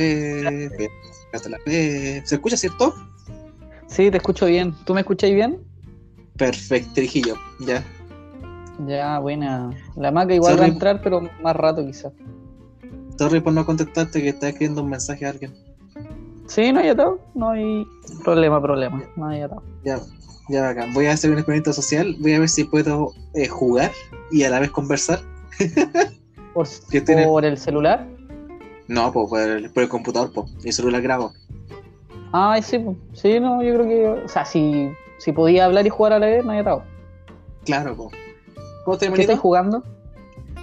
la 0.00 1.58
fe. 1.64 2.22
¿Se 2.24 2.34
escucha, 2.34 2.56
cierto? 2.56 2.94
Sí, 3.86 4.10
te 4.10 4.18
escucho 4.18 4.46
bien. 4.46 4.74
¿Tú 4.84 4.94
me 4.94 5.00
escucháis 5.00 5.34
bien? 5.34 5.58
Perfecto, 6.36 6.90
Trijillo, 6.94 7.34
ya. 7.60 7.84
Ya, 8.86 9.18
buena. 9.18 9.70
La 9.96 10.10
maca 10.10 10.34
igual 10.34 10.58
va 10.58 10.64
a 10.64 10.68
entrar, 10.68 11.02
pero 11.02 11.28
más 11.42 11.56
rato 11.56 11.84
quizás. 11.84 12.12
Sorry 13.18 13.40
por 13.40 13.52
no 13.52 13.66
contestarte 13.66 14.22
que 14.22 14.30
está 14.30 14.48
escribiendo 14.48 14.82
un 14.82 14.90
mensaje 14.90 15.26
a 15.26 15.30
alguien. 15.30 15.52
Sí, 16.46 16.72
no 16.72 16.80
hay 16.80 16.88
atado. 16.88 17.20
No 17.34 17.50
hay 17.50 17.86
problema, 18.24 18.60
problema. 18.62 19.02
No 19.16 19.28
hay 19.28 19.42
atado. 19.42 19.62
Ya, 19.84 20.00
ya 20.48 20.70
acá. 20.70 20.86
Voy 20.94 21.06
a 21.06 21.12
hacer 21.12 21.30
un 21.30 21.36
experimento 21.36 21.72
social. 21.72 22.16
Voy 22.20 22.32
a 22.32 22.38
ver 22.38 22.48
si 22.48 22.64
puedo 22.64 23.12
eh, 23.34 23.46
jugar 23.46 23.92
y 24.30 24.44
a 24.44 24.50
la 24.50 24.60
vez 24.60 24.70
conversar. 24.70 25.20
¿Por, 26.54 26.66
¿Qué 26.90 27.00
tiene? 27.02 27.26
por 27.26 27.44
el 27.44 27.58
celular? 27.58 28.06
No, 28.90 29.12
pues 29.12 29.28
por 29.28 29.40
el, 29.40 29.70
por 29.70 29.84
el 29.84 29.88
computador, 29.88 30.32
pues. 30.34 30.50
Y 30.64 30.72
solo 30.72 30.90
la 30.90 30.98
grabo. 30.98 31.32
Ah, 32.32 32.58
sí, 32.60 32.76
pues. 32.76 32.96
sí, 33.12 33.38
no, 33.38 33.62
yo 33.62 33.74
creo 33.74 33.86
que. 33.88 34.22
O 34.24 34.28
sea, 34.28 34.44
si, 34.44 34.90
si 35.18 35.30
podía 35.30 35.66
hablar 35.66 35.86
y 35.86 35.90
jugar 35.90 36.12
a 36.14 36.18
la 36.18 36.26
vez, 36.26 36.44
no 36.44 36.50
hay 36.50 36.58
atado. 36.58 36.82
Claro, 37.64 37.94
pues. 37.96 38.08
¿Cómo 38.84 38.98
te 38.98 39.08
¿Qué 39.12 39.20
estáis 39.20 39.38
jugando? 39.38 39.84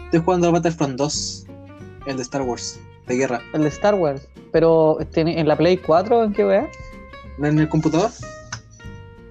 Estoy 0.04 0.20
jugando 0.20 0.52
Battlefront 0.52 0.98
2, 0.98 1.46
el 2.08 2.18
de 2.18 2.22
Star 2.24 2.42
Wars, 2.42 2.82
de 3.08 3.16
guerra. 3.16 3.40
El 3.54 3.62
de 3.62 3.70
Star 3.70 3.96
Wars. 3.96 4.28
Pero 4.52 4.98
¿tiene- 5.14 5.40
en 5.40 5.48
la 5.48 5.56
Play 5.56 5.78
4, 5.78 6.26
¿en 6.26 6.34
qué 6.34 6.46
weá? 6.46 6.70
¿No 7.38 7.48
en 7.48 7.60
el 7.60 7.70
computador? 7.70 8.12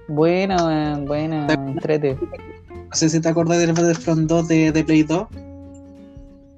Buena, 0.07 0.97
buena, 1.05 1.45
entrete. 1.53 2.17
No 2.71 2.95
sé 2.95 3.09
si 3.11 3.21
te 3.21 3.29
acordás 3.29 3.59
del 3.59 3.73
Battlefront 3.73 4.27
2 4.27 4.47
de, 4.47 4.71
de 4.71 4.83
Play 4.83 5.03
2. 5.03 5.27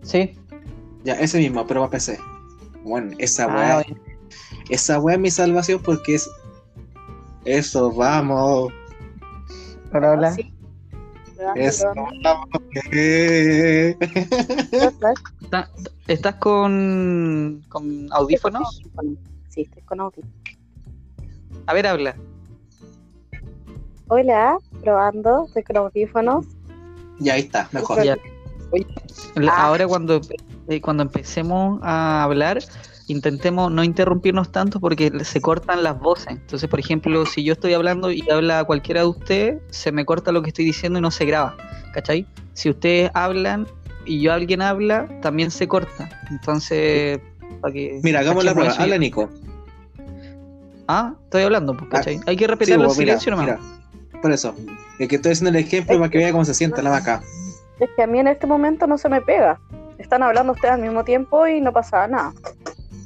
Sí. 0.03 0.31
Ya, 1.03 1.15
ese 1.15 1.37
mismo, 1.39 1.65
pero 1.67 1.81
para 1.81 1.91
PC. 1.91 2.17
Bueno, 2.89 3.15
esa 3.19 3.43
Ah, 3.45 3.83
weá. 3.83 3.97
Esa 4.69 4.99
weá 4.99 5.15
es 5.15 5.21
mi 5.21 5.29
salvación 5.31 5.79
porque 5.83 6.15
es. 6.15 6.29
Eso, 7.45 7.91
vamos. 7.91 8.73
Hola, 9.93 10.11
hola. 10.11 10.31
Sí. 10.33 10.51
Eso, 11.55 11.91
probando. 11.93 12.19
vamos. 12.23 12.47
eh. 12.91 13.95
¿Está- 15.41 15.69
¿Estás 16.07 16.35
con, 16.35 17.63
con 17.69 18.07
audífonos? 18.11 18.81
Sí, 19.49 19.61
estoy 19.61 19.83
con 19.83 19.99
audio. 20.01 20.23
A 21.67 21.73
ver, 21.73 21.85
habla. 21.85 22.15
Hola, 24.07 24.57
probando, 24.81 25.45
estoy 25.45 25.63
con 25.63 25.77
audífonos. 25.77 26.45
Ya 27.19 27.33
ahí 27.35 27.41
está, 27.41 27.69
mejor. 27.71 28.03
Ya. 28.03 28.17
Oye, 28.71 28.87
Ah. 29.47 29.67
ahora 29.67 29.87
cuando, 29.87 30.19
eh, 30.69 30.81
cuando 30.81 31.03
empecemos 31.03 31.79
a 31.83 32.23
hablar, 32.23 32.59
intentemos 33.07 33.71
no 33.71 33.83
interrumpirnos 33.83 34.51
tanto 34.51 34.79
porque 34.79 35.11
se 35.25 35.41
cortan 35.41 35.83
las 35.83 35.99
voces. 35.99 36.27
Entonces, 36.29 36.69
por 36.69 36.79
ejemplo, 36.79 37.25
si 37.25 37.43
yo 37.43 37.53
estoy 37.53 37.73
hablando 37.73 38.11
y 38.11 38.23
habla 38.29 38.63
cualquiera 38.63 39.01
de 39.01 39.07
ustedes, 39.07 39.61
se 39.71 39.91
me 39.91 40.05
corta 40.05 40.31
lo 40.31 40.41
que 40.43 40.49
estoy 40.49 40.65
diciendo 40.65 40.99
y 40.99 41.01
no 41.01 41.11
se 41.11 41.25
graba. 41.25 41.57
¿Cachai? 41.93 42.25
Si 42.53 42.69
ustedes 42.69 43.09
hablan 43.15 43.65
y 44.05 44.21
yo 44.21 44.31
alguien 44.31 44.61
habla, 44.61 45.07
también 45.21 45.49
se 45.51 45.67
corta. 45.67 46.07
Entonces, 46.29 47.19
para 47.61 47.73
que... 47.73 47.99
Mira, 48.03 48.19
hagamos 48.19 48.43
la 48.43 48.53
prueba. 48.53 48.73
Habla 48.77 48.97
Nico. 48.99 49.27
Ah, 50.87 51.13
estoy 51.23 51.43
hablando, 51.43 51.75
pues, 51.75 51.89
¿cachai? 51.89 52.19
Hay 52.25 52.35
que 52.35 52.45
Sí, 52.45 52.47
repetir 52.47 52.79
el 52.79 52.89
silencio 52.91 53.31
nomás. 53.31 53.45
mira. 53.45 53.59
Por 54.21 54.31
eso. 54.31 54.55
El 54.99 55.07
que 55.07 55.15
estoy 55.15 55.31
haciendo 55.31 55.57
el 55.57 55.63
ejemplo 55.63 55.97
para 55.97 56.09
que 56.09 56.17
vea 56.17 56.31
cómo 56.31 56.45
se 56.45 56.53
sienta 56.53 56.81
la 56.81 56.89
vaca. 56.89 57.21
Es 57.79 57.89
que 57.95 58.03
a 58.03 58.07
mí 58.07 58.19
en 58.19 58.27
este 58.27 58.45
momento 58.47 58.85
no 58.87 58.97
se 58.97 59.07
me 59.07 59.21
pega. 59.21 59.59
Están 59.99 60.23
hablando 60.23 60.53
ustedes 60.53 60.73
al 60.73 60.81
mismo 60.81 61.03
tiempo 61.03 61.45
y 61.45 61.61
no 61.61 61.71
pasa 61.71 62.07
nada. 62.07 62.33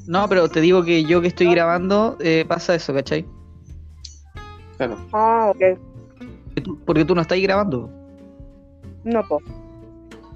No, 0.07 0.29
pero 0.29 0.47
te 0.47 0.61
digo 0.61 0.83
que 0.83 1.03
yo 1.03 1.21
que 1.21 1.27
estoy 1.27 1.49
grabando 1.49 2.17
eh, 2.19 2.45
pasa 2.47 2.75
eso, 2.75 2.93
¿cachai? 2.93 3.25
Claro. 4.77 4.97
Ah, 5.11 5.51
ok. 5.53 5.79
Porque 6.85 7.03
tú 7.03 7.15
no 7.15 7.21
estás 7.21 7.39
grabando. 7.41 7.89
No, 9.03 9.21
pues. 9.27 9.43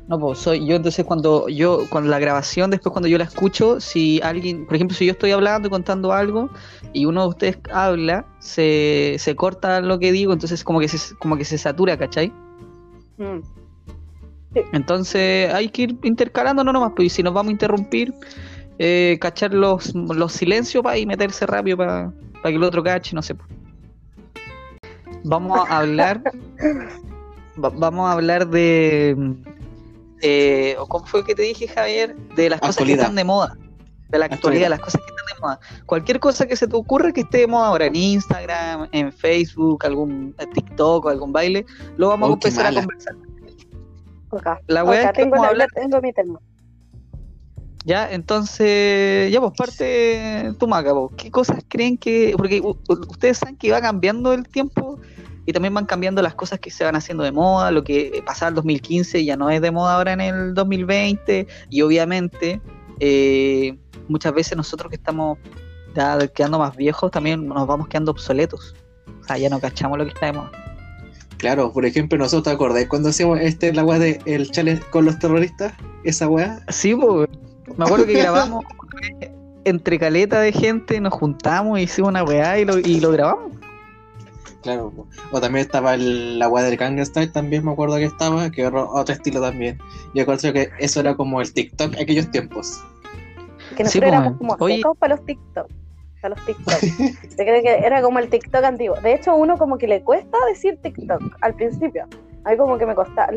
No, 0.07 0.17
pues 0.19 0.39
soy 0.39 0.65
yo 0.65 0.77
entonces 0.77 1.05
cuando 1.05 1.49
yo, 1.49 1.81
cuando 1.89 2.09
la 2.09 2.17
grabación, 2.17 2.71
después 2.71 2.93
cuando 2.93 3.09
yo 3.09 3.17
la 3.17 3.25
escucho, 3.25 3.81
si 3.81 4.21
alguien, 4.21 4.65
por 4.65 4.75
ejemplo, 4.75 4.95
si 4.95 5.05
yo 5.05 5.11
estoy 5.11 5.31
hablando 5.31 5.67
y 5.67 5.71
contando 5.71 6.13
algo 6.13 6.49
y 6.93 7.05
uno 7.05 7.23
de 7.23 7.27
ustedes 7.27 7.59
habla, 7.73 8.25
se, 8.39 9.17
se 9.19 9.35
corta 9.35 9.81
lo 9.81 9.99
que 9.99 10.13
digo, 10.13 10.31
entonces 10.31 10.63
como 10.63 10.79
que 10.79 10.87
se, 10.87 11.13
como 11.17 11.35
que 11.35 11.43
se 11.43 11.57
satura, 11.57 11.97
¿cachai? 11.97 12.31
Mm. 13.17 13.41
Entonces 14.73 15.53
hay 15.53 15.69
que 15.69 15.83
ir 15.83 15.97
intercalándonos 16.03 16.73
nomás, 16.73 16.93
pues 16.95 17.07
y 17.07 17.09
si 17.09 17.23
nos 17.23 17.33
vamos 17.33 17.49
a 17.49 17.51
interrumpir, 17.53 18.13
eh, 18.79 19.17
cachar 19.19 19.53
los, 19.53 19.93
los 19.95 20.31
silencios 20.33 20.83
para 20.83 20.97
y 20.97 21.05
meterse 21.05 21.45
rápido 21.45 21.77
para 21.77 22.11
que 22.43 22.49
el 22.55 22.63
otro 22.63 22.83
cache, 22.83 23.15
no 23.15 23.21
sé. 23.21 23.35
pues. 23.35 23.49
Vamos 25.23 25.59
a 25.69 25.79
hablar, 25.79 26.21
va- 27.63 27.69
vamos 27.69 28.07
a 28.09 28.13
hablar 28.13 28.47
de, 28.47 29.35
eh, 30.21 30.75
o 30.79 30.85
¿cómo 30.87 31.05
fue 31.05 31.25
que 31.25 31.35
te 31.35 31.41
dije, 31.43 31.67
Javier? 31.67 32.15
De 32.35 32.49
las 32.49 32.59
cosas 32.61 32.85
que 32.85 32.93
están 32.93 33.15
de 33.15 33.23
moda, 33.23 33.57
de 34.09 34.17
la 34.19 34.25
actualidad, 34.25 34.35
Actualidad. 34.35 34.69
las 34.69 34.79
cosas 34.79 35.01
que 35.01 35.07
están 35.11 35.25
de 35.35 35.41
moda. 35.41 35.59
Cualquier 35.85 36.19
cosa 36.19 36.47
que 36.47 36.55
se 36.55 36.67
te 36.67 36.75
ocurra 36.75 37.11
que 37.11 37.21
esté 37.21 37.39
de 37.39 37.47
moda 37.47 37.67
ahora 37.67 37.87
en 37.87 37.95
Instagram, 37.95 38.87
en 38.91 39.11
Facebook, 39.11 39.85
algún 39.85 40.33
TikTok 40.53 41.05
o 41.05 41.09
algún 41.09 41.33
baile, 41.33 41.65
lo 41.97 42.09
vamos 42.09 42.29
Oh, 42.29 42.33
a 42.33 42.39
qué 42.39 42.47
empezar 42.47 42.67
a 42.67 42.73
conversar. 42.79 43.15
Acá. 44.31 44.59
La 44.67 44.83
weá 44.83 44.99
Acá 45.01 45.09
es 45.09 45.15
que 45.15 45.23
tengo, 45.23 45.35
la- 45.37 45.47
hablar 45.49 45.69
tengo 45.73 46.01
mi 46.01 46.13
tema. 46.13 46.39
Ya, 47.85 48.11
entonces, 48.11 49.31
ya 49.31 49.39
pues 49.39 49.53
parte 49.57 50.51
tu 50.59 50.67
maca, 50.67 50.93
pues. 50.93 51.13
¿qué 51.15 51.31
cosas 51.31 51.63
creen 51.69 51.97
que, 51.97 52.33
porque 52.35 52.61
ustedes 52.61 53.37
saben 53.37 53.55
que 53.55 53.71
va 53.71 53.79
cambiando 53.79 54.33
el 54.33 54.45
tiempo 54.45 54.99
y 55.45 55.53
también 55.53 55.73
van 55.73 55.85
cambiando 55.85 56.21
las 56.21 56.35
cosas 56.35 56.59
que 56.59 56.69
se 56.69 56.83
van 56.83 56.97
haciendo 56.97 57.23
de 57.23 57.31
moda, 57.31 57.71
lo 57.71 57.85
que 57.85 58.21
pasaba 58.25 58.49
en 58.49 58.51
el 58.51 58.55
2015 58.55 59.23
ya 59.23 59.37
no 59.37 59.49
es 59.49 59.61
de 59.61 59.71
moda 59.71 59.95
ahora 59.95 60.11
en 60.11 60.19
el 60.19 60.53
2020 60.53 61.47
y 61.69 61.81
obviamente 61.81 62.59
eh, 62.99 63.77
muchas 64.09 64.33
veces 64.33 64.57
nosotros 64.57 64.89
que 64.89 64.97
estamos 64.97 65.37
ya 65.95 66.17
quedando 66.27 66.59
más 66.59 66.75
viejos 66.75 67.09
también 67.09 67.47
nos 67.47 67.65
vamos 67.67 67.87
quedando 67.87 68.11
obsoletos, 68.11 68.75
o 69.21 69.23
sea, 69.23 69.37
ya 69.37 69.49
no 69.49 69.61
cachamos 69.61 69.97
lo 69.97 70.03
que 70.03 70.11
está 70.11 70.25
de 70.25 70.33
moda. 70.33 70.51
Claro, 71.37 71.71
por 71.71 71.85
ejemplo, 71.85 72.17
nosotros 72.17 72.43
te 72.43 72.49
acordás 72.51 72.85
cuando 72.87 73.09
hacíamos 73.09 73.39
este 73.39 73.71
la 73.71 73.85
weá 73.85 73.99
de 73.99 74.19
el 74.25 74.49
challenge 74.49 74.83
con 74.89 75.05
los 75.05 75.19
terroristas, 75.19 75.73
esa 76.03 76.27
weá. 76.27 76.59
Sí, 76.69 76.95
pues, 76.95 77.29
me 77.75 77.85
acuerdo 77.85 78.05
que 78.05 78.13
grabamos 78.13 78.65
entre 79.65 79.99
caleta 79.99 80.39
de 80.39 80.51
gente, 80.51 80.99
nos 80.99 81.13
juntamos, 81.13 81.79
hicimos 81.79 82.09
una 82.09 82.23
weá 82.23 82.59
y 82.59 82.65
lo, 82.65 82.79
y 82.79 82.99
lo 82.99 83.11
grabamos. 83.11 83.51
Claro. 84.63 84.91
po. 84.91 85.07
O 85.31 85.39
también 85.39 85.65
estaba 85.65 85.93
el, 85.93 86.39
la 86.39 86.49
weá 86.49 86.65
del 86.65 86.75
Gangnam 86.75 87.05
Style, 87.05 87.31
también 87.31 87.63
me 87.63 87.71
acuerdo 87.71 87.97
que 87.97 88.05
estaba, 88.05 88.49
que 88.49 88.63
era 88.63 88.83
otro 88.85 89.13
estilo 89.13 89.39
también. 89.39 89.77
Yo 90.15 90.23
acuerdo 90.23 90.51
que 90.51 90.69
eso 90.79 90.99
era 90.99 91.15
como 91.15 91.39
el 91.39 91.53
TikTok 91.53 91.93
en 91.93 92.01
aquellos 92.01 92.31
tiempos. 92.31 92.81
Que 93.75 93.83
nosotros 93.83 94.11
éramos 94.11 94.37
como 94.37 94.67
secos 94.67 94.97
para 94.97 95.15
los 95.15 95.25
TikTok. 95.25 95.67
Para 96.21 96.35
los 96.35 96.45
TikTok. 96.45 96.81
Yo 96.81 97.35
creo 97.35 97.61
que 97.61 97.85
era 97.85 98.01
como 98.01 98.19
el 98.19 98.29
TikTok 98.29 98.63
antiguo. 98.63 98.95
De 99.01 99.13
hecho, 99.13 99.35
uno 99.35 99.57
como 99.57 99.77
que 99.77 99.87
le 99.87 100.03
cuesta 100.03 100.37
decir 100.47 100.79
TikTok 100.81 101.21
al 101.41 101.53
principio. 101.55 102.07
A 102.43 102.51
mí 102.51 102.57
como 102.57 102.77
que 102.77 102.85
me 102.85 102.95
costaba, 102.95 103.33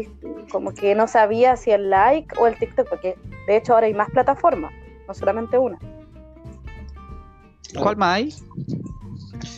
como 0.52 0.72
que 0.72 0.94
no 0.94 1.08
sabía 1.08 1.56
si 1.56 1.72
el 1.72 1.90
like 1.90 2.38
o 2.38 2.46
el 2.46 2.56
TikTok, 2.56 2.88
porque 2.88 3.16
de 3.46 3.56
hecho 3.56 3.74
ahora 3.74 3.86
hay 3.86 3.94
más 3.94 4.08
plataformas, 4.10 4.72
no 5.08 5.14
solamente 5.14 5.58
una. 5.58 5.78
¿Cuál 7.78 7.96
más 7.96 8.16
hay? 8.16 8.34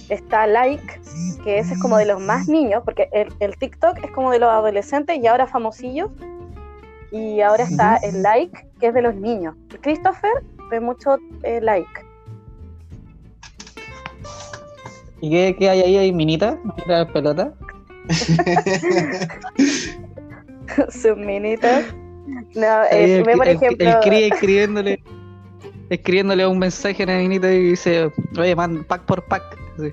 Está 0.08 0.46
like, 0.46 1.00
que 1.44 1.58
ese 1.58 1.74
es 1.74 1.80
como 1.80 1.96
de 1.96 2.06
los 2.06 2.20
más 2.20 2.48
niños, 2.48 2.82
porque 2.84 3.08
el, 3.12 3.32
el 3.40 3.56
TikTok 3.56 4.02
es 4.04 4.10
como 4.12 4.30
de 4.30 4.38
los 4.38 4.48
adolescentes 4.48 5.18
y 5.18 5.26
ahora 5.26 5.46
famosillos. 5.46 6.10
Y 7.10 7.42
ahora 7.42 7.64
está 7.64 7.96
el 7.96 8.22
like, 8.22 8.66
que 8.80 8.86
es 8.86 8.94
de 8.94 9.02
los 9.02 9.14
niños. 9.14 9.54
Christopher 9.82 10.32
ve 10.70 10.80
mucho 10.80 11.18
eh, 11.42 11.60
like. 11.60 11.90
¿Y 15.22 15.30
qué, 15.30 15.56
qué 15.58 15.70
hay 15.70 15.80
ahí? 15.80 15.96
¿Hay 15.96 16.12
minita? 16.12 16.58
¿Minita 16.64 16.98
de 17.04 17.06
pelota? 17.12 17.54
sus 20.90 21.16
minitas. 21.16 21.84
No, 22.54 22.84
eh, 22.90 23.19
el, 23.19 23.24
ve, 23.24 23.36
por 23.36 23.46
el- 23.48 23.56
ejemplo, 23.56 23.88
el 23.88 23.98
cría 24.00 24.26
escribiéndole, 24.26 25.02
escribiéndole 25.90 26.46
un 26.46 26.58
mensaje 26.58 27.02
a 27.04 27.06
la 27.06 27.16
minita 27.19 27.52
y 27.52 27.62
dice, 27.70 28.10
oye, 28.38 28.54
man, 28.56 28.84
pack 28.84 29.02
por 29.02 29.24
pack. 29.26 29.42
Sí. 29.78 29.92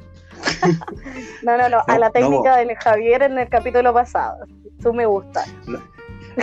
no, 1.44 1.58
no, 1.58 1.70
no, 1.70 1.80
a 1.88 1.94
No, 1.94 2.00
la 2.00 2.08
no, 2.08 2.12
técnica 2.14 2.58
del 2.58 2.76
Javier 2.76 3.24
en 3.24 3.38
el 3.38 3.50
capítulo 3.50 3.94
pasado. 3.94 4.38
Tú 4.82 4.94
me 4.94 5.06
gusta. 5.06 5.44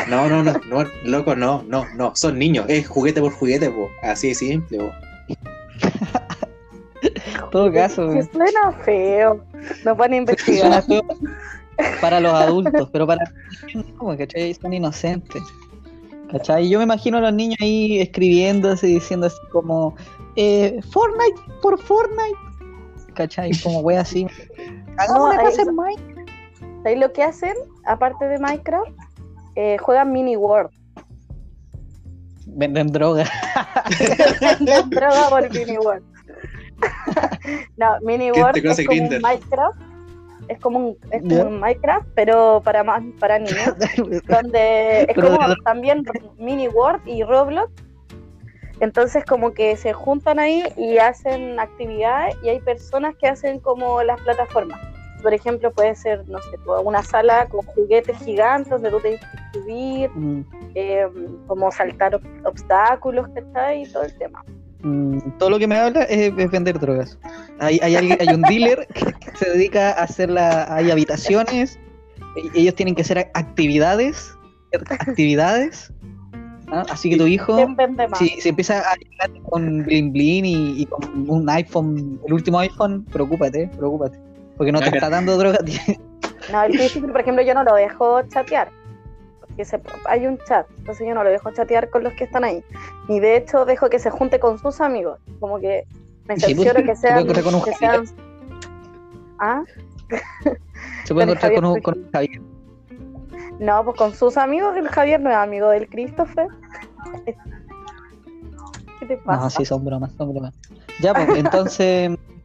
No, 0.08 0.28
no, 0.28 0.42
no, 0.42 0.52
no, 0.68 0.84
loco, 1.04 1.34
no, 1.34 1.64
no, 1.66 1.86
no, 1.94 2.14
son 2.14 2.38
niños, 2.38 2.66
es 2.68 2.86
juguete 2.86 3.20
por 3.20 3.32
juguete, 3.32 3.70
po. 3.70 3.88
así 4.02 4.28
de 4.28 4.34
simple, 4.34 4.78
po. 4.78 4.92
Todo 7.50 7.72
caso, 7.72 8.06
Que 8.08 8.14
güey. 8.14 8.28
suena 8.32 8.72
feo. 8.84 9.44
No 9.84 9.96
pueden 9.96 10.26
Suena 10.26 10.78
investigar. 10.78 10.84
para 12.00 12.20
los 12.20 12.32
adultos, 12.32 12.88
pero 12.93 13.06
para 13.06 13.25
los 13.25 13.75
niños 13.75 13.87
no, 14.02 14.16
¿cachai? 14.16 14.54
Son 14.54 14.72
inocentes. 14.72 15.43
¿Cachai? 16.31 16.69
Yo 16.69 16.78
me 16.78 16.84
imagino 16.84 17.19
a 17.19 17.20
los 17.20 17.32
niños 17.32 17.56
ahí 17.60 18.00
escribiendo 18.00 18.72
así, 18.72 18.94
diciendo 18.94 19.26
así 19.26 19.37
como 19.52 19.94
eh, 20.37 20.81
Fortnite 20.90 21.40
por 21.62 21.78
Fortnite. 21.81 22.37
¿Cachai? 23.14 23.52
Como 23.62 23.81
wea 23.81 24.00
así. 24.00 24.26
Hagamos 24.99 25.34
No, 25.34 25.40
ahí- 25.40 25.64
Minecraft. 25.72 26.31
¿Sabéis 26.82 27.00
lo 27.00 27.12
que 27.12 27.22
hacen? 27.22 27.54
Aparte 27.87 28.26
de 28.26 28.38
Minecraft, 28.38 28.90
eh, 29.56 29.76
juegan 29.78 30.12
Mini 30.12 30.37
World. 30.37 30.70
Venden 32.46 32.90
droga. 32.92 33.25
Venden 34.40 34.90
droga 34.90 35.28
por 35.28 35.50
Mini 35.52 35.78
World. 35.78 36.04
No, 37.76 37.96
Mini 38.02 38.31
¿Quién 38.31 38.43
World 38.44 38.56
es 38.67 38.76
como 38.87 38.88
Grindr? 38.88 39.17
un 39.17 39.23
Minecraft. 39.23 39.81
Es 40.49 40.61
como 40.61 40.78
un, 40.78 40.99
es 41.11 41.23
como 41.23 41.43
un 41.49 41.61
Minecraft, 41.61 42.06
pero 42.14 42.61
para 42.64 42.84
más 42.84 43.02
para 43.19 43.38
niños. 43.40 43.75
donde 44.28 45.02
es 45.08 45.14
como 45.14 45.38
también 45.64 46.05
Mini 46.38 46.69
World 46.69 47.06
y 47.06 47.23
Roblox. 47.25 47.70
Entonces 48.81 49.25
como 49.25 49.52
que 49.55 49.76
se 49.76 49.93
juntan 49.94 50.38
ahí 50.38 50.62
y 50.76 50.99
hacen 50.99 51.58
actividades 51.58 52.37
y 52.43 52.50
hay 52.50 52.61
personas 52.61 53.14
que 53.17 53.26
hacen 53.26 53.58
como 53.58 54.02
las 54.02 54.20
plataformas. 54.20 54.78
Por 55.23 55.32
ejemplo, 55.32 55.73
puede 55.73 55.94
ser, 55.96 56.28
no 56.28 56.38
sé, 56.43 56.58
pues, 56.64 56.82
una 56.84 57.02
sala 57.02 57.46
con 57.46 57.62
juguetes 57.62 58.19
gigantes 58.19 58.69
donde 58.70 58.90
tú 58.90 59.00
tienes 59.00 59.20
que 59.20 59.58
subir, 59.58 60.11
Mm, 60.14 60.40
eh, 60.75 61.08
como 61.46 61.73
saltar 61.73 62.12
ob- 62.20 62.46
obstáculos, 62.46 63.26
¿cachai? 63.34 63.82
Y 63.82 63.87
todo 63.93 64.02
el 64.02 64.17
tema. 64.19 64.44
Mm, 64.86 65.38
todo 65.38 65.50
lo 65.50 65.58
que 65.58 65.66
me 65.66 65.76
habla 65.76 66.02
es, 66.04 66.32
es 66.36 66.50
vender 66.50 66.78
drogas. 66.78 67.18
Hay, 67.58 67.78
hay, 67.82 67.96
alguien- 67.96 68.18
hay 68.20 68.28
un 68.34 68.42
dealer 68.42 68.86
que, 68.94 69.04
que 69.12 69.36
se 69.36 69.50
dedica 69.50 69.90
a 69.90 70.02
hacer 70.04 70.30
la, 70.30 70.72
hay 70.74 70.90
habitaciones, 70.90 71.78
ellos 72.54 72.74
tienen 72.74 72.94
que 72.94 73.02
hacer 73.02 73.30
actividades, 73.34 74.32
actividades. 75.00 75.92
¿ah? 76.70 76.84
Así 76.90 77.10
que 77.10 77.16
tu 77.16 77.26
hijo, 77.26 77.56
si, 78.18 78.28
si 78.40 78.48
empieza 78.48 78.80
a 78.80 78.94
llegar 78.96 79.42
con 79.50 79.84
bling 79.84 80.12
bling 80.12 80.44
y, 80.44 80.82
y 80.82 80.86
con 80.86 81.28
un 81.30 81.48
iPhone, 81.50 82.20
el 82.26 82.32
último 82.32 82.58
iPhone, 82.58 83.04
preocúpate, 83.04 83.68
preocúpate. 83.76 84.18
Porque 84.56 84.72
no 84.72 84.80
te 84.80 84.86
está 84.96 85.08
dando 85.10 85.36
droga. 85.36 85.58
No, 86.52 86.62
el 86.62 86.72
príncipe, 86.72 87.08
por 87.08 87.20
ejemplo, 87.20 87.42
yo 87.42 87.54
no 87.54 87.64
lo 87.64 87.74
dejo 87.74 88.22
chatear. 88.28 88.70
Se- 89.64 89.80
hay 90.06 90.26
un 90.26 90.38
chat, 90.46 90.66
entonces 90.78 91.06
yo 91.06 91.14
no 91.14 91.24
lo 91.24 91.30
dejo 91.30 91.50
chatear 91.52 91.88
con 91.90 92.02
los 92.04 92.12
que 92.14 92.24
están 92.24 92.44
ahí. 92.44 92.62
Y 93.08 93.20
de 93.20 93.36
hecho 93.36 93.64
dejo 93.64 93.88
que 93.88 93.98
se 93.98 94.10
junte 94.10 94.38
con 94.38 94.58
sus 94.58 94.80
amigos. 94.80 95.18
Como 95.40 95.58
que 95.60 95.84
me 96.26 96.36
Sí, 96.38 96.54
pues, 96.54 96.68
cercioro 96.68 96.84
que 96.86 96.94
se 96.96 97.08
sean... 97.08 97.26
que 97.26 97.72
sean- 97.74 98.04
¿Ah? 99.38 99.62
Se 101.04 101.14
puede 101.14 101.26
encontrar 101.32 101.54
con 101.54 101.64
un, 101.64 101.70
Javier 101.74 101.82
con 101.82 102.10
Javier. 102.12 102.42
No, 103.58 103.84
pues 103.84 103.96
con 103.96 104.14
sus 104.14 104.36
amigos, 104.36 104.76
el 104.76 104.88
Javier 104.88 105.20
no 105.20 105.30
es 105.30 105.36
amigo 105.36 105.68
del 105.70 105.88
Christopher. 105.88 106.48
¿Qué 109.00 109.06
te 109.06 109.16
pasa? 109.18 109.42
No, 109.42 109.50
sí, 109.50 109.64
son 109.64 109.84
bromas, 109.84 110.12
son 110.16 110.32
bromas. 110.32 110.54
Ya, 111.00 111.12
pues, 111.14 111.28
entonces, 111.36 112.10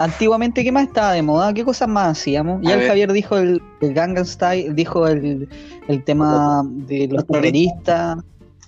antiguamente, 0.00 0.64
¿qué 0.64 0.72
más 0.72 0.84
estaba 0.84 1.12
de 1.12 1.22
moda? 1.22 1.52
¿Qué 1.52 1.64
cosas 1.64 1.86
más 1.86 2.18
hacíamos? 2.18 2.60
Ya 2.62 2.74
el. 2.74 2.88
Javier 2.88 3.12
dijo 3.12 3.36
el, 3.36 3.62
el 3.80 3.94
Gangnam 3.94 4.24
Style, 4.24 4.74
dijo 4.74 5.06
el, 5.06 5.48
el 5.88 6.04
tema 6.04 6.62
de 6.64 7.06
los 7.08 7.26
terroristas. 7.26 8.18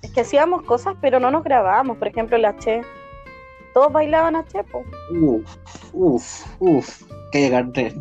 Es 0.02 0.10
que 0.12 0.20
hacíamos 0.20 0.62
cosas, 0.62 0.94
pero 1.00 1.18
no 1.18 1.30
nos 1.30 1.42
grabábamos. 1.42 1.96
Por 1.96 2.08
ejemplo, 2.08 2.36
la 2.38 2.56
Che. 2.58 2.82
Todos 3.72 3.92
bailaban 3.92 4.36
a 4.36 4.44
Che, 4.46 4.62
pues. 4.64 4.84
Uf, 5.10 5.56
uf, 5.92 6.46
uf. 6.60 7.02
Que 7.32 7.40
llegan 7.40 7.72
tres. 7.72 7.94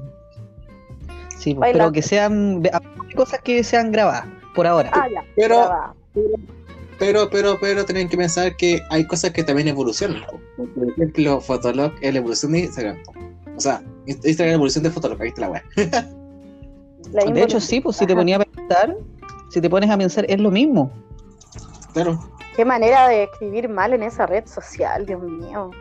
Sí, 1.37 1.55
pero 1.59 1.91
que 1.91 2.01
sean, 2.01 2.61
hay 2.71 3.15
cosas 3.15 3.41
que 3.41 3.63
sean 3.63 3.91
grabadas, 3.91 4.25
por 4.53 4.67
ahora. 4.67 4.91
Ah, 4.93 5.07
ya. 5.11 5.23
Pero-. 5.35 5.95
Pero, 7.01 7.27
pero, 7.31 7.57
pero 7.59 7.83
tienen 7.83 8.07
que 8.07 8.15
pensar 8.15 8.55
que 8.55 8.79
hay 8.91 9.07
cosas 9.07 9.31
que 9.31 9.43
también 9.43 9.67
evolucionan. 9.67 10.21
po. 10.29 10.39
Por 10.75 10.91
ejemplo, 10.91 11.41
Fotolog 11.41 11.91
es 11.99 12.13
la 12.13 12.19
evolución 12.19 12.51
de 12.51 12.59
Instagram. 12.59 12.97
O 13.57 13.59
sea, 13.59 13.81
Inst- 14.05 14.23
Instagram 14.23 14.29
es 14.29 14.37
la 14.37 14.53
evolución 14.53 14.83
de 14.83 14.91
Fotolog, 14.91 15.19
ahí 15.19 15.29
está 15.29 15.41
la 15.41 15.49
weá. 15.49 15.63
La 17.11 17.25
de 17.25 17.41
hecho, 17.41 17.59
sí, 17.59 17.81
pues 17.81 17.97
si 17.97 18.05
te 18.05 18.15
ponías 18.15 18.39
a 18.41 18.45
pensar, 18.45 18.95
si 19.49 19.59
te 19.59 19.67
pones 19.67 19.89
a 19.89 19.97
pensar, 19.97 20.25
es 20.29 20.39
lo 20.39 20.51
mismo. 20.51 20.91
Claro. 21.93 22.19
Qué 22.55 22.65
manera 22.65 23.07
de 23.07 23.23
escribir 23.23 23.67
mal 23.67 23.93
en 23.93 24.03
esa 24.03 24.27
red 24.27 24.45
social, 24.45 25.03
Dios 25.07 25.23
mío. 25.23 25.71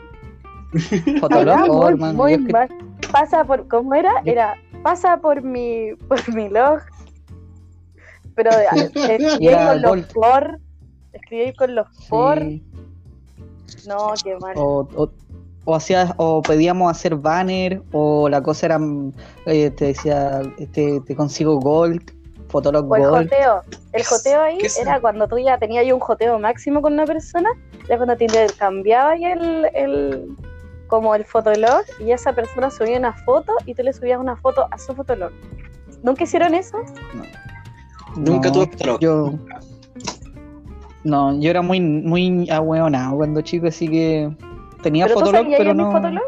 Fotolog, 1.21 1.69
oh, 1.69 1.83
muy, 1.83 1.93
hermano, 1.93 2.15
muy 2.15 2.33
yo 2.33 2.39
es 2.39 2.47
que- 2.47 2.53
mal. 2.53 2.69
Pasa 3.13 3.45
por, 3.45 3.69
¿cómo 3.69 3.95
era? 3.95 4.23
Era, 4.25 4.55
pasa 4.83 5.19
por 5.19 5.43
mi, 5.43 5.93
por 6.09 6.35
mi 6.35 6.49
log. 6.49 6.81
Pero 8.35 8.51
eh, 8.53 8.67
escribí 8.75 9.49
era 9.49 9.67
con 9.83 9.83
los 9.83 10.07
por, 10.15 10.59
escribí 11.13 11.53
con 11.55 11.75
los 11.75 11.87
por. 12.09 12.39
sí. 12.39 12.63
No, 13.87 14.13
qué 14.23 14.37
mal. 14.41 14.55
o, 14.57 14.87
o, 14.97 15.11
o 15.65 15.75
hacías 15.75 16.13
o 16.17 16.43
pedíamos 16.43 16.91
hacer 16.91 17.15
banner 17.17 17.83
o 17.93 18.29
la 18.29 18.43
cosa 18.43 18.67
era 18.67 18.81
eh, 19.47 19.71
te 19.71 19.87
decía 19.87 20.43
te, 20.73 21.01
te 21.01 21.17
consigo 21.17 21.59
gold 21.61 22.03
fotolog 22.49 22.91
O 22.91 22.97
el 22.97 23.03
gold 23.03 23.31
joteo. 23.31 23.63
El 23.93 24.03
¿Qué 24.03 24.05
joteo 24.05 24.41
ahí 24.43 24.59
es- 24.63 24.77
era 24.79 25.01
cuando 25.01 25.29
tú 25.29 25.39
ya 25.39 25.57
tenías 25.59 25.91
un 25.93 26.01
joteo 26.01 26.39
máximo 26.39 26.83
con 26.83 26.93
una 26.95 27.07
persona, 27.07 27.49
ya 27.89 27.97
cuando 27.97 28.17
te 28.17 28.25
intercambiaba 28.25 29.11
ahí 29.13 29.25
el, 29.25 29.69
el 29.75 30.29
como 30.89 31.15
el 31.15 31.25
fotolog 31.25 31.83
y 32.01 32.11
esa 32.11 32.33
persona 32.33 32.71
subía 32.71 32.99
una 32.99 33.13
foto 33.25 33.53
y 33.67 33.75
tú 33.75 33.83
le 33.85 33.93
subías 33.93 34.19
una 34.21 34.37
foto 34.37 34.67
a 34.71 34.79
su 34.79 34.95
fotolog. 34.95 35.31
¿Nunca 36.03 36.25
hicieron 36.25 36.55
eso? 36.55 36.77
Nunca 38.17 38.49
No, 38.49 38.53
tuve 38.55 38.67
Fotolog. 38.73 39.01
yo 39.01 39.33
no 41.05 41.39
yo 41.41 41.51
era 41.51 41.63
muy 41.63 41.81
muy 41.81 42.49
ahueonado 42.51 43.17
cuando 43.17 43.41
chico 43.43 43.67
así 43.69 43.89
que 43.89 44.31
tenía 44.83 45.07
¿Pero 45.07 45.15
tú 45.15 45.21
fotolog 45.21 45.43
salías 45.43 45.59
pero 45.59 45.71
en 45.71 45.77
mi 45.77 45.83
no 45.85 45.93
fotolog? 45.93 46.23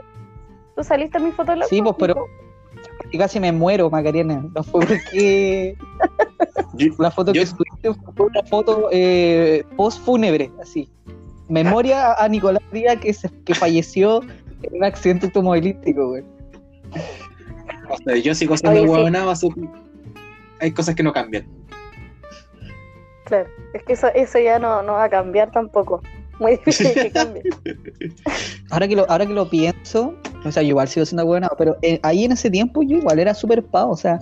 ¿Tú 0.77 0.85
saliste 0.85 1.19
en 1.19 1.25
mi 1.25 1.33
fotolog? 1.33 1.69
sí 1.69 1.83
pues 1.83 1.95
pero 1.99 2.27
y 3.11 3.19
casi 3.19 3.39
me 3.41 3.53
muero 3.53 3.91
Macarena 3.91 4.45
no 4.55 4.63
fue 4.63 4.87
porque 4.87 5.77
Yo- 6.75 6.95
la 6.99 7.11
foto 7.11 7.33
que 7.33 7.45
subiste 7.45 7.93
fue 8.17 8.27
una 8.27 8.43
foto 8.45 8.89
eh, 8.93 9.65
post 9.77 10.01
fúnebre 10.05 10.51
así 10.61 10.89
memoria 11.49 12.15
a 12.15 12.29
Nicolás 12.29 12.63
Díaz 12.73 12.97
que, 12.99 13.13
se- 13.13 13.31
que 13.45 13.55
falleció 13.55 14.23
en 14.63 14.77
un 14.77 14.85
accidente 14.85 15.27
automovilístico 15.27 16.09
güey. 16.09 16.23
o 17.91 17.97
sea, 18.05 18.17
yo 18.17 18.35
sigo 18.35 18.57
siendo 18.57 18.79
Oye, 18.81 18.89
sí. 18.89 18.95
huevonado, 18.95 19.31
así 19.31 19.49
que 19.51 19.69
hay 20.61 20.71
cosas 20.71 20.95
que 20.95 21.03
no 21.03 21.13
cambian. 21.13 21.45
Claro, 23.33 23.49
es 23.73 23.83
que 23.85 23.95
eso, 23.95 24.09
eso 24.15 24.39
ya 24.39 24.59
no, 24.59 24.83
no 24.83 24.93
va 24.93 25.05
a 25.05 25.09
cambiar 25.09 25.51
tampoco. 25.51 26.03
Muy 26.39 26.51
difícil 26.67 26.93
que 26.93 27.11
cambie. 27.11 27.43
Ahora 28.71 28.87
que 28.87 28.95
lo, 28.95 29.11
ahora 29.11 29.27
que 29.27 29.33
lo 29.33 29.49
pienso, 29.49 30.15
o 30.45 30.53
sea, 30.53 30.63
yo 30.63 30.71
igual 30.71 30.87
sigo 30.87 31.07
siendo 31.07 31.25
buena, 31.25 31.49
pero 31.57 31.75
eh, 31.81 31.99
ahí 32.03 32.25
en 32.27 32.33
ese 32.33 32.51
tiempo 32.51 32.83
yo 32.83 32.99
igual 32.99 33.19
era 33.19 33.33
súper 33.33 33.63
pavo, 33.65 33.93
o 33.93 33.97
sea, 33.97 34.19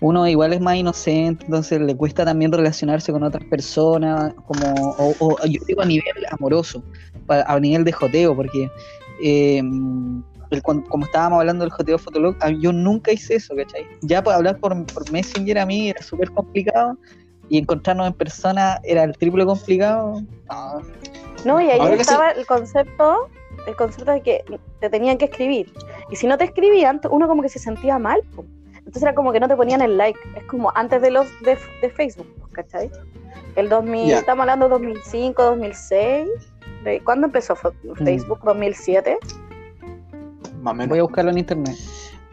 uno 0.00 0.28
igual 0.28 0.52
es 0.52 0.60
más 0.60 0.76
inocente, 0.76 1.42
entonces 1.46 1.80
le 1.80 1.96
cuesta 1.96 2.26
también 2.26 2.52
relacionarse 2.52 3.12
con 3.12 3.22
otras 3.22 3.44
personas, 3.48 4.34
como, 4.46 4.90
o, 4.98 5.14
o 5.20 5.38
yo 5.46 5.58
digo 5.66 5.80
a 5.80 5.86
nivel 5.86 6.12
amoroso, 6.30 6.84
a 7.28 7.58
nivel 7.60 7.84
de 7.84 7.92
joteo, 7.92 8.36
porque 8.36 8.68
eh, 9.22 9.62
el- 10.50 10.62
como 10.62 11.04
estábamos 11.06 11.38
hablando 11.40 11.64
del 11.64 11.72
joteo 11.72 11.96
fotolog, 11.98 12.36
a- 12.40 12.50
yo 12.50 12.72
nunca 12.72 13.10
hice 13.10 13.36
eso, 13.36 13.54
¿cachai? 13.56 13.86
Ya 14.02 14.22
para 14.22 14.36
hablar 14.36 14.58
por, 14.58 14.74
por 14.86 15.10
Messenger 15.10 15.60
a 15.60 15.64
mí 15.66 15.88
era 15.88 16.02
súper 16.02 16.30
complicado, 16.30 16.98
y 17.50 17.58
encontrarnos 17.58 18.06
en 18.06 18.14
persona 18.14 18.80
era 18.84 19.02
el 19.04 19.16
triple 19.18 19.44
complicado. 19.44 20.22
No, 20.48 20.80
No, 21.44 21.60
y 21.60 21.68
ahí 21.70 21.78
Ahora 21.80 21.94
estaba 21.96 22.30
el 22.30 22.46
concepto, 22.46 23.28
el 23.66 23.76
concepto 23.76 24.12
de 24.12 24.22
que 24.22 24.44
te 24.80 24.88
tenían 24.88 25.18
que 25.18 25.26
escribir. 25.26 25.70
Y 26.10 26.16
si 26.16 26.26
no 26.26 26.38
te 26.38 26.44
escribían, 26.44 27.00
uno 27.10 27.28
como 27.28 27.42
que 27.42 27.48
se 27.50 27.58
sentía 27.58 27.98
mal. 27.98 28.22
po. 28.34 28.44
Entonces 28.78 29.02
era 29.02 29.14
como 29.14 29.32
que 29.32 29.40
no 29.40 29.48
te 29.48 29.56
ponían 29.56 29.82
el 29.82 29.98
like. 29.98 30.18
Es 30.36 30.44
como 30.44 30.72
antes 30.74 31.02
de 31.02 31.10
los 31.10 31.26
de, 31.42 31.58
de 31.82 31.90
Facebook, 31.90 32.26
¿cachai? 32.52 32.90
El 33.56 33.68
2000, 33.68 34.06
Ya. 34.08 34.18
estamos 34.20 34.42
hablando 34.42 34.66
de 34.66 34.70
2005, 34.70 35.42
2006. 35.42 36.28
¿De 36.84 37.00
¿Cuándo 37.00 37.26
empezó 37.26 37.54
Facebook? 37.56 38.40
¿2007? 38.42 39.16
Más 40.62 40.72
o 40.72 40.74
menos. 40.74 40.88
voy 40.90 40.98
a 41.00 41.02
buscarlo 41.02 41.30
en 41.30 41.38
internet. 41.38 41.76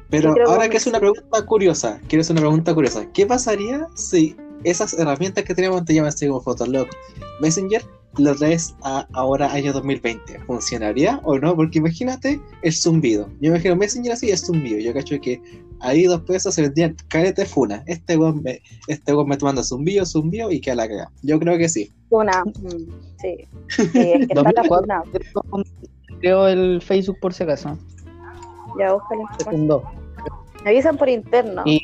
Pero 0.10 0.34
que 0.34 0.42
ahora 0.44 0.70
que 0.70 0.78
es 0.78 0.88
una 0.88 0.98
a- 0.98 1.02
pregunta 1.02 1.46
curiosa, 1.46 2.00
quiero 2.08 2.22
hacer 2.22 2.34
una 2.34 2.42
pregunta 2.42 2.74
curiosa. 2.74 3.06
¿Qué 3.14 3.26
pasaría 3.26 3.88
si 3.96 4.36
esas 4.64 4.94
herramientas 4.94 5.44
que 5.44 5.54
teníamos 5.54 5.80
antes, 5.82 5.96
llámese 5.96 6.28
como 6.28 6.42
Fotolog, 6.42 6.88
Messenger, 7.42 7.84
lo 8.18 8.34
traes 8.36 8.74
a 8.84 9.08
ahora 9.14 9.52
año 9.52 9.74
2020? 9.74 10.40
¿Funcionaría 10.48 11.20
o 11.24 11.38
no? 11.38 11.56
Porque 11.56 11.80
imagínate 11.80 12.40
el 12.62 12.74
zumbido. 12.74 13.30
Yo 13.42 13.50
imagino 13.50 13.76
Messenger 13.76 14.14
así 14.14 14.30
es 14.32 14.46
zumbido. 14.46 14.80
Yo 14.80 14.94
cacho 14.94 15.20
que 15.22 15.40
ahí 15.82 16.04
dos 16.06 16.22
pesos 16.22 16.56
se 16.56 16.62
vendían 16.64 16.96
carete 17.10 17.46
funa. 17.46 17.84
Este 17.86 18.18
weón 18.18 18.42
me, 18.42 18.62
este 18.88 19.14
weón 19.14 19.28
me 19.30 19.38
manda 19.42 19.62
zumbido, 19.64 20.06
zumbido 20.06 20.50
y 20.52 20.60
queda 20.62 20.76
la 20.76 20.88
caga. 20.88 21.12
Yo 21.22 21.38
creo 21.40 21.58
que 21.58 21.70
sí. 21.70 21.92
Una. 22.10 22.44
mm, 22.46 22.70
sí. 23.22 23.48
Sí, 23.68 23.84
es 23.92 23.92
que 23.92 24.20
está 24.30 24.42
la 24.42 24.52
2004. 24.70 25.04
funa. 25.52 25.64
Creo 26.22 26.48
el 26.48 26.82
Facebook 26.82 27.18
por 27.22 27.34
si 27.34 27.44
acaso. 27.44 27.78
Ya, 28.78 28.94
búscalo. 28.94 29.24
Se 29.38 29.46
fundó. 29.46 29.84
Me 30.64 30.72
avisan 30.72 30.98
por 30.98 31.10
interno. 31.10 31.64
Y- 31.66 31.82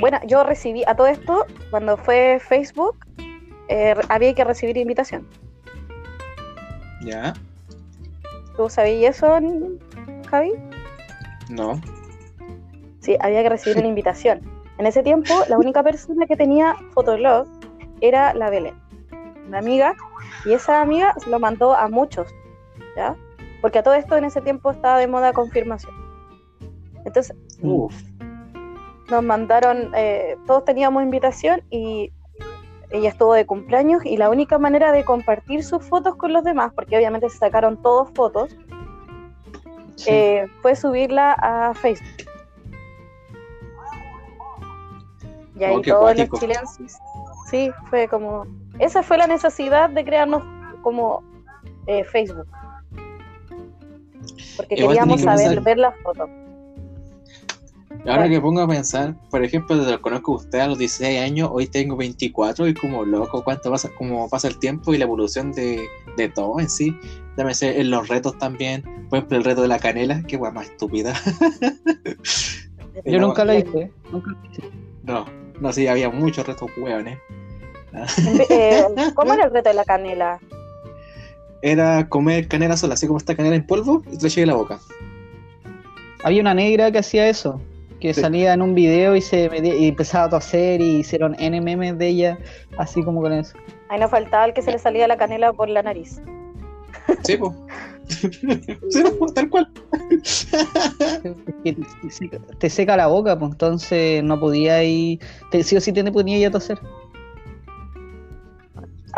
bueno, 0.00 0.18
yo 0.26 0.44
recibí 0.44 0.84
a 0.86 0.94
todo 0.94 1.08
esto, 1.08 1.46
cuando 1.70 1.96
fue 1.96 2.38
Facebook, 2.40 2.96
eh, 3.68 3.94
había 4.08 4.34
que 4.34 4.44
recibir 4.44 4.76
invitación. 4.76 5.26
¿Ya? 7.02 7.32
¿Tú 8.56 8.68
sabías 8.68 9.16
eso, 9.16 9.38
Javi? 10.30 10.52
No. 11.48 11.80
Sí, 13.00 13.16
había 13.20 13.42
que 13.42 13.48
recibir 13.48 13.78
una 13.78 13.88
invitación. 13.88 14.40
En 14.78 14.86
ese 14.86 15.02
tiempo, 15.02 15.34
la 15.48 15.58
única 15.58 15.82
persona 15.82 16.26
que 16.26 16.36
tenía 16.36 16.76
Fotolog 16.92 17.48
era 18.00 18.32
la 18.34 18.48
Belén, 18.50 18.74
una 19.48 19.58
amiga, 19.58 19.94
y 20.48 20.54
esa 20.54 20.80
amiga 20.80 21.14
lo 21.28 21.38
mandó 21.38 21.74
a 21.74 21.88
muchos, 21.88 22.34
¿ya? 22.96 23.14
Porque 23.60 23.80
a 23.80 23.82
todo 23.82 23.94
esto 23.94 24.16
en 24.16 24.24
ese 24.24 24.40
tiempo 24.40 24.70
estaba 24.70 24.98
de 24.98 25.06
moda 25.06 25.32
confirmación. 25.34 25.92
Entonces, 27.04 27.36
Uf. 27.62 27.94
nos 29.10 29.22
mandaron, 29.22 29.92
eh, 29.94 30.36
todos 30.46 30.64
teníamos 30.64 31.02
invitación 31.02 31.62
y 31.70 32.12
ella 32.90 33.10
estuvo 33.10 33.34
de 33.34 33.44
cumpleaños 33.44 34.02
y 34.06 34.16
la 34.16 34.30
única 34.30 34.58
manera 34.58 34.90
de 34.92 35.04
compartir 35.04 35.62
sus 35.62 35.84
fotos 35.84 36.16
con 36.16 36.32
los 36.32 36.42
demás, 36.44 36.72
porque 36.74 36.96
obviamente 36.96 37.28
se 37.28 37.36
sacaron 37.36 37.82
todos 37.82 38.10
fotos, 38.14 38.56
Sí. 39.96 40.10
eh, 40.10 40.46
fue 40.62 40.74
subirla 40.76 41.32
a 41.32 41.74
Facebook. 41.74 42.08
Y 45.58 45.64
ahí 45.64 45.76
Oh, 45.76 45.82
todos 45.82 46.16
los 46.16 46.30
chilenos, 46.40 46.78
sí, 47.50 47.70
fue 47.90 48.06
como, 48.08 48.46
esa 48.78 49.02
fue 49.02 49.18
la 49.18 49.26
necesidad 49.26 49.90
de 49.90 50.04
crearnos 50.04 50.42
como 50.82 51.22
eh, 51.86 52.04
Facebook. 52.04 52.46
Porque 54.56 54.74
Igual 54.76 54.88
queríamos 54.96 55.16
que 55.16 55.22
saber, 55.24 55.46
pensar- 55.48 55.64
ver 55.64 55.78
las 55.78 55.94
fotos. 56.02 56.28
Ahora 58.06 58.28
que 58.28 58.40
pongo 58.40 58.60
a 58.60 58.68
pensar, 58.68 59.14
por 59.30 59.44
ejemplo, 59.44 59.76
desde 59.76 59.90
lo 59.92 60.00
conozco 60.00 60.32
a 60.32 60.36
usted 60.36 60.60
a 60.60 60.66
los 60.68 60.78
16 60.78 61.20
años, 61.20 61.50
hoy 61.52 61.66
tengo 61.66 61.96
24 61.96 62.68
y 62.68 62.74
como 62.74 63.04
loco, 63.04 63.42
cuánto 63.42 63.70
pasa, 63.70 63.90
como 63.96 64.28
pasa 64.30 64.48
el 64.48 64.58
tiempo 64.58 64.94
y 64.94 64.98
la 64.98 65.04
evolución 65.04 65.52
de, 65.52 65.86
de 66.16 66.28
todo 66.28 66.60
en 66.60 66.70
sí. 66.70 66.96
Dame 67.36 67.54
ser 67.54 67.76
en 67.78 67.90
los 67.90 68.08
retos 68.08 68.36
también. 68.38 68.82
Por 69.10 69.18
ejemplo, 69.18 69.38
el 69.38 69.44
reto 69.44 69.62
de 69.62 69.68
la 69.68 69.78
canela, 69.78 70.22
qué 70.26 70.36
guay 70.36 70.52
más 70.52 70.66
estúpida. 70.66 71.14
Yo 73.04 73.20
nunca 73.20 73.44
lo 73.44 73.54
hice. 73.54 73.78
¿eh? 73.80 73.92
Nunca 74.12 74.30
lo 74.30 74.50
hice. 74.50 74.70
No, 75.02 75.24
no, 75.60 75.72
sí, 75.72 75.86
había 75.86 76.08
muchos 76.10 76.46
retos 76.46 76.70
hueones. 76.78 77.18
Eh, 77.18 77.47
¿Cómo 79.14 79.34
era 79.34 79.44
el 79.44 79.50
reto 79.50 79.68
de 79.70 79.74
la 79.74 79.84
canela? 79.84 80.38
Era 81.62 82.08
comer 82.08 82.46
canela 82.48 82.76
sola, 82.76 82.94
así 82.94 83.06
como 83.06 83.18
esta 83.18 83.34
canela 83.34 83.56
en 83.56 83.66
polvo, 83.66 84.02
y 84.12 84.16
te 84.16 84.24
la 84.24 84.28
lleve 84.28 84.42
a 84.44 84.46
la 84.46 84.54
boca. 84.54 84.78
Había 86.22 86.40
una 86.40 86.54
negra 86.54 86.90
que 86.92 86.98
hacía 86.98 87.28
eso, 87.28 87.60
que 88.00 88.14
Sí. 88.14 88.20
salía 88.20 88.52
en 88.52 88.62
un 88.62 88.74
video 88.74 89.16
y 89.16 89.20
se 89.20 89.50
y 89.62 89.88
empezaba 89.88 90.24
a 90.26 90.28
toser 90.30 90.80
y 90.80 90.96
hicieron 90.98 91.34
N 91.40 91.60
memes 91.60 91.98
de 91.98 92.08
ella, 92.08 92.38
así 92.76 93.02
como 93.02 93.20
con 93.22 93.32
eso. 93.32 93.56
Ahí 93.88 93.98
nos 93.98 94.10
faltaba 94.10 94.44
el 94.44 94.52
que 94.54 94.62
se 94.62 94.70
le 94.70 94.78
salía 94.78 95.08
la 95.08 95.16
canela 95.16 95.52
por 95.52 95.68
la 95.68 95.82
nariz. 95.82 96.20
Sí, 97.24 97.36
pues. 97.36 97.52
sí, 98.90 99.02
po, 99.18 99.26
tal 99.32 99.48
cual. 99.50 99.68
Te, 102.58 102.70
seca- 102.70 102.96
la 102.96 103.06
boca, 103.06 103.38
pues 103.38 103.52
entonces 103.52 104.22
no 104.22 104.38
podía 104.38 104.82
ir, 104.84 105.18
te, 105.50 105.62
sí 105.62 105.76
o 105.76 105.80
sí 105.80 105.92
te 105.92 106.10
ponía 106.12 106.36
ella 106.36 106.48
a 106.48 106.52
toser. 106.52 106.78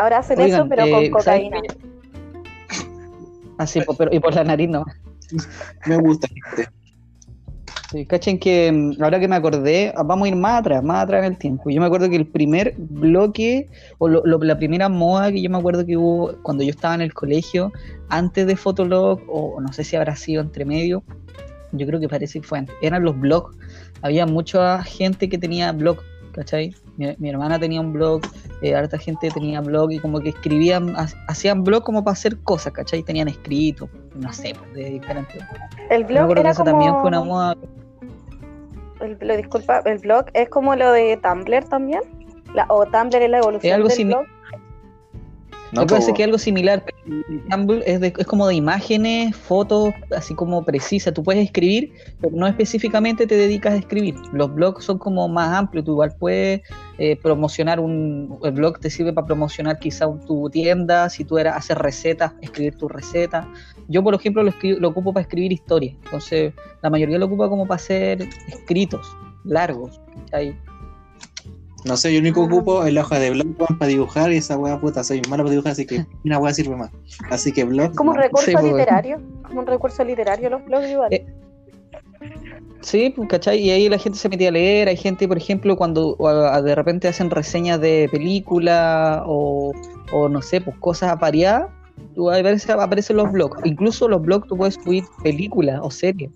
Ahora 0.01 0.17
hacen 0.17 0.39
Oigan, 0.39 0.61
eso, 0.61 0.67
pero 0.67 0.83
eh, 0.83 1.11
con 1.11 1.21
¿saben 1.21 1.51
cocaína. 1.51 1.73
Así, 3.59 3.81
pues, 3.85 3.95
pero, 3.99 4.11
y 4.11 4.19
por 4.19 4.33
la 4.33 4.43
nariz 4.43 4.67
no. 4.67 4.83
Me 5.85 5.97
gusta, 5.97 6.27
gente. 6.27 6.71
Sí, 7.91 8.05
cachen 8.07 8.39
que 8.39 8.71
mm, 8.71 9.03
ahora 9.03 9.19
que 9.19 9.27
me 9.27 9.35
acordé, 9.35 9.93
ah, 9.95 10.01
vamos 10.01 10.25
a 10.25 10.29
ir 10.29 10.35
más 10.35 10.61
atrás, 10.61 10.81
más 10.83 11.03
atrás 11.03 11.23
en 11.23 11.33
el 11.33 11.37
tiempo. 11.37 11.69
Yo 11.69 11.79
me 11.79 11.85
acuerdo 11.85 12.09
que 12.09 12.15
el 12.15 12.25
primer 12.25 12.73
bloque, 12.77 13.69
o 13.99 14.07
lo- 14.07 14.23
lo- 14.25 14.39
la 14.39 14.57
primera 14.57 14.89
moda 14.89 15.31
que 15.31 15.39
yo 15.39 15.49
me 15.51 15.59
acuerdo 15.59 15.85
que 15.85 15.95
hubo 15.97 16.33
cuando 16.41 16.63
yo 16.63 16.71
estaba 16.71 16.95
en 16.95 17.01
el 17.01 17.13
colegio, 17.13 17.71
antes 18.09 18.47
de 18.47 18.55
Fotolog, 18.55 19.21
o 19.27 19.61
no 19.61 19.71
sé 19.71 19.83
si 19.83 19.95
habrá 19.97 20.15
sido 20.15 20.41
entre 20.41 20.65
medio, 20.65 21.03
yo 21.73 21.85
creo 21.85 21.99
que 21.99 22.09
parece 22.09 22.41
que 22.41 22.47
fue 22.47 22.57
antes, 22.57 22.75
eran 22.81 23.03
los 23.03 23.19
blogs. 23.19 23.55
Había 24.01 24.25
mucha 24.25 24.81
gente 24.83 25.29
que 25.29 25.37
tenía 25.37 25.71
blog, 25.73 25.97
¿cachai? 26.31 26.73
Mi, 26.97 27.15
mi 27.19 27.29
hermana 27.29 27.59
tenía 27.59 27.81
un 27.81 27.93
blog, 27.93 28.21
eh, 28.61 28.75
harta 28.75 28.97
gente 28.97 29.29
tenía 29.31 29.61
blog 29.61 29.91
y 29.91 29.99
como 29.99 30.19
que 30.19 30.29
escribían, 30.29 30.95
ha- 30.95 31.07
hacían 31.27 31.63
blog 31.63 31.83
como 31.83 32.03
para 32.03 32.13
hacer 32.13 32.37
cosas, 32.39 32.73
¿cachai? 32.73 33.03
Tenían 33.03 33.27
escrito, 33.27 33.89
no 34.15 34.31
sé, 34.33 34.53
pues, 34.57 34.73
de 34.73 34.89
diferentes. 34.91 35.43
El 35.89 36.03
blog 36.05 36.33
que 36.33 36.39
era 36.41 36.49
eso 36.51 36.63
como... 36.63 36.71
también 36.71 36.93
fue 36.99 37.07
una 37.09 37.23
moda 37.23 37.55
el, 39.01 39.17
lo- 39.19 39.35
disculpa, 39.37 39.79
el 39.85 39.97
blog 39.99 40.25
es 40.33 40.49
como 40.49 40.75
lo 40.75 40.91
de 40.91 41.17
Tumblr 41.17 41.63
también. 41.65 42.01
La, 42.53 42.65
o 42.69 42.85
Tumblr 42.85 43.15
es 43.21 43.29
la 43.29 43.37
evolución 43.39 43.69
Es 43.69 43.75
algo 43.75 43.87
del 43.87 44.05
blog. 44.07 44.25
No, 45.71 45.81
Me 45.81 45.87
parece 45.87 46.09
po. 46.09 46.15
que 46.15 46.21
es 46.23 46.25
algo 46.27 46.37
similar, 46.37 46.83
Tumblr 47.49 47.81
es, 47.85 47.99
de- 48.01 48.13
es 48.17 48.27
como 48.27 48.45
de 48.47 48.55
imágenes, 48.55 49.35
fotos, 49.35 49.93
así 50.15 50.35
como 50.35 50.63
precisa. 50.65 51.13
Tú 51.13 51.23
puedes 51.23 51.45
escribir, 51.45 51.93
pero 52.19 52.35
no 52.35 52.45
específicamente 52.45 53.25
te 53.25 53.35
dedicas 53.35 53.73
a 53.73 53.77
escribir. 53.77 54.15
Los 54.33 54.53
blogs 54.53 54.83
son 54.83 54.97
como 54.97 55.27
más 55.29 55.53
amplios. 55.57 55.85
Tú 55.85 55.91
igual 55.91 56.13
puedes 56.19 56.61
eh, 56.97 57.15
promocionar 57.21 57.79
un. 57.79 58.37
El 58.43 58.51
blog 58.51 58.79
te 58.79 58.89
sirve 58.89 59.13
para 59.13 59.25
promocionar 59.27 59.79
quizá 59.79 60.07
un- 60.07 60.19
tu 60.25 60.49
tienda. 60.49 61.09
Si 61.09 61.23
tú 61.23 61.37
eras 61.37 61.55
hacer 61.55 61.77
recetas, 61.77 62.33
escribir 62.41 62.75
tu 62.75 62.87
receta. 62.89 63.47
Yo, 63.87 64.03
por 64.03 64.13
ejemplo, 64.13 64.43
lo, 64.43 64.51
escri- 64.51 64.77
lo 64.77 64.89
ocupo 64.89 65.13
para 65.13 65.21
escribir 65.23 65.53
historias. 65.53 65.95
Entonces, 66.03 66.53
la 66.81 66.89
mayoría 66.89 67.17
lo 67.17 67.27
ocupa 67.27 67.47
como 67.49 67.65
para 67.65 67.75
hacer 67.77 68.27
escritos 68.47 69.07
largos. 69.45 69.99
¿cachai? 70.25 70.55
No 71.85 71.97
sé, 71.97 72.13
yo 72.13 72.19
único 72.19 72.41
Ah. 72.41 72.45
ocupo 72.45 72.85
el 72.85 72.97
hoja 72.97 73.17
de 73.19 73.31
blog 73.31 73.55
para 73.79 73.87
dibujar 73.89 74.31
y 74.31 74.37
esa 74.37 74.57
weá 74.57 74.79
puta, 74.79 75.03
soy 75.03 75.21
malo 75.29 75.43
para 75.43 75.49
dibujar, 75.51 75.71
así 75.73 75.85
que 75.85 76.05
una 76.25 76.37
weá 76.39 76.53
sirve 76.53 76.75
más. 76.75 76.89
Así 77.29 77.51
que 77.51 77.63
blog. 77.63 77.93
Como 77.95 78.11
un 78.11 78.17
recurso 78.17 78.45
Sí, 78.45 78.51
pues. 78.53 78.63
literario. 78.65 79.19
Como 79.47 79.61
un 79.61 79.67
recurso 79.67 80.03
literario 80.03 80.49
los 80.49 80.63
blogs 80.65 80.89
igual. 80.89 81.13
Eh, 81.13 81.25
Sí, 82.81 83.11
pues, 83.15 83.27
¿cachai? 83.29 83.59
Y 83.59 83.69
ahí 83.71 83.87
la 83.89 83.97
gente 83.99 84.17
se 84.17 84.27
metía 84.29 84.47
a 84.49 84.51
leer. 84.51 84.87
Hay 84.87 84.97
gente, 84.97 85.27
por 85.27 85.37
ejemplo, 85.37 85.75
cuando 85.75 86.15
a- 86.27 86.61
de 86.63 86.73
repente 86.73 87.07
hacen 87.07 87.29
reseñas 87.29 87.79
de 87.79 88.09
película 88.11 89.23
o, 89.27 89.71
o 90.11 90.29
no 90.29 90.41
sé, 90.41 90.61
pues 90.61 90.75
cosas 90.79 91.11
apareadas, 91.11 91.67
tú 92.15 92.31
aparece- 92.31 92.71
aparecen 92.71 93.17
los 93.17 93.31
blogs. 93.31 93.59
Incluso 93.65 94.07
los 94.07 94.21
blogs 94.23 94.47
tú 94.47 94.57
puedes 94.57 94.73
subir 94.75 95.03
películas 95.23 95.79
o 95.83 95.91
series. 95.91 96.31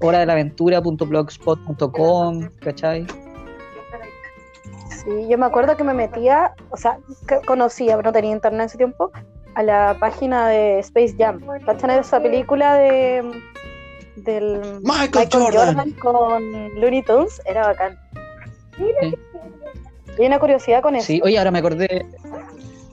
Hora 0.00 0.18
de 0.20 0.26
la 0.26 0.32
aventura.blogspot.com, 0.34 2.48
¿cachai? 2.60 3.06
Sí, 5.06 5.28
yo 5.28 5.38
me 5.38 5.46
acuerdo 5.46 5.76
que 5.76 5.84
me 5.84 5.94
metía, 5.94 6.52
o 6.70 6.76
sea, 6.76 6.98
que 7.28 7.40
conocía, 7.46 7.96
pero 7.96 8.08
no 8.08 8.12
tenía 8.12 8.32
internet 8.32 8.60
en 8.60 8.66
ese 8.66 8.76
tiempo, 8.76 9.12
a 9.54 9.62
la 9.62 9.96
página 10.00 10.48
de 10.48 10.80
Space 10.80 11.14
Jam. 11.16 11.40
¿Cachan 11.64 11.90
esa 11.90 12.20
película 12.20 12.74
de 12.74 13.22
del 14.16 14.80
Michael, 14.82 15.28
Jordan. 15.30 15.92
con 15.92 16.42
Looney 16.80 17.02
Tunes? 17.02 17.40
Era 17.44 17.68
bacán. 17.68 17.96
Sí. 18.76 19.14
Y 20.18 20.20
hay 20.22 20.26
una 20.26 20.40
curiosidad 20.40 20.82
con 20.82 20.96
eso. 20.96 21.06
Sí, 21.06 21.20
oye, 21.22 21.38
ahora 21.38 21.52
me 21.52 21.60
acordé. 21.60 22.04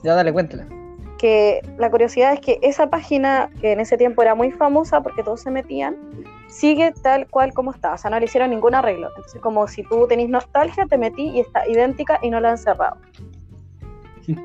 Ya 0.04 0.14
dale, 0.14 0.32
cuéntala. 0.32 0.66
que 1.18 1.62
la 1.78 1.90
curiosidad 1.90 2.34
es 2.34 2.40
que 2.40 2.58
esa 2.62 2.88
página, 2.90 3.50
que 3.60 3.72
en 3.72 3.80
ese 3.80 3.96
tiempo 3.96 4.22
era 4.22 4.34
muy 4.34 4.52
famosa 4.52 5.02
porque 5.02 5.22
todos 5.22 5.40
se 5.40 5.50
metían, 5.50 5.96
sigue 6.54 6.92
tal 7.02 7.26
cual 7.28 7.52
como 7.52 7.72
está, 7.72 7.94
o 7.94 7.98
sea, 7.98 8.10
no 8.10 8.18
le 8.18 8.26
hicieron 8.26 8.50
ningún 8.50 8.74
arreglo. 8.74 9.08
Entonces, 9.08 9.40
como 9.40 9.66
si 9.66 9.82
tú 9.82 10.06
tenés 10.08 10.28
nostalgia, 10.28 10.86
te 10.86 10.96
metí 10.96 11.30
y 11.30 11.40
está 11.40 11.68
idéntica 11.68 12.18
y 12.22 12.30
no 12.30 12.40
la 12.40 12.52
han 12.52 12.58
cerrado. 12.58 12.96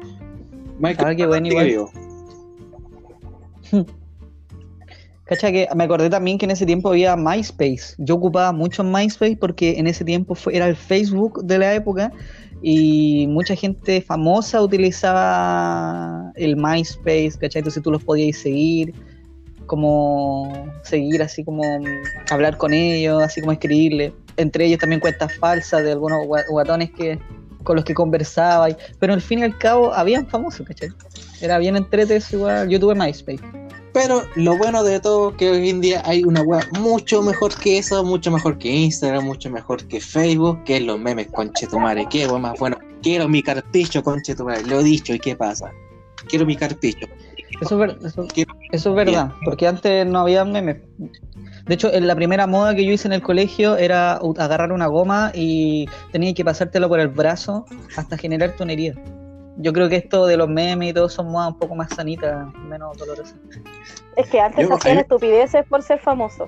Michael 0.80 1.08
Ah, 1.10 1.16
qué 1.16 1.25
bueno, 1.25 1.50
sigue 1.50 1.70
igual. 1.70 1.89
Cacha 5.25 5.51
que 5.51 5.68
me 5.75 5.84
acordé 5.84 6.10
también 6.10 6.39
que 6.39 6.46
en 6.46 6.51
ese 6.51 6.66
tiempo 6.66 6.89
había 6.89 7.16
MySpace. 7.16 7.94
Yo 8.00 8.16
ocupaba 8.16 8.51
mucho 8.51 8.84
MySpace 8.84 9.38
porque 9.38 9.78
en 9.78 9.86
ese 9.86 10.04
tiempo 10.04 10.34
fue, 10.34 10.56
era 10.56 10.66
el 10.66 10.75
Facebook 10.75 11.44
de 11.44 11.60
la 11.60 11.75
época 11.75 12.12
y 12.63 13.28
mucha 13.28 13.56
gente 13.56 14.01
famosa 14.01 14.60
utilizaba 14.60 16.32
el 16.36 16.58
MySpace, 16.58 17.34
¿cachai? 17.39 17.60
Entonces 17.60 17.84
tú 17.84 17.92
los 17.92 18.04
podías 18.04 18.38
seguir, 18.38 18.92
como 19.70 20.52
seguir 20.84 21.22
así 21.22 21.46
como 21.46 21.64
hablar 22.32 22.58
con 22.58 22.74
ellos, 22.74 23.22
así 23.24 23.40
como 23.40 23.54
escribirle. 23.54 24.12
Entre 24.36 24.66
ellos 24.66 24.80
también 24.80 25.00
cuentas 25.00 25.32
falsas 25.38 25.84
de 25.84 25.92
algunos 25.92 26.26
gua- 26.26 26.44
guatones 26.50 26.90
que 26.92 27.20
con 27.64 27.76
los 27.76 27.86
que 27.86 27.94
conversaba, 27.94 28.70
y- 28.72 28.76
pero 29.00 29.14
al 29.14 29.22
fin 29.22 29.40
y 29.40 29.44
al 29.44 29.58
cabo 29.58 29.94
habían 29.94 30.26
famosos, 30.28 30.66
¿cachai? 30.66 30.90
Era 31.40 31.60
bien 31.60 31.76
entrete 31.76 32.16
eso 32.16 32.36
igual. 32.38 32.68
Yo 32.68 32.80
MySpace. 32.96 33.40
Pero 33.94 34.24
lo 34.36 34.58
bueno 34.58 34.84
de 34.84 35.00
todo 35.00 35.36
que 35.36 35.50
hoy 35.50 35.70
en 35.70 35.82
día 35.82 36.02
hay 36.06 36.24
una 36.24 36.42
web 36.42 36.64
mucho 36.80 37.22
mejor 37.22 37.54
que 37.56 37.78
eso, 37.78 38.04
mucho 38.04 38.32
mejor 38.32 38.58
que 38.58 38.70
Instagram, 38.70 39.24
mucho 39.26 39.50
mejor 39.50 39.86
que 39.88 40.00
Facebook, 40.00 40.64
que 40.64 40.78
es 40.78 40.84
los 40.84 41.00
memes, 41.00 41.28
conchetumare. 41.28 42.08
Qué 42.10 42.28
web 42.28 42.40
más 42.40 42.58
bueno. 42.60 42.78
Quiero 43.04 43.28
mi 43.28 43.42
carpicho, 43.44 44.04
conchetumare. 44.04 44.64
Lo 44.64 44.80
he 44.80 44.84
dicho, 44.84 45.14
¿y 45.14 45.20
qué 45.20 45.36
pasa? 45.36 45.72
Quiero 46.28 46.46
mi 46.46 46.56
carpicho. 46.56 47.08
Eso 47.62 47.84
eso- 47.84 48.27
eso 48.72 48.89
es 48.89 48.96
verdad, 48.96 49.32
porque 49.44 49.68
antes 49.68 50.06
no 50.06 50.20
había 50.20 50.46
memes. 50.46 50.77
De 51.65 51.74
hecho, 51.75 51.91
en 51.94 52.08
la 52.08 52.15
primera 52.15 52.48
moda 52.48 52.74
que 52.75 52.86
yo 52.86 52.91
hice 52.94 53.08
en 53.08 53.13
el 53.13 53.22
colegio 53.22 53.77
era 53.77 54.13
agarrar 54.38 54.72
una 54.72 54.88
goma 54.88 55.32
y 55.34 55.88
tenías 56.12 56.34
que 56.34 56.44
pasártelo 56.46 56.88
por 56.89 57.00
el 57.00 57.10
brazo 57.10 57.65
hasta 57.98 58.18
generarte 58.18 58.63
una 58.63 58.74
herida. 58.74 58.96
Yo 59.58 59.74
creo 59.74 59.89
que 59.89 59.98
esto 59.98 60.25
de 60.25 60.38
los 60.38 60.48
memes 60.48 60.91
y 60.91 60.94
todo 60.94 61.10
son 61.10 61.32
modas 61.32 61.50
un 61.51 61.60
poco 61.60 61.75
más 61.75 61.89
sanitas, 61.94 62.48
menos 62.70 62.98
dolorosas. 62.98 63.36
Es 64.15 64.27
que 64.29 64.39
antes 64.39 64.68
Yo- 64.68 64.75
hacían 64.75 64.98
ahí- 64.98 65.01
estupideces 65.01 65.65
por 65.68 65.84
ser 65.84 66.00
famoso. 66.00 66.48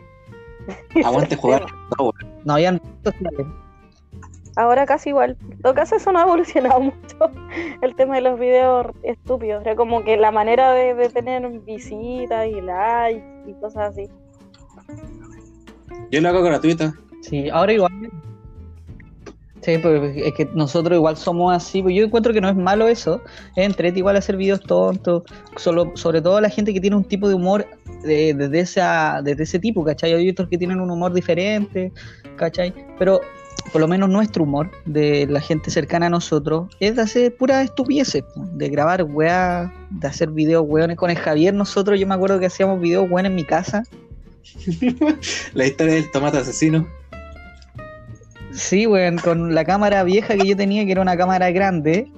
Aguante 1.03 1.35
jugar. 1.35 1.65
No, 2.45 2.53
habían 2.53 2.79
redes 3.03 3.15
sociales. 3.15 3.47
Ahora 4.55 4.85
casi 4.85 5.09
igual. 5.09 5.37
En 5.49 5.61
todo 5.61 5.73
caso, 5.73 5.95
eso 5.95 6.11
no 6.11 6.19
ha 6.19 6.23
evolucionado 6.23 6.79
mucho. 6.81 7.31
El 7.81 7.95
tema 7.95 8.15
de 8.15 8.21
los 8.21 8.39
videos 8.39 8.87
estúpidos. 9.03 9.61
Era 9.61 9.75
como 9.75 10.03
que 10.03 10.17
la 10.17 10.31
manera 10.31 10.73
de, 10.73 10.93
de 10.93 11.09
tener 11.09 11.47
visitas 11.61 12.47
y 12.47 12.61
likes 12.61 13.23
y 13.47 13.53
cosas 13.53 13.91
así. 13.91 14.09
Yo 16.11 16.21
lo 16.21 16.29
hago 16.29 16.43
gratuito. 16.43 16.93
Sí, 17.21 17.49
ahora 17.49 17.73
igual. 17.73 17.91
Sí, 19.61 19.77
pues 19.77 20.17
es 20.17 20.33
que 20.33 20.49
nosotros 20.55 20.97
igual 20.97 21.15
somos 21.15 21.55
así, 21.55 21.83
pues 21.83 21.95
yo 21.95 22.03
encuentro 22.03 22.33
que 22.33 22.41
no 22.41 22.49
es 22.49 22.55
malo 22.55 22.87
eso, 22.87 23.21
es 23.55 23.63
entrete 23.63 23.99
igual 23.99 24.17
hacer 24.17 24.35
videos 24.35 24.61
tontos, 24.61 25.21
solo, 25.55 25.91
sobre 25.93 26.19
todo 26.19 26.41
la 26.41 26.49
gente 26.49 26.73
que 26.73 26.81
tiene 26.81 26.95
un 26.95 27.03
tipo 27.03 27.29
de 27.29 27.35
humor 27.35 27.67
de, 28.01 28.33
desde, 28.33 28.59
esa, 28.59 29.21
desde 29.23 29.43
ese 29.43 29.59
tipo, 29.59 29.83
¿cachai? 29.83 30.13
Hay 30.13 30.27
otros 30.27 30.49
que 30.49 30.57
tienen 30.57 30.79
un 30.81 30.89
humor 30.89 31.13
diferente, 31.13 31.91
¿cachai? 32.37 32.73
Pero 32.97 33.21
por 33.71 33.81
lo 33.81 33.87
menos 33.87 34.09
nuestro 34.09 34.43
humor, 34.43 34.71
de 34.85 35.27
la 35.27 35.41
gente 35.41 35.71
cercana 35.71 36.07
a 36.07 36.09
nosotros, 36.09 36.67
es 36.79 36.95
de 36.95 37.01
hacer 37.01 37.35
puras 37.35 37.65
estupideces, 37.65 38.23
de 38.35 38.69
grabar 38.69 39.03
weá, 39.03 39.73
de 39.89 40.07
hacer 40.07 40.29
videos 40.29 40.65
weones 40.67 40.97
con 40.97 41.09
el 41.09 41.17
Javier, 41.17 41.53
nosotros 41.53 41.99
yo 41.99 42.07
me 42.07 42.15
acuerdo 42.15 42.39
que 42.39 42.47
hacíamos 42.47 42.79
videos 42.79 43.09
weones 43.09 43.29
en 43.29 43.35
mi 43.35 43.43
casa, 43.43 43.83
La 45.53 45.65
historia 45.65 45.95
del 45.95 46.11
tomate 46.11 46.37
asesino. 46.37 46.87
Sí, 48.51 48.85
weón, 48.85 49.17
con 49.17 49.55
la 49.55 49.63
cámara 49.63 50.03
vieja 50.03 50.35
que 50.35 50.47
yo 50.47 50.57
tenía, 50.57 50.85
que 50.85 50.91
era 50.91 51.01
una 51.01 51.15
cámara 51.15 51.51
grande, 51.51 52.11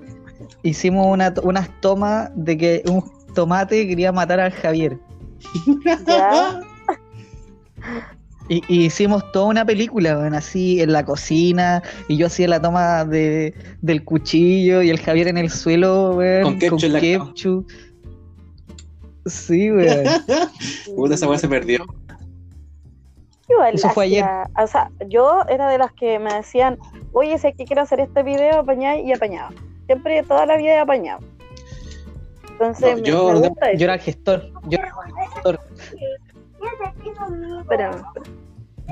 hicimos 0.64 1.06
una, 1.08 1.34
unas 1.44 1.70
tomas 1.82 2.32
de 2.36 2.58
que 2.58 2.84
un 2.88 3.04
tomate 3.36 3.88
quería 3.88 4.12
matar 4.12 4.40
al 4.40 4.52
Javier. 4.52 4.98
Ya. 6.08 6.62
Y, 8.50 8.62
y 8.68 8.86
hicimos 8.86 9.32
toda 9.32 9.46
una 9.46 9.66
película, 9.66 10.18
weón, 10.18 10.34
así 10.34 10.82
en 10.82 10.92
la 10.92 11.06
cocina, 11.06 11.82
y 12.10 12.18
yo 12.18 12.28
hacía 12.28 12.48
la 12.50 12.62
toma 12.62 13.06
de, 13.06 13.54
del 13.82 14.04
cuchillo 14.04 14.82
y 14.82 14.90
el 14.90 15.00
Javier 15.00 15.30
en 15.30 15.38
el 15.38 15.50
suelo, 15.50 16.12
weón, 16.12 16.44
Con 16.44 16.60
ketchup 16.60 16.84
en 16.84 16.94
la 16.94 17.00
cama. 17.00 17.26
ketchup. 17.34 17.72
Sí, 19.26 19.72
weón. 19.72 20.04
Puta, 20.96 21.16
esa 21.16 21.28
weá 21.30 21.40
se 21.40 21.48
perdió. 21.48 21.86
Igual 23.50 23.76
Eso 23.76 23.90
fue 23.90 24.06
ayer. 24.06 24.26
O 24.62 24.68
sea, 24.68 24.90
yo 25.08 25.42
era 25.50 25.70
de 25.70 25.78
las 25.78 25.94
que 25.94 26.20
me 26.20 26.34
decían, 26.34 26.78
oye, 27.14 27.38
sé 27.38 27.54
que 27.54 27.66
quiero 27.66 27.82
hacer 27.82 28.00
este 28.00 28.24
video, 28.24 28.60
apañar 28.60 29.00
y 29.00 29.14
apañaba. 29.14 29.52
Siempre, 29.86 30.24
toda 30.24 30.46
la 30.46 30.58
vida 30.58 30.74
he 30.74 30.80
apañado. 30.80 31.20
Entonces, 32.52 32.96
No, 32.98 33.02
me, 33.02 33.08
yo 33.08 33.34
me 33.34 33.48
gusta 33.48 33.70
eso. 33.72 33.80
Yo 33.80 33.84
era 33.86 33.94
el 33.96 34.00
gestor, 34.00 34.52
yo, 34.68 34.78
era 34.80 34.88
el 34.88 35.34
gestor. 35.34 35.60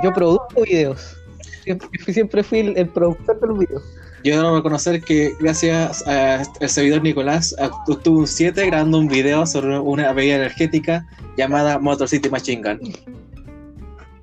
Yo 0.03 0.13
produzco 0.13 0.61
videos. 0.63 1.15
Siempre, 1.63 1.89
siempre 2.13 2.43
fui 2.43 2.59
el, 2.59 2.77
el 2.77 2.89
productor 2.89 3.39
de 3.39 3.47
los 3.47 3.59
videos. 3.59 3.83
Yo 4.23 4.37
debo 4.37 4.55
reconocer 4.57 5.01
que 5.01 5.33
gracias 5.39 6.05
al 6.07 6.45
servidor 6.69 7.01
Nicolás 7.01 7.55
obtuve 7.87 8.19
un 8.19 8.27
7 8.27 8.65
grabando 8.67 8.99
un 8.99 9.07
video 9.07 9.45
sobre 9.47 9.79
una 9.79 10.13
bebida 10.13 10.35
energética 10.35 11.07
llamada 11.37 11.79
Motor 11.79 12.07
City 12.07 12.29
Machine 12.29 12.61
Gun. 12.61 12.93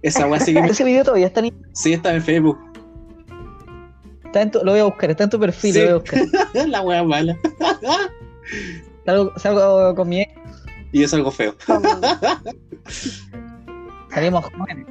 Esa 0.03 0.29
weá 0.29 0.39
sigue 0.39 0.61
Ese 0.71 0.85
video 0.85 1.03
todavía 1.03 1.27
está 1.27 1.41
en, 1.41 1.53
Sí, 1.73 1.95
está 1.95 2.15
en 2.15 2.23
Facebook. 2.23 2.59
está 4.25 4.43
en 4.43 4.51
tu- 4.53 4.61
lo 4.63 4.71
voy 4.71 4.81
a 4.81 4.85
buscar, 4.85 5.11
está 5.11 5.25
en 5.25 5.31
tu 5.31 5.41
perfil, 5.41 5.73
Sí. 5.73 5.81
lo 5.81 5.85
voy 5.87 5.93
a 5.95 5.99
buscar. 5.99 6.21
La 6.69 6.81
weá 6.83 7.03
mala. 7.03 7.37
Salgo, 9.05 9.33
salgo 9.37 9.95
con 9.97 10.09
mi 10.09 10.21
ex, 10.21 10.33
Y 10.93 11.03
es 11.03 11.13
algo 11.13 11.33
feo. 11.33 11.57
Salimos 14.13 14.45
jóvenes, 14.45 14.87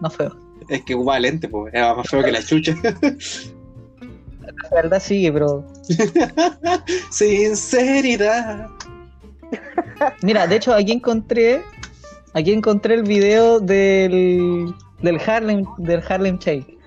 no 0.00 0.10
feo. 0.10 0.36
Es 0.68 0.82
que 0.84 0.94
ocupaba 0.94 1.20
lente, 1.20 1.48
pues. 1.48 1.72
Era 1.74 1.94
más 1.94 2.08
feo 2.08 2.22
que 2.22 2.32
la 2.32 2.42
chucha. 2.42 2.74
La 2.82 4.70
verdad 4.70 5.00
sigue, 5.00 5.32
pero. 5.32 5.66
Sinceridad. 7.10 8.68
Mira, 10.22 10.46
de 10.46 10.56
hecho 10.56 10.74
aquí 10.74 10.92
encontré. 10.92 11.62
Aquí 12.34 12.52
encontré 12.52 12.94
el 12.94 13.02
video 13.02 13.60
del. 13.60 14.74
del 15.00 15.20
Harlem. 15.26 15.64
del 15.78 16.02
Harlem 16.08 16.38
Shake. 16.38 16.78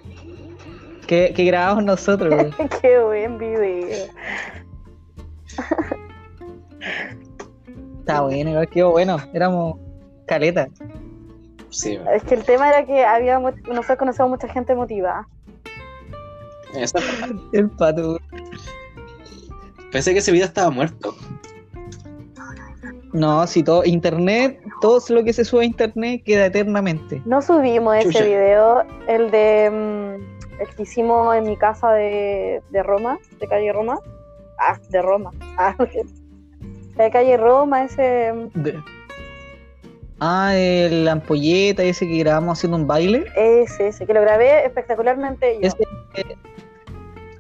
Que, 1.08 1.34
que 1.36 1.46
grabamos 1.46 1.84
nosotros, 1.84 2.34
güey. 2.34 2.52
Qué 2.82 3.00
buen 3.00 3.38
video. 3.38 4.08
Está 8.00 8.22
bueno, 8.22 8.50
igual 8.52 8.70
quedó 8.70 8.92
bueno. 8.92 9.18
Éramos 9.34 9.78
caleta. 10.26 10.68
Sí, 11.76 12.00
Es 12.14 12.24
que 12.24 12.36
el 12.36 12.44
tema 12.46 12.70
era 12.70 12.86
que 12.86 13.04
había 13.04 13.38
mu- 13.38 13.52
nosotros 13.68 13.98
conocemos 13.98 14.30
mucha 14.30 14.48
gente 14.48 14.74
motivada. 14.76 15.28
Eso- 16.74 16.98
El 17.54 17.70
pato. 17.72 18.18
Pensé 19.92 20.14
que 20.14 20.20
ese 20.20 20.32
video 20.32 20.46
estaba 20.48 20.70
muerto. 20.70 21.16
No, 23.14 23.46
si 23.48 23.64
todo. 23.64 23.84
Internet, 23.86 24.60
todo 24.82 25.00
lo 25.10 25.24
que 25.24 25.32
se 25.34 25.46
sube 25.46 25.62
a 25.62 25.66
internet 25.66 26.22
queda 26.26 26.46
eternamente. 26.48 27.22
No 27.26 27.42
subimos 27.42 27.96
ese 27.98 28.24
video, 28.24 28.84
el 29.08 29.32
de 29.32 29.70
mm, 29.70 30.62
el 30.62 30.76
que 30.76 30.84
hicimos 30.84 31.36
en 31.36 31.46
mi 31.46 31.58
casa 31.58 31.92
de, 31.94 32.62
de 32.72 32.84
Roma, 32.84 33.18
de 33.40 33.48
calle 33.48 33.72
Roma. 33.74 34.00
Ah, 34.60 34.78
de 34.90 35.02
Roma. 35.02 35.32
Ah, 35.58 35.76
de 36.98 37.12
calle 37.12 37.36
Roma, 37.38 37.84
ese 37.84 38.32
mm, 38.34 38.62
De- 38.64 38.84
Ah, 40.28 40.56
el- 40.58 41.06
la 41.06 41.12
ampolleta 41.12 41.84
ese 41.84 42.08
que 42.08 42.18
grabamos 42.18 42.58
haciendo 42.58 42.78
un 42.78 42.88
baile. 42.88 43.26
ese, 43.36 43.90
ese, 43.90 44.06
que 44.08 44.14
lo 44.14 44.22
grabé 44.22 44.66
espectacularmente 44.66 45.60
yo. 45.62 45.68
Ese, 45.68 45.78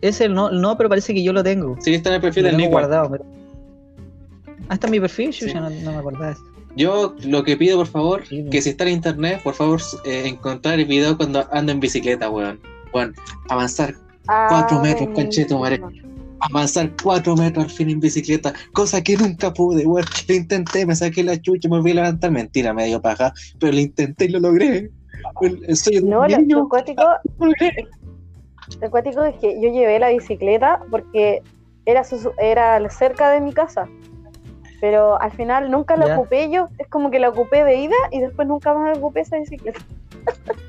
ese 0.01 0.29
no, 0.29 0.51
no, 0.51 0.77
pero 0.77 0.87
parece 0.89 1.13
que 1.13 1.23
yo 1.23 1.33
lo 1.33 1.43
tengo. 1.43 1.75
Sí, 1.79 1.95
está 1.95 2.09
en 2.09 2.15
el 2.15 2.21
perfil 2.21 2.43
Lo 2.43 2.49
del 2.49 2.57
Nico. 2.57 2.71
guardado. 2.71 3.09
pero- 3.09 3.25
Ah, 4.69 4.75
está 4.75 4.85
en 4.87 4.91
mi 4.91 4.99
perfil, 4.99 5.31
yo 5.31 5.47
Sí. 5.47 5.53
ya 5.53 5.61
no, 5.61 5.69
no 5.69 5.91
me 5.93 5.97
acordaba 5.97 6.27
de 6.27 6.31
eso. 6.33 6.41
Yo 6.75 7.15
lo 7.25 7.43
que 7.43 7.55
pido, 7.57 7.77
por 7.77 7.87
favor, 7.87 8.25
Sí, 8.27 8.45
que 8.51 8.61
si 8.61 8.69
está 8.69 8.83
en 8.83 8.89
internet, 8.91 9.41
por 9.43 9.53
favor, 9.53 9.79
eh, 10.03 10.23
encontrar 10.27 10.77
el 10.79 10.85
video 10.85 11.15
cuando 11.17 11.47
ando 11.51 11.71
en 11.71 11.79
bicicleta, 11.79 12.29
weón. 12.29 12.59
Weón, 12.93 13.15
avanzar, 13.49 13.95
cuatro 14.25 14.79
metros, 14.81 15.09
concheto, 15.15 15.57
madre. 15.59 15.79
no. 15.79 15.89
Avanzar 16.49 16.91
cuatro 17.01 17.35
metros 17.35 17.65
al 17.65 17.71
fin 17.71 17.89
en 17.89 17.99
bicicleta, 17.99 18.53
cosa 18.73 19.01
que 19.01 19.15
nunca 19.17 19.53
pude, 19.53 19.85
weón. 19.85 20.05
Lo 20.27 20.35
intenté, 20.35 20.85
me 20.85 20.95
saqué 20.95 21.23
la 21.23 21.39
chucha, 21.41 21.67
me 21.69 21.77
volví 21.77 21.91
a 21.91 21.95
levantar. 21.95 22.31
Mentira, 22.31 22.73
me 22.73 22.85
dio 22.85 23.01
paja, 23.01 23.33
pero 23.59 23.73
lo 23.73 23.79
intenté 23.79 24.25
y 24.25 24.29
lo 24.29 24.39
logré. 24.39 24.89
El, 25.41 25.63
el 25.67 25.75
sueño 25.75 26.01
de 26.01 26.07
No, 26.07 26.21
un 26.21 26.31
lo, 26.31 26.37
niño, 26.37 26.57
lo 26.59 26.69
cuático, 26.69 27.01
lo 27.39 27.45
logré. 27.47 27.87
lo 28.81 28.89
cuático 28.91 29.23
es 29.23 29.35
que 29.35 29.55
yo 29.61 29.69
llevé 29.71 29.99
la 29.99 30.09
bicicleta 30.09 30.79
porque 30.91 31.41
era, 31.85 32.03
su- 32.03 32.33
era 32.37 32.87
cerca 32.89 33.31
de 33.31 33.41
mi 33.41 33.53
casa. 33.53 33.87
Pero 34.81 35.19
al 35.21 35.31
final 35.31 35.71
nunca 35.71 35.95
la 35.95 36.07
Ya. 36.07 36.17
ocupé 36.19 36.51
yo, 36.51 36.67
es 36.77 36.87
como 36.89 37.09
que 37.09 37.17
la 37.19 37.29
ocupé 37.29 37.63
de 37.63 37.77
ida 37.77 37.95
y 38.11 38.19
después 38.19 38.47
nunca 38.47 38.73
más 38.73 38.97
ocupé 38.97 39.21
esa 39.21 39.37
bicicleta. 39.37 39.79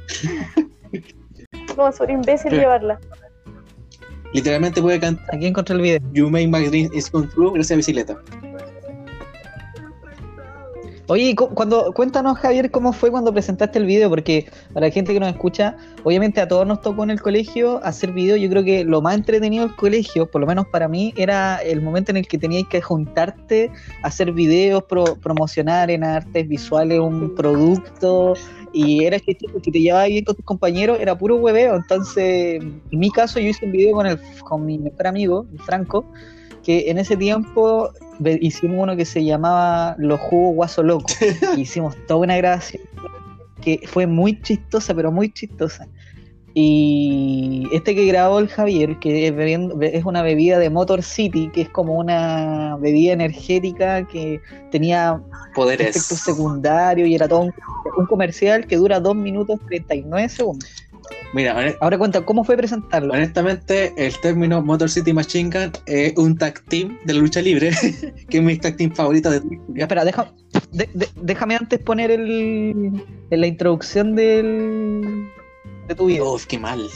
como 1.76 1.92
sobre 1.92 2.14
imbécil 2.14 2.52
llevarla. 2.52 2.98
Literalmente 4.32 4.80
pude 4.82 5.00
cantar 5.00 5.34
Aquí 5.34 5.46
encontré 5.46 5.76
el 5.76 5.82
video. 5.82 6.00
You 6.12 6.30
Make 6.30 6.48
My 6.48 6.66
Dreams 6.66 6.94
Is 6.94 7.10
Come 7.10 7.28
True 7.28 7.52
gracias 7.54 7.72
a 7.72 7.76
bicicleta. 7.76 8.18
Oye, 11.08 11.36
cu- 11.36 11.50
cuando, 11.50 11.92
cuéntanos, 11.92 12.36
Javier, 12.38 12.68
cómo 12.72 12.92
fue 12.92 13.12
cuando 13.12 13.32
presentaste 13.32 13.78
el 13.78 13.86
video, 13.86 14.08
porque 14.08 14.46
para 14.72 14.88
la 14.88 14.92
gente 14.92 15.12
que 15.12 15.20
nos 15.20 15.28
escucha, 15.28 15.76
obviamente 16.02 16.40
a 16.40 16.48
todos 16.48 16.66
nos 16.66 16.80
tocó 16.80 17.04
en 17.04 17.10
el 17.10 17.20
colegio 17.20 17.80
hacer 17.84 18.10
video. 18.10 18.36
Yo 18.36 18.50
creo 18.50 18.64
que 18.64 18.82
lo 18.84 19.00
más 19.00 19.14
entretenido 19.14 19.64
del 19.66 19.76
colegio, 19.76 20.28
por 20.28 20.40
lo 20.40 20.48
menos 20.48 20.66
para 20.66 20.88
mí, 20.88 21.14
era 21.16 21.58
el 21.58 21.80
momento 21.80 22.10
en 22.10 22.16
el 22.16 22.26
que 22.26 22.38
tenías 22.38 22.64
que 22.68 22.80
juntarte, 22.82 23.70
hacer 24.02 24.32
videos, 24.32 24.82
pro- 24.82 25.16
promocionar 25.22 25.92
en 25.92 26.02
artes 26.02 26.48
visuales 26.48 26.98
un 26.98 27.32
producto, 27.36 28.34
y 28.72 29.04
era 29.04 29.20
que 29.20 29.34
te 29.36 29.70
llevabas 29.78 30.08
bien 30.08 30.24
con 30.24 30.34
tus 30.34 30.44
compañeros, 30.44 30.98
era 31.00 31.16
puro 31.16 31.36
hueveo. 31.36 31.76
Entonces, 31.76 32.60
en 32.60 32.82
mi 32.90 33.12
caso, 33.12 33.38
yo 33.38 33.46
hice 33.50 33.64
un 33.64 33.70
video 33.70 33.94
con, 33.94 34.06
el, 34.06 34.18
con 34.42 34.66
mi 34.66 34.76
mejor 34.76 35.06
amigo, 35.06 35.46
Franco, 35.64 36.04
que 36.66 36.90
en 36.90 36.98
ese 36.98 37.16
tiempo 37.16 37.90
hicimos 38.40 38.76
uno 38.82 38.96
que 38.96 39.04
se 39.04 39.24
llamaba 39.24 39.94
Los 39.98 40.18
Jugos 40.18 40.56
Guaso 40.56 40.82
Loco. 40.82 41.06
Hicimos 41.56 41.94
toda 42.08 42.20
una 42.20 42.36
grabación 42.36 42.82
que 43.62 43.80
fue 43.86 44.06
muy 44.08 44.42
chistosa, 44.42 44.92
pero 44.92 45.12
muy 45.12 45.32
chistosa. 45.32 45.86
Y 46.58 47.68
este 47.72 47.94
que 47.94 48.06
grabó 48.06 48.38
el 48.38 48.48
Javier, 48.48 48.98
que 48.98 49.26
es, 49.28 49.34
bebiendo- 49.36 49.80
es 49.82 50.04
una 50.06 50.22
bebida 50.22 50.58
de 50.58 50.70
Motor 50.70 51.02
City, 51.02 51.50
que 51.52 51.60
es 51.60 51.68
como 51.68 51.94
una 51.94 52.76
bebida 52.80 53.12
energética 53.12 54.06
que 54.08 54.40
tenía 54.72 55.20
Poderes. 55.54 55.88
efectos 55.94 56.18
secundarios 56.20 57.08
y 57.08 57.14
era 57.14 57.28
todo 57.28 57.40
un, 57.42 57.54
un 57.98 58.06
comercial 58.06 58.66
que 58.66 58.76
dura 58.76 58.98
2 59.00 59.14
minutos 59.14 59.60
39 59.68 60.28
segundos. 60.30 60.68
Mira, 61.34 61.76
Ahora 61.80 61.98
cuenta, 61.98 62.24
¿cómo 62.24 62.44
fue 62.44 62.56
presentarlo? 62.56 63.12
honestamente, 63.12 63.92
el 63.96 64.18
término 64.20 64.62
Motor 64.62 64.88
City 64.88 65.12
Machine 65.12 65.50
Gun 65.50 65.72
es 65.86 66.16
un 66.16 66.38
tag 66.38 66.62
team 66.68 66.96
de 67.04 67.14
la 67.14 67.20
lucha 67.20 67.42
libre, 67.42 67.70
que 68.30 68.38
es 68.38 68.42
mi 68.42 68.56
tag 68.56 68.76
team 68.76 68.94
favorito 68.94 69.30
de 69.30 69.40
Ya, 69.74 69.82
espera, 69.82 70.04
deja- 70.04 70.32
de- 70.72 70.88
de- 70.94 71.08
déjame 71.20 71.56
antes 71.56 71.78
poner 71.80 72.10
el, 72.10 73.02
en 73.30 73.40
la 73.40 73.46
introducción 73.46 74.14
del, 74.16 75.28
de 75.88 75.94
tu 75.94 76.06
video. 76.06 76.32
Uf, 76.34 76.46
qué 76.46 76.58
mal. 76.58 76.86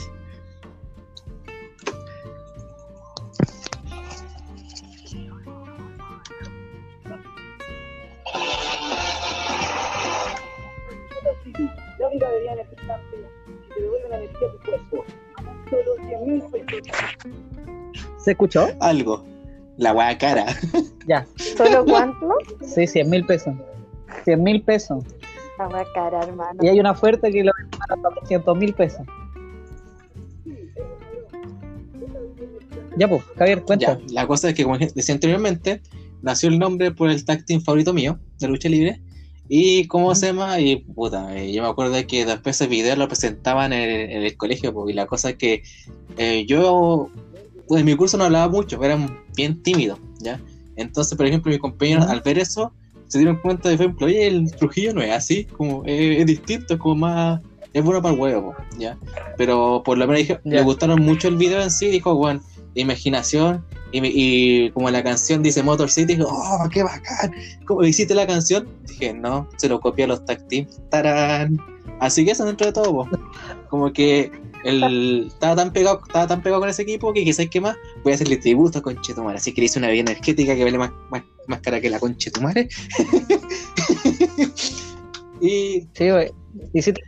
Te 14.41 14.47
devuelve 14.47 14.47
la 14.47 14.47
energía 14.47 14.47
a 14.47 14.51
tu 14.51 14.57
cuerpo. 14.59 15.05
Solo 15.69 16.07
100 16.07 16.27
mil 16.27 16.41
pesos. 16.65 16.97
¿Se 18.17 18.31
escuchó? 18.31 18.67
Algo. 18.79 19.23
La 19.77 19.93
wea 19.93 20.17
cara. 20.17 20.45
Ya, 21.07 21.25
¿Solo 21.57 21.85
cuánto? 21.85 22.29
sí, 22.61 22.85
100 22.85 23.09
mil 23.09 23.25
pesos. 23.25 23.55
100 24.23 24.43
mil 24.43 24.61
pesos. 24.61 25.03
La 25.57 25.67
wea 25.67 25.85
cara, 25.95 26.21
hermano. 26.23 26.59
Y 26.61 26.67
hay 26.67 26.79
una 26.79 26.91
oferta 26.91 27.29
que 27.31 27.43
lo 27.43 27.51
venden 27.57 27.79
hasta 27.89 28.09
200 28.21 28.57
mil 28.57 28.73
pesos. 28.73 29.01
Ya, 32.97 33.07
pues, 33.07 33.23
Javier, 33.37 33.63
cuenta. 33.63 33.97
Ya, 33.97 34.13
la 34.13 34.27
cosa 34.27 34.49
es 34.49 34.55
que, 34.55 34.63
como 34.63 34.77
decía 34.77 35.15
anteriormente, 35.15 35.81
nació 36.21 36.49
el 36.49 36.59
nombre 36.59 36.91
por 36.91 37.09
el 37.09 37.23
tag 37.25 37.45
team 37.45 37.61
favorito 37.61 37.93
mío 37.93 38.19
de 38.39 38.47
lucha 38.47 38.69
libre. 38.69 39.01
Y 39.53 39.85
cómo 39.87 40.15
se 40.15 40.27
llama, 40.27 40.61
y 40.61 40.77
puta, 40.77 41.37
eh, 41.37 41.51
yo 41.51 41.61
me 41.61 41.67
acuerdo 41.67 41.95
que 42.07 42.25
después 42.25 42.55
ese 42.55 42.69
video 42.69 42.95
lo 42.95 43.09
presentaban 43.09 43.73
en 43.73 43.81
el, 43.81 44.09
en 44.09 44.23
el 44.23 44.37
colegio, 44.37 44.73
pues, 44.73 44.93
y 44.93 44.95
la 44.95 45.07
cosa 45.07 45.31
es 45.31 45.35
que 45.35 45.61
eh, 46.15 46.45
yo, 46.47 47.09
pues 47.67 47.81
en 47.81 47.85
mi 47.85 47.93
curso 47.97 48.15
no 48.15 48.23
hablaba 48.23 48.47
mucho, 48.47 48.81
era 48.81 48.97
bien 49.35 49.61
tímido, 49.61 49.99
¿ya? 50.21 50.39
Entonces, 50.77 51.17
por 51.17 51.25
ejemplo, 51.25 51.51
mis 51.51 51.59
compañeros 51.59 52.05
al 52.05 52.21
ver 52.21 52.39
eso, 52.39 52.71
se 53.07 53.17
dieron 53.17 53.41
cuenta, 53.41 53.67
de, 53.67 53.75
por 53.75 53.87
ejemplo, 53.87 54.07
oye, 54.07 54.25
el 54.25 54.49
Trujillo 54.55 54.93
no 54.93 55.01
es 55.01 55.11
así, 55.11 55.43
como 55.43 55.83
eh, 55.85 56.21
es 56.21 56.27
distinto, 56.27 56.75
es 56.75 56.79
como 56.79 56.95
más, 56.95 57.41
es 57.73 57.83
bueno 57.83 58.01
para 58.01 58.13
el 58.13 58.21
huevo, 58.21 58.55
¿ya? 58.79 58.97
Pero 59.35 59.81
por 59.83 59.97
lo 59.97 60.07
menos 60.07 60.39
le 60.45 60.61
gustaron 60.61 61.01
mucho 61.01 61.27
el 61.27 61.35
video 61.35 61.61
en 61.61 61.71
sí, 61.71 61.87
dijo, 61.87 62.15
bueno, 62.15 62.41
imaginación, 62.75 63.65
y, 63.91 63.99
y 64.03 64.71
como 64.71 64.89
la 64.89 65.03
canción 65.03 65.43
dice 65.43 65.63
Motor 65.63 65.89
City, 65.89 66.15
dijo, 66.15 66.27
oh, 66.29 66.69
qué 66.71 66.83
bacán, 66.83 67.33
¿cómo 67.67 67.83
hiciste 67.83 68.15
la 68.15 68.25
canción? 68.25 68.67
Dije, 68.87 69.13
no, 69.13 69.47
se 69.57 69.67
lo 69.69 69.79
copié 69.81 70.05
a 70.05 70.07
los 70.07 70.25
tag 70.25 70.47
team, 70.47 70.65
tarán. 70.89 71.57
Así 71.99 72.25
que 72.25 72.31
eso 72.31 72.45
dentro 72.45 72.65
de 72.67 72.73
todo, 72.73 72.91
po. 72.93 73.07
como 73.69 73.91
que 73.93 74.31
el, 74.63 75.25
estaba 75.27 75.55
tan 75.55 75.71
pegado, 75.73 76.01
estaba 76.05 76.27
tan 76.27 76.41
pegado 76.41 76.61
con 76.61 76.69
ese 76.69 76.81
equipo 76.83 77.13
que 77.13 77.23
quizás 77.23 77.47
qué 77.49 77.61
más, 77.61 77.75
voy 78.03 78.13
a 78.13 78.15
hacerle 78.15 78.37
tributo 78.37 78.79
a 78.79 78.81
Conchetumare, 78.81 79.37
así 79.37 79.53
que 79.53 79.61
le 79.61 79.65
hice 79.65 79.79
una 79.79 79.87
bebida 79.87 80.11
energética 80.11 80.55
que 80.55 80.63
vale 80.63 80.77
más, 80.77 80.91
más, 81.11 81.23
más 81.47 81.59
cara 81.61 81.81
que 81.81 81.89
la 81.89 81.99
Conchetumare. 81.99 82.69
y, 85.41 85.87
Sí, 85.93 86.09
güey. 86.09 86.31
¿Hiciste- 86.73 87.01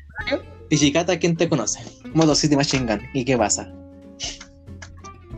y 0.69 0.77
Chicata, 0.77 1.19
¿quién 1.19 1.35
te 1.35 1.49
conoce? 1.49 1.79
Motor 2.13 2.35
City 2.35 2.55
Machine 2.55 2.85
Gun, 2.85 3.01
¿y 3.13 3.25
qué 3.25 3.37
pasa? 3.37 3.71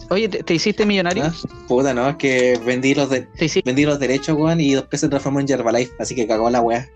Oye, 0.09 0.29
¿te, 0.29 0.43
te 0.43 0.53
hiciste 0.53 0.85
millonario? 0.85 1.23
¿Ah? 1.25 1.33
Puta, 1.67 1.93
no, 1.93 2.07
es 2.09 2.15
que 2.17 2.59
vendí 2.65 2.93
los, 2.93 3.09
de- 3.09 3.27
vendí 3.65 3.85
los 3.85 3.99
derechos, 3.99 4.37
weón, 4.37 4.59
y 4.61 4.75
después 4.75 5.01
se 5.01 5.09
transformó 5.09 5.39
en 5.39 5.49
Herbalife, 5.49 5.93
así 5.99 6.13
que 6.15 6.27
cagó 6.27 6.49
la 6.49 6.61
weá. 6.61 6.87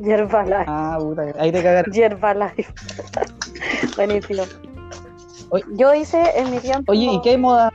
Yerbalife. 0.00 0.64
Ah, 0.66 0.98
puta, 1.00 1.26
ahí 1.38 1.52
te 1.52 1.62
cagaron. 1.62 1.92
Yerbalife. 1.92 2.72
Buenísimo. 3.96 4.42
Oye. 5.50 5.64
Yo 5.74 5.94
hice 5.94 6.20
en 6.34 6.50
mi 6.50 6.58
tiempo. 6.58 6.90
Oye, 6.92 7.04
¿y 7.12 7.20
qué 7.20 7.30
hay 7.30 7.36
moda? 7.38 7.70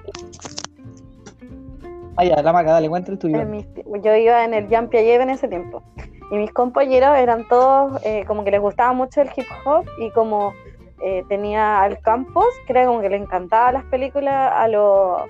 Ah, 2.17 2.25
ya, 2.25 2.41
la 2.41 2.51
maca, 2.51 2.71
dale, 2.73 2.89
cuenta 2.89 3.11
el 3.11 3.19
tuyo. 3.19 3.45
mis 3.45 3.65
yo 4.03 4.15
iba 4.15 4.43
en 4.43 4.53
el 4.53 4.67
Jump 4.67 4.89
Piaget 4.89 5.21
en 5.21 5.29
ese 5.29 5.47
tiempo. 5.47 5.83
Y 6.31 6.35
mis 6.35 6.51
compañeros 6.51 7.15
eran 7.17 7.47
todos 7.47 8.01
eh, 8.03 8.25
como 8.27 8.43
que 8.43 8.51
les 8.51 8.59
gustaba 8.59 8.91
mucho 8.91 9.21
el 9.21 9.29
hip 9.35 9.45
hop 9.65 9.85
y 9.99 10.09
como 10.11 10.53
eh, 11.01 11.23
tenía 11.29 11.81
al 11.81 11.99
campus, 11.99 12.47
que 12.65 12.73
era 12.73 12.85
como 12.85 13.01
que 13.01 13.09
le 13.09 13.17
encantaban 13.17 13.75
las 13.75 13.83
películas 13.85 14.51
a 14.53 14.67
los 14.67 15.21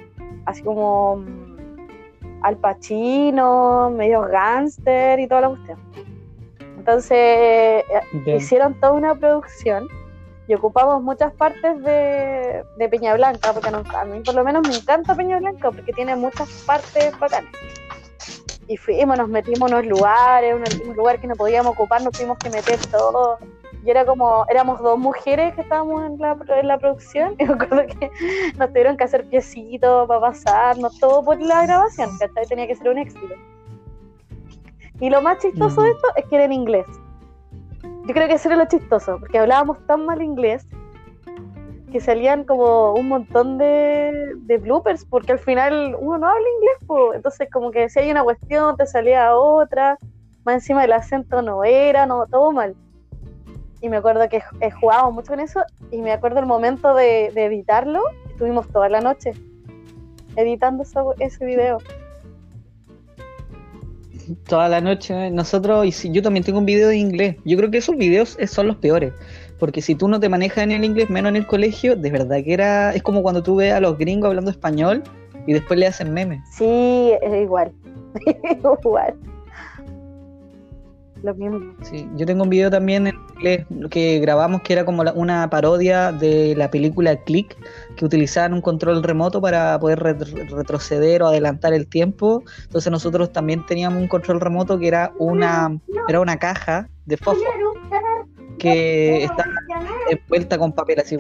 así 0.46 0.64
como 0.64 1.18
mm, 1.18 1.58
al 2.42 2.58
Pacino, 2.58 3.90
medio 3.90 4.22
gangster 4.22 5.20
y 5.20 5.28
toda 5.28 5.42
la 5.42 5.50
cuestión. 5.50 5.80
Entonces 6.78 7.18
eh, 7.18 7.84
Bien. 8.14 8.38
hicieron 8.38 8.80
toda 8.80 8.94
una 8.94 9.14
producción 9.16 9.88
y 10.48 10.54
ocupamos 10.54 11.04
muchas 11.04 11.34
partes 11.34 11.84
de, 11.84 12.64
de 12.78 12.90
Peña 12.90 13.14
Blanca, 13.16 13.52
porque 13.52 13.68
a 13.68 14.06
mí 14.06 14.22
por 14.22 14.36
lo 14.36 14.46
menos 14.46 14.66
me 14.66 14.74
encanta 14.74 15.14
Peña 15.14 15.40
Blanca 15.40 15.72
porque 15.72 15.92
tiene 15.92 16.16
muchas 16.16 16.50
partes 16.66 17.18
bacanas. 17.20 17.52
Y 18.70 18.78
fuimos, 18.78 19.18
nos 19.18 19.28
metimos 19.28 19.70
en 19.70 19.78
unos 19.78 19.86
lugares, 19.86 20.56
un, 20.56 20.90
un 20.90 20.96
lugar 20.96 21.20
que 21.20 21.28
no 21.28 21.36
podíamos 21.36 21.74
ocupar, 21.74 22.02
nos 22.02 22.14
tuvimos 22.14 22.38
que 22.38 22.50
meter 22.50 22.80
todo. 22.90 23.38
Y 23.86 23.90
era 23.90 24.06
como, 24.06 24.46
éramos 24.50 24.82
dos 24.82 24.98
mujeres 24.98 25.54
que 25.56 25.62
estábamos 25.62 26.04
en 26.06 26.18
la, 26.20 26.38
en 26.60 26.68
la 26.68 26.78
producción, 26.78 27.36
y 27.40 27.46
me 27.46 27.54
acuerdo 27.54 27.86
que 27.88 28.12
nos 28.58 28.70
tuvieron 28.70 28.98
que 28.98 29.04
hacer 29.04 29.28
piecitos 29.30 30.08
para 30.08 30.20
pasarnos, 30.20 31.00
todo 31.00 31.24
por 31.24 31.42
la 31.42 31.66
grabación, 31.66 32.10
¿cachai? 32.18 32.46
Tenía 32.48 32.68
que 32.68 32.76
ser 32.76 32.90
un 32.90 32.98
éxito. 32.98 33.36
Y 35.00 35.10
lo 35.10 35.22
más 35.22 35.38
chistoso 35.38 35.84
de 35.84 35.92
esto 35.92 36.08
es 36.16 36.26
que 36.26 36.36
era 36.36 36.46
en 36.46 36.54
inglés. 36.54 36.86
Yo 38.08 38.14
creo 38.14 38.28
que 38.28 38.34
eso 38.34 38.50
era 38.50 38.58
lo 38.58 38.66
chistoso, 38.66 39.20
porque 39.20 39.38
hablábamos 39.38 39.78
tan 39.86 40.06
mal 40.06 40.22
inglés 40.22 40.66
que 41.92 42.00
salían 42.00 42.44
como 42.44 42.94
un 42.94 43.08
montón 43.08 43.58
de, 43.58 44.34
de 44.36 44.58
bloopers, 44.58 45.06
porque 45.06 45.34
al 45.34 45.40
final 45.40 45.96
uno 46.00 46.18
no 46.18 46.28
habla 46.28 46.46
inglés, 46.56 46.78
po. 46.86 47.14
entonces 47.14 47.48
como 47.52 47.72
que 47.72 47.90
si 47.90 48.00
hay 48.00 48.12
una 48.12 48.24
cuestión 48.24 48.76
te 48.76 48.86
salía 48.86 49.36
otra, 49.36 49.98
más 50.44 50.56
encima 50.56 50.84
el 50.84 50.94
acento 50.94 51.42
no 51.42 51.64
era, 51.64 52.06
no, 52.06 52.26
todo 52.28 52.52
mal. 52.52 52.76
Y 53.82 53.90
me 53.90 53.98
acuerdo 53.98 54.28
que 54.30 54.38
eh, 54.62 54.72
jugábamos 54.72 55.14
mucho 55.14 55.28
con 55.34 55.40
eso, 55.40 55.62
y 55.92 56.02
me 56.02 56.12
acuerdo 56.12 56.40
el 56.40 56.46
momento 56.46 56.96
de, 56.96 57.32
de 57.34 57.46
editarlo, 57.46 58.02
estuvimos 58.30 58.68
toda 58.70 58.90
la 58.90 59.02
noche 59.02 59.34
editando 60.36 60.84
eso- 60.84 61.14
ese 61.20 61.46
video. 61.46 61.78
Toda 64.48 64.68
la 64.68 64.82
noche, 64.82 65.32
nosotros, 65.32 65.86
y 65.86 65.92
si, 65.92 66.12
yo 66.12 66.22
también 66.22 66.44
tengo 66.44 66.60
un 66.60 66.66
video 66.66 66.90
de 66.90 66.98
inglés. 66.98 67.38
Yo 67.46 67.56
creo 67.58 67.72
que 67.72 67.78
esos 67.78 67.96
videos 67.96 68.36
es- 68.40 68.52
son 68.52 68.68
los 68.68 68.76
peores. 68.78 69.14
Porque 69.60 69.82
si 69.82 69.96
tú 69.96 70.08
no 70.08 70.20
te 70.20 70.28
manejas 70.30 70.64
en 70.66 70.72
el 70.72 70.84
inglés, 70.84 71.10
menos 71.10 71.30
en 71.30 71.38
el 71.38 71.48
colegio, 71.48 71.96
de 71.96 72.12
verdad 72.12 72.44
que 72.44 72.54
era. 72.54 72.94
Es 72.94 73.02
como 73.04 73.24
cuando 73.24 73.42
tú 73.42 73.56
ves 73.56 73.74
a 73.74 73.80
los 73.80 73.98
gringos 73.98 74.28
hablando 74.28 74.52
español 74.52 75.02
y 75.48 75.54
después 75.54 75.80
le 75.80 75.88
hacen 75.88 76.14
memes. 76.14 76.42
Sí, 76.52 77.12
es 77.22 77.42
igual. 77.42 77.72
igual. 78.84 79.16
Lo 81.24 81.34
mismo. 81.36 81.74
Sí, 81.82 82.08
yo 82.16 82.26
tengo 82.26 82.44
un 82.44 82.50
video 82.50 82.70
también 82.70 83.08
en 83.08 83.16
inglés 83.36 83.66
que 83.90 84.20
grabamos 84.20 84.62
que 84.62 84.74
era 84.74 84.86
como 84.86 85.04
la- 85.04 85.14
una 85.14 85.50
parodia 85.50 86.12
de 86.12 86.56
la 86.56 86.70
película 86.70 87.16
Click, 87.24 87.56
que 87.96 88.06
utilizaban 88.06 88.54
un 88.54 88.62
control 88.62 89.02
remoto 89.04 89.42
para 89.42 89.80
poder 89.80 90.00
ret- 90.00 90.50
retroceder 90.50 91.24
o 91.24 91.28
adelantar 91.28 91.74
el 91.74 91.88
tiempo. 91.88 92.44
Entonces 92.64 92.92
nosotros 92.92 93.32
también 93.32 93.66
teníamos 93.66 94.02
un 94.02 94.08
control 94.08 94.40
remoto 94.40 94.78
que 94.80 94.88
era 94.88 95.12
una, 95.18 95.80
era 96.08 96.20
una 96.22 96.38
caja 96.38 96.88
de 97.06 97.18
fósforo 97.18 97.74
que 98.60 99.24
estaba 99.24 99.50
envuelta 100.10 100.58
con 100.58 100.72
papel 100.74 101.00
así. 101.00 101.18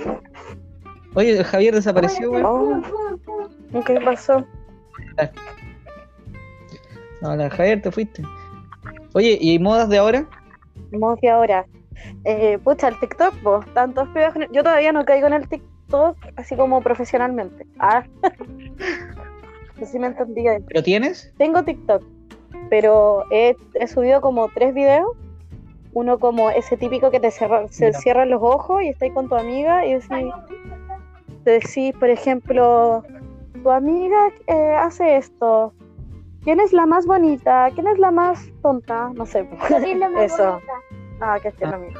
Oye, 1.15 1.43
Javier 1.43 1.73
desapareció, 1.73 2.29
güey. 2.29 2.43
Oh, 2.45 2.81
¿Qué 3.85 3.99
pasó? 4.01 4.45
Hola, 7.21 7.49
Javier, 7.49 7.81
te 7.81 7.91
fuiste. 7.91 8.21
Oye, 9.17 9.35
¿y 9.41 9.57
modas 9.57 9.89
de 9.89 9.97
ahora? 9.97 10.27
Modos 10.91 11.19
de 11.21 11.29
ahora. 11.31 11.65
Eh, 12.23 12.59
pucha, 12.63 12.87
el 12.89 12.99
TikTok, 12.99 13.41
vos, 13.41 13.65
tantos 13.73 14.07
pibes 14.09 14.31
Yo 14.51 14.61
todavía 14.61 14.91
no 14.91 15.03
caigo 15.05 15.25
en 15.25 15.33
el 15.33 15.49
TikTok 15.49 16.15
así 16.35 16.55
como 16.55 16.81
profesionalmente. 16.81 17.65
Ah. 17.79 18.03
no 18.21 19.79
sé 19.79 19.85
si 19.87 19.97
me 19.97 20.05
entendí. 20.05 20.43
bien. 20.43 20.63
¿Pero 20.67 20.83
tienes? 20.83 21.33
Tengo 21.39 21.63
TikTok, 21.63 22.03
pero 22.69 23.23
he, 23.31 23.55
he 23.73 23.87
subido 23.87 24.21
como 24.21 24.49
tres 24.49 24.75
videos. 24.75 25.07
Uno 25.93 26.19
como 26.19 26.51
ese 26.51 26.77
típico 26.77 27.09
que 27.09 27.19
te 27.19 27.31
cierra- 27.31 27.67
se 27.69 27.87
Mira. 27.87 27.99
cierran 27.99 28.29
los 28.29 28.43
ojos 28.43 28.83
y 28.83 28.89
estás 28.89 29.09
con 29.15 29.29
tu 29.29 29.35
amiga 29.35 29.83
y 29.83 29.93
decís, 29.93 30.31
te 31.43 31.51
decís, 31.53 31.95
por 31.99 32.09
ejemplo, 32.09 33.03
tu 33.63 33.71
amiga 33.71 34.27
eh, 34.45 34.75
hace 34.79 35.17
esto. 35.17 35.73
¿Quién 36.47 36.61
es 36.61 36.71
la 36.71 36.85
más 36.85 37.05
bonita? 37.05 37.69
¿Quién 37.75 37.87
es 37.87 37.99
la 37.99 38.09
más 38.09 38.39
tonta? 38.61 39.11
No 39.15 39.25
sé. 39.25 39.45
Eso. 40.21 40.61
Ah, 41.19 41.37
que 41.41 41.49
esté 41.49 41.65
Ah. 41.65 41.71
lo 41.71 41.79
mismo. 41.79 41.99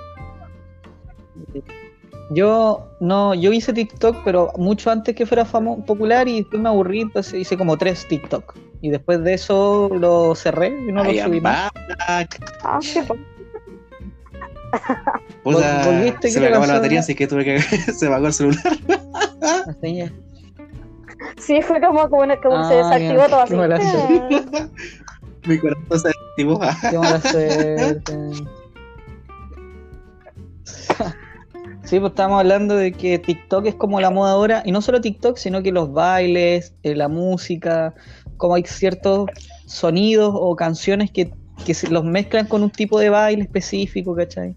Yo 2.31 2.87
no, 3.01 3.33
yo 3.33 3.51
hice 3.51 3.73
TikTok, 3.73 4.15
pero 4.23 4.53
mucho 4.57 4.89
antes 4.89 5.13
que 5.17 5.25
fuera 5.25 5.43
famo- 5.45 5.83
popular 5.85 6.29
y 6.29 6.37
después 6.43 6.61
me 6.61 6.69
aburrí, 6.69 7.01
entonces 7.01 7.33
hice 7.33 7.57
como 7.57 7.75
tres 7.77 8.07
TikTok. 8.07 8.55
Y 8.79 8.89
después 8.89 9.21
de 9.21 9.33
eso 9.33 9.89
lo 9.91 10.33
cerré 10.33 10.69
y 10.69 10.93
no 10.93 11.03
lo 11.03 11.11
I 11.11 11.19
am 11.19 11.27
subí 11.29 11.41
más. 11.41 11.69
Ah, 12.07 12.23
pues. 13.07 13.19
Puta, 15.43 15.81
volviste, 15.85 16.29
se 16.29 16.35
¿qué 16.35 16.39
me 16.39 16.47
acabó 16.47 16.65
la 16.67 16.73
batería, 16.75 17.01
así 17.01 17.15
que 17.15 17.27
tuve 17.27 17.43
que. 17.43 17.59
se 17.61 18.05
me 18.05 18.11
apagó 18.13 18.27
el 18.27 18.33
celular. 18.33 18.63
Así 19.67 19.95
ya. 19.97 20.09
Sí, 21.37 21.61
fue 21.61 21.79
como, 21.81 22.09
como, 22.09 22.21
una- 22.23 22.39
como 22.39 22.57
Ah, 22.57 22.67
se 22.67 22.75
desactivó 22.75 23.27
ya, 23.27 23.27
todo 23.29 23.67
qué 23.67 23.73
así. 23.73 24.36
Mi 25.45 25.57
corazón 25.59 25.99
se 25.99 26.09
activó. 26.09 26.59
Qué. 27.31 28.01
Sí, 31.87 32.01
pues 32.01 32.11
estábamos 32.11 32.41
hablando 32.41 32.75
de 32.75 32.91
que 32.91 33.17
TikTok 33.17 33.65
es 33.65 33.75
como 33.75 34.01
la 34.01 34.11
moda 34.11 34.31
ahora, 34.31 34.61
y 34.65 34.73
no 34.73 34.81
solo 34.81 34.99
TikTok, 34.99 35.37
sino 35.37 35.63
que 35.63 35.71
los 35.71 35.93
bailes, 35.93 36.73
eh, 36.83 36.93
la 36.95 37.07
música, 37.07 37.93
como 38.35 38.55
hay 38.55 38.63
ciertos 38.65 39.29
sonidos 39.67 40.33
o 40.35 40.53
canciones 40.57 41.11
que, 41.11 41.31
que 41.65 41.73
se 41.73 41.89
los 41.89 42.03
mezclan 42.03 42.47
con 42.47 42.61
un 42.61 42.71
tipo 42.71 42.99
de 42.99 43.09
baile 43.09 43.43
específico, 43.43 44.13
¿cachai? 44.15 44.53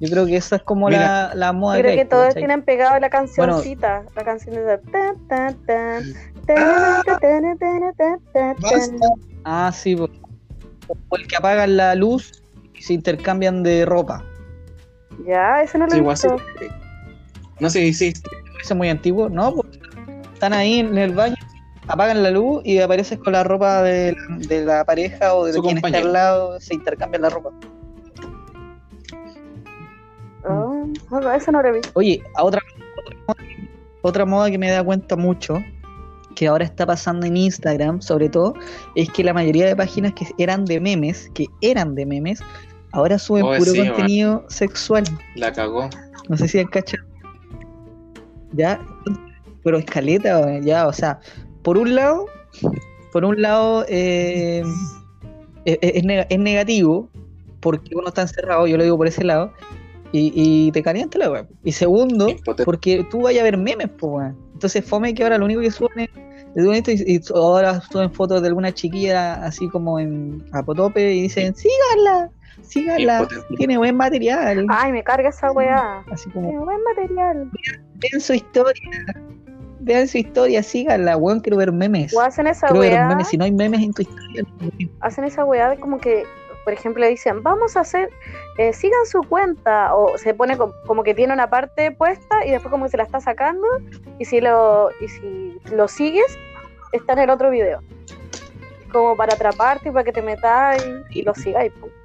Yo 0.00 0.08
creo 0.10 0.26
que 0.26 0.36
esa 0.36 0.56
es 0.56 0.62
como 0.62 0.88
Mira, 0.88 1.28
la, 1.28 1.34
la, 1.34 1.52
moda. 1.52 1.76
Yo 1.76 1.82
creo 1.82 1.92
que, 1.92 2.02
que 2.02 2.04
todos 2.04 2.26
¿cachai? 2.26 2.42
tienen 2.42 2.62
pegado 2.62 3.00
la 3.00 3.10
cancioncita, 3.10 3.96
bueno, 3.96 4.10
la 4.14 4.24
canción 4.24 4.54
de... 4.54 4.78
Ah, 9.44 9.70
sí, 9.74 9.96
pues. 9.96 10.10
o 11.08 11.16
el 11.16 11.26
que 11.26 11.36
apagan 11.36 11.76
la 11.76 11.94
luz 11.94 12.42
y 12.74 12.82
se 12.82 12.92
intercambian 12.92 13.62
de 13.62 13.84
ropa. 13.84 14.24
Ya, 15.26 15.62
ese 15.62 15.78
no 15.78 15.86
lo 15.86 15.90
sí, 15.90 15.98
he 15.98 16.02
visto. 16.02 16.36
No 17.58 17.68
sé, 17.70 17.92
sí, 17.92 18.12
sí. 18.12 18.22
Ese 18.62 18.72
es 18.72 18.76
muy 18.76 18.88
antiguo, 18.88 19.28
¿no? 19.28 19.52
Pues, 19.52 19.68
están 20.32 20.52
ahí 20.52 20.78
en 20.78 20.96
el 20.96 21.12
baño, 21.12 21.34
apagan 21.88 22.22
la 22.22 22.30
luz 22.30 22.62
y 22.64 22.78
apareces 22.78 23.18
con 23.18 23.32
la 23.32 23.42
ropa 23.42 23.82
de, 23.82 24.16
de 24.46 24.64
la 24.64 24.84
pareja 24.84 25.34
o 25.34 25.44
de 25.44 25.54
Su 25.54 25.62
quien 25.62 25.76
compañero. 25.76 25.98
está 25.98 26.08
al 26.08 26.12
lado, 26.12 26.60
se 26.60 26.74
intercambian 26.74 27.22
la 27.22 27.30
ropa. 27.30 27.50
No, 31.10 31.32
eso 31.32 31.52
no 31.52 31.62
lo 31.62 31.68
he 31.68 31.72
visto. 31.72 31.90
Oye, 31.94 32.22
a 32.36 32.44
otra, 32.44 32.60
otra, 32.96 33.16
moda, 33.26 33.36
otra 34.02 34.24
moda 34.26 34.50
que 34.50 34.58
me 34.58 34.70
da 34.70 34.82
cuenta 34.84 35.16
mucho, 35.16 35.62
que 36.34 36.46
ahora 36.46 36.64
está 36.64 36.86
pasando 36.86 37.26
en 37.26 37.36
Instagram, 37.36 38.00
sobre 38.00 38.28
todo, 38.28 38.54
es 38.94 39.10
que 39.10 39.24
la 39.24 39.32
mayoría 39.34 39.66
de 39.66 39.74
páginas 39.76 40.12
que 40.14 40.26
eran 40.38 40.64
de 40.64 40.80
memes, 40.80 41.30
que 41.34 41.46
eran 41.60 41.94
de 41.94 42.06
memes, 42.06 42.40
ahora 42.92 43.18
suben 43.18 43.44
Oh, 43.44 43.54
puro 43.56 43.72
sí, 43.72 43.78
contenido 43.86 44.44
sexual. 44.48 45.04
La 45.34 45.52
cagó. 45.52 45.88
No 46.28 46.36
sé 46.36 46.46
si 46.48 46.58
han 46.60 46.66
cachado. 46.68 47.02
Ya, 48.52 48.80
pero 49.62 49.78
escaleta, 49.78 50.58
ya, 50.60 50.86
o 50.86 50.92
sea, 50.92 51.20
por 51.62 51.76
un 51.76 51.94
lado, 51.94 52.26
por 53.12 53.24
un 53.24 53.40
lado, 53.42 53.84
eh, 53.88 54.62
es, 55.64 55.78
es 55.82 56.02
neg- 56.04 56.26
es 56.30 56.38
negativo, 56.38 57.10
porque 57.60 57.94
uno 57.94 58.08
está 58.08 58.22
encerrado, 58.22 58.66
yo 58.66 58.76
lo 58.78 58.84
digo 58.84 58.96
por 58.96 59.06
ese 59.06 59.24
lado, 59.24 59.52
y, 60.12 60.32
y 60.34 60.72
te 60.72 60.82
calienta 60.82 61.18
la 61.18 61.30
web. 61.30 61.46
Y 61.64 61.72
segundo, 61.72 62.28
Impotente. 62.30 62.64
porque 62.64 63.06
tú 63.10 63.22
vayas 63.22 63.40
a 63.40 63.44
ver 63.44 63.56
memes, 63.58 63.88
pues, 63.98 64.12
weón. 64.12 64.36
Entonces, 64.54 64.84
fome 64.84 65.14
que 65.14 65.22
ahora 65.22 65.38
lo 65.38 65.44
único 65.44 65.60
que 65.60 65.70
suben 65.70 66.00
es. 66.00 66.10
y, 67.06 67.14
y 67.16 67.20
ahora 67.34 67.80
suben 67.80 68.10
fotos 68.12 68.42
de 68.42 68.48
alguna 68.48 68.72
chiquilla 68.72 69.34
así 69.44 69.68
como 69.68 70.00
en 70.00 70.44
apotope 70.52 71.12
y 71.14 71.22
dicen, 71.22 71.54
síganla, 71.54 72.30
síganla, 72.62 73.28
tiene 73.56 73.78
buen 73.78 73.96
material. 73.96 74.66
Ay, 74.68 74.90
me 74.92 75.04
carga 75.04 75.28
esa 75.28 75.52
weá. 75.52 76.02
Así 76.10 76.28
como, 76.30 76.50
Qué 76.50 76.58
buen 76.58 76.78
material. 76.82 77.50
vean 77.94 78.20
su 78.20 78.34
historia, 78.34 78.82
vean 79.80 80.08
su 80.08 80.18
historia, 80.18 80.62
síganla, 80.62 81.16
weón, 81.16 81.40
quiero 81.40 81.56
ver 81.58 81.70
memes. 81.72 82.12
O 82.14 82.20
hacen 82.20 82.46
esa 82.48 82.66
Quiero 82.66 82.80
ver 82.80 82.92
weá. 82.94 83.08
memes, 83.08 83.28
si 83.28 83.36
no 83.36 83.44
hay 83.44 83.52
memes 83.52 83.80
en 83.82 83.92
tu 83.92 84.02
historia. 84.02 84.42
no- 84.60 84.88
hacen 85.00 85.24
esa 85.24 85.44
weá 85.44 85.68
de 85.70 85.78
como 85.78 85.98
que, 85.98 86.24
por 86.68 86.74
ejemplo, 86.74 87.06
dicen, 87.06 87.42
vamos 87.42 87.78
a 87.78 87.80
hacer, 87.80 88.10
eh, 88.58 88.74
sigan 88.74 89.06
su 89.06 89.22
cuenta, 89.22 89.94
o 89.94 90.18
se 90.18 90.34
pone 90.34 90.58
com- 90.58 90.74
como 90.86 91.02
que 91.02 91.14
tiene 91.14 91.32
una 91.32 91.48
parte 91.48 91.92
puesta 91.92 92.44
y 92.44 92.50
después 92.50 92.70
como 92.70 92.84
que 92.84 92.90
se 92.90 92.98
la 92.98 93.04
está 93.04 93.20
sacando, 93.20 93.66
y 94.18 94.26
si 94.26 94.42
lo, 94.42 94.90
y 95.00 95.08
si 95.08 95.58
lo 95.72 95.88
sigues, 95.88 96.38
está 96.92 97.14
en 97.14 97.20
el 97.20 97.30
otro 97.30 97.48
video. 97.48 97.80
Como 98.92 99.16
para 99.16 99.32
atraparte 99.32 99.88
y 99.88 99.92
para 99.92 100.04
que 100.04 100.12
te 100.12 100.20
metas 100.20 100.84
y, 101.10 101.20
y 101.20 101.22
lo 101.22 101.34
sigáis. 101.34 101.72
po. 101.72 101.86
y- 101.86 101.97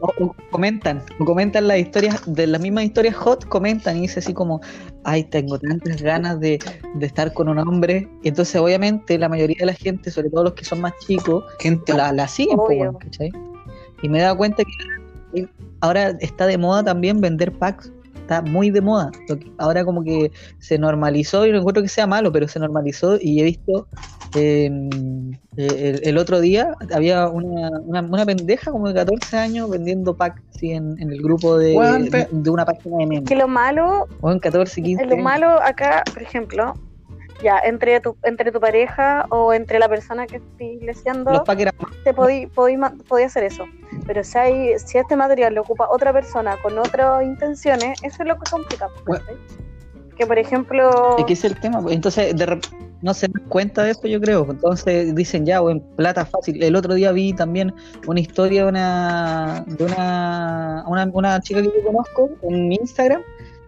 o, 0.00 0.24
o 0.24 0.36
comentan, 0.50 1.02
o 1.18 1.24
comentan 1.24 1.68
las 1.68 1.78
historias, 1.78 2.22
de 2.26 2.46
las 2.46 2.60
mismas 2.60 2.84
historias 2.84 3.16
hot, 3.16 3.44
comentan 3.46 3.96
y 3.96 4.02
dice 4.02 4.20
así 4.20 4.32
como, 4.32 4.60
ay, 5.04 5.24
tengo 5.24 5.58
tantas 5.58 6.00
ganas 6.00 6.40
de, 6.40 6.58
de 6.94 7.06
estar 7.06 7.32
con 7.32 7.48
un 7.48 7.58
hombre. 7.58 8.08
Y 8.22 8.28
entonces 8.28 8.56
obviamente 8.60 9.18
la 9.18 9.28
mayoría 9.28 9.56
de 9.60 9.66
la 9.66 9.74
gente, 9.74 10.10
sobre 10.10 10.30
todo 10.30 10.44
los 10.44 10.54
que 10.54 10.64
son 10.64 10.80
más 10.80 10.92
chicos, 11.06 11.44
Gente, 11.58 11.92
la, 11.92 12.12
la 12.12 12.28
siguen. 12.28 12.58
Y 14.02 14.08
me 14.08 14.18
he 14.18 14.22
dado 14.22 14.36
cuenta 14.36 14.62
que 15.32 15.48
ahora 15.80 16.16
está 16.20 16.46
de 16.46 16.58
moda 16.58 16.84
también 16.84 17.20
vender 17.20 17.52
packs. 17.52 17.92
Está 18.32 18.50
muy 18.50 18.70
de 18.70 18.80
moda. 18.80 19.10
Ahora 19.58 19.84
como 19.84 20.02
que 20.02 20.30
se 20.58 20.78
normalizó, 20.78 21.46
y 21.46 21.52
no 21.52 21.58
encuentro 21.58 21.82
que 21.82 21.88
sea 21.88 22.06
malo, 22.06 22.32
pero 22.32 22.48
se 22.48 22.58
normalizó 22.58 23.18
y 23.20 23.40
he 23.40 23.44
visto 23.44 23.86
eh, 24.34 24.64
el, 25.56 26.00
el 26.02 26.18
otro 26.18 26.40
día 26.40 26.74
había 26.94 27.28
una, 27.28 27.68
una, 27.84 28.00
una 28.00 28.24
pendeja 28.24 28.70
como 28.70 28.88
de 28.88 28.94
14 28.94 29.36
años 29.36 29.68
vendiendo 29.68 30.16
packs 30.16 30.40
así 30.54 30.72
en, 30.72 30.98
en 30.98 31.12
el 31.12 31.20
grupo 31.20 31.58
de, 31.58 31.76
Weón, 31.76 32.08
pe- 32.08 32.28
de 32.30 32.50
una 32.50 32.64
página 32.64 32.96
de 32.98 33.06
memes. 33.06 33.28
Que 33.28 33.36
lo 33.36 33.48
malo, 33.48 34.08
Weón, 34.22 34.38
14, 34.38 34.82
15 34.82 35.04
lo 35.06 35.16
malo 35.18 35.60
acá, 35.62 36.02
por 36.12 36.22
ejemplo, 36.22 36.72
ya, 37.42 37.58
entre 37.58 38.00
tu, 38.00 38.16
entre 38.22 38.52
tu 38.52 38.60
pareja 38.60 39.26
o 39.30 39.52
entre 39.52 39.78
la 39.78 39.88
persona 39.88 40.26
que 40.26 40.36
estoy 40.36 40.80
leseando, 40.80 41.42
te 42.04 42.14
podí, 42.14 42.46
podí, 42.46 42.76
podí 43.08 43.22
hacer 43.24 43.44
eso. 43.44 43.64
Pero 44.06 44.24
si, 44.24 44.38
hay, 44.38 44.78
si 44.78 44.98
este 44.98 45.16
material 45.16 45.54
lo 45.54 45.62
ocupa 45.62 45.88
otra 45.90 46.12
persona 46.12 46.56
con 46.62 46.78
otras 46.78 47.22
intenciones, 47.22 48.02
eso 48.02 48.22
es 48.22 48.28
lo 48.28 48.38
que 48.38 48.50
complica. 48.50 48.88
Bueno. 49.06 49.24
Que 50.16 50.26
por 50.26 50.38
ejemplo, 50.38 51.16
Es 51.18 51.24
que 51.24 51.32
es 51.32 51.44
el 51.44 51.58
tema, 51.58 51.80
pues. 51.80 51.94
entonces 51.94 52.36
de 52.36 52.60
no 53.02 53.12
se 53.14 53.28
dan 53.28 53.48
cuenta 53.48 53.82
de 53.82 53.90
esto, 53.90 54.08
yo 54.08 54.20
creo. 54.20 54.46
Entonces 54.48 55.14
dicen 55.14 55.44
ya, 55.44 55.58
en 55.58 55.80
plata 55.80 56.24
fácil. 56.24 56.62
El 56.62 56.76
otro 56.76 56.94
día 56.94 57.12
vi 57.12 57.32
también 57.32 57.74
una 58.06 58.20
historia 58.20 58.62
de 58.62 58.68
una 58.68 59.64
de 59.66 59.84
una, 59.84 60.84
una, 60.86 61.10
una 61.12 61.40
chica 61.40 61.60
que 61.60 61.68
yo 61.68 61.84
conozco 61.84 62.30
en 62.42 62.72
Instagram 62.72 63.22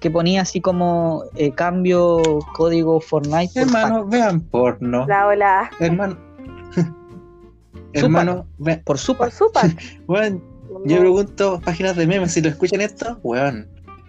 que 0.04 0.10
ponía 0.10 0.42
así 0.42 0.60
como 0.60 1.24
eh, 1.34 1.50
cambio 1.52 2.18
código 2.52 3.00
Fortnite 3.00 3.54
por 3.54 3.62
hermano, 3.62 4.06
vean 4.06 4.38
porno. 4.42 5.06
la 5.06 5.26
ola 5.28 5.70
Hermano. 5.80 6.18
hermano, 7.94 8.46
vean. 8.58 8.82
por 8.84 8.98
su 8.98 9.16
por. 9.16 9.30
Weón, 10.06 10.42
yo 10.84 10.98
pregunto 10.98 11.58
páginas 11.64 11.96
de 11.96 12.06
memes, 12.06 12.32
si 12.32 12.42
lo 12.42 12.50
escuchan 12.50 12.82
esto, 12.82 13.18
weón. 13.22 13.66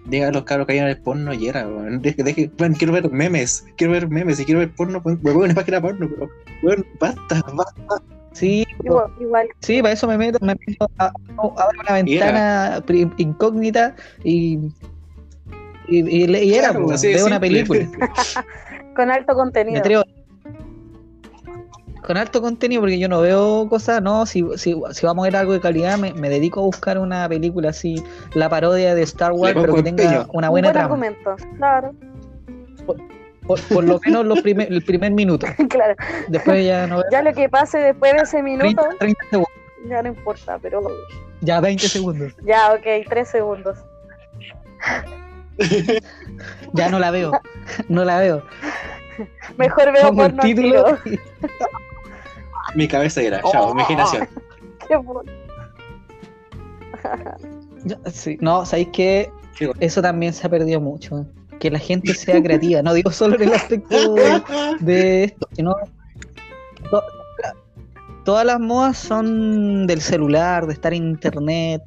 Diga 0.08 0.27
a 0.27 0.31
los 0.31 0.43
cabros 0.43 0.67
que 0.67 0.73
hay 0.73 0.79
en 0.79 0.88
el 0.88 0.97
porno 1.01 1.34
y 1.34 1.47
era, 1.47 1.65
weón. 1.65 2.01
Deje, 2.01 2.23
deje, 2.23 2.51
weón, 2.60 2.73
quiero 2.73 2.91
ver 2.91 3.10
memes, 3.10 3.65
quiero 3.77 3.93
ver 3.93 4.10
memes, 4.10 4.36
si 4.36 4.43
quiero 4.43 4.60
ver 4.60 4.71
porno, 4.75 5.01
weón, 5.01 5.19
weón, 5.23 5.38
una 5.38 5.53
página 5.55 5.79
porno, 5.79 6.10
pero, 6.10 6.29
weón, 6.62 6.86
basta, 6.99 7.41
basta. 7.53 8.03
Sí, 8.34 8.65
Igual, 8.84 9.08
igual. 9.21 9.47
sí, 9.62 9.81
para 9.81 9.93
eso 9.93 10.08
me 10.10 10.17
meto, 10.17 10.38
me 10.41 10.55
meto 10.67 10.89
a, 10.97 11.05
a- 11.05 11.12
abro 11.38 11.79
una 11.88 11.93
ventana 11.93 12.84
incógnita 13.15 13.95
y 14.25 14.60
y, 15.87 16.23
y, 16.23 16.27
le- 16.27 16.43
y 16.43 16.53
era, 16.55 16.69
Claro, 16.69 16.85
pues, 16.85 17.01
de 17.01 17.13
una 17.23 17.39
simple. 17.39 17.39
película. 17.39 17.87
con 18.95 19.11
alto 19.11 19.33
Me 19.33 19.37
contenido. 19.37 19.79
atrevo. 19.79 20.03
Con 22.05 22.17
alto 22.17 22.39
contenido, 22.39 22.81
porque 22.83 22.99
yo 22.99 23.09
no 23.09 23.19
veo 23.21 23.67
cosas, 23.67 23.99
no, 23.99 24.27
si, 24.27 24.45
si, 24.57 24.75
si 24.91 25.05
vamos 25.07 25.23
a 25.23 25.27
ver 25.27 25.35
algo 25.37 25.53
de 25.53 25.59
calidad, 25.59 25.97
me, 25.97 26.13
me 26.13 26.29
dedico 26.29 26.59
a 26.59 26.63
buscar 26.63 26.99
una 26.99 27.27
película 27.27 27.69
así, 27.69 27.95
la 28.35 28.47
parodia 28.47 28.93
de 28.93 29.01
Star 29.01 29.31
Wars, 29.31 29.55
Le 29.55 29.61
pero 29.61 29.73
que 29.73 29.81
tenga 29.83 30.03
empeño. 30.03 30.27
una 30.33 30.49
Un 30.49 30.51
buena 30.51 30.67
buen 30.67 30.73
trama. 30.73 30.85
argumento, 30.85 31.35
claro, 31.57 31.93
Por, 33.47 33.59
por 33.61 33.83
lo 33.83 33.99
menos 34.05 34.23
los 34.25 34.39
primer, 34.41 34.71
el 34.71 34.83
primer 34.83 35.11
minuto. 35.13 35.47
claro. 35.69 35.95
Después 36.27 36.63
ya 36.63 36.85
no 36.85 36.97
veo. 36.97 37.05
Ya 37.11 37.23
lo 37.23 37.33
que 37.33 37.49
pase 37.49 37.79
después 37.79 38.13
de 38.13 38.19
ese 38.21 38.37
30, 38.43 38.43
minuto, 38.65 38.87
30 38.99 39.23
segundos. 39.31 39.51
ya 39.89 40.01
no 40.03 40.07
importa, 40.09 40.59
pero 40.61 40.81
Ya 41.41 41.59
20 41.59 41.87
segundos. 41.89 42.33
ya, 42.43 42.71
ok, 42.73 43.07
tres 43.09 43.29
segundos. 43.29 43.79
Ya 46.73 46.89
no 46.89 46.99
la 46.99 47.11
veo. 47.11 47.31
No 47.89 48.03
la 48.05 48.19
veo. 48.19 48.43
Mejor 49.57 49.93
veo 49.93 50.07
Pongo 50.09 50.25
el 50.25 50.33
porno 50.35 50.41
al 50.43 50.47
título. 50.49 50.97
Mi 52.75 52.87
cabeza 52.87 53.21
era, 53.21 53.41
chao, 53.51 53.67
Oh. 53.67 53.71
imaginación. 53.71 54.27
Qué 54.87 54.95
bueno. 54.97 55.31
Sí. 58.11 58.37
No, 58.41 58.65
¿sabéis 58.65 58.89
bueno. 59.67 59.75
Eso 59.79 60.01
también 60.01 60.33
se 60.33 60.45
ha 60.45 60.49
perdido 60.49 60.81
mucho. 60.81 61.25
Que 61.59 61.71
la 61.71 61.79
gente 61.79 62.13
sea 62.13 62.41
creativa. 62.43 62.81
No 62.81 62.93
digo 62.93 63.11
solo 63.11 63.35
en 63.35 63.43
el 63.43 63.53
aspecto 63.53 64.13
de, 64.15 64.41
de 64.81 65.23
esto, 65.25 65.47
sino 65.53 65.73
to- 66.89 67.03
todas 68.25 68.45
las 68.45 68.59
modas 68.59 68.97
son 68.97 69.87
del 69.87 70.01
celular, 70.01 70.67
de 70.67 70.73
estar 70.73 70.93
en 70.93 71.03
internet. 71.07 71.81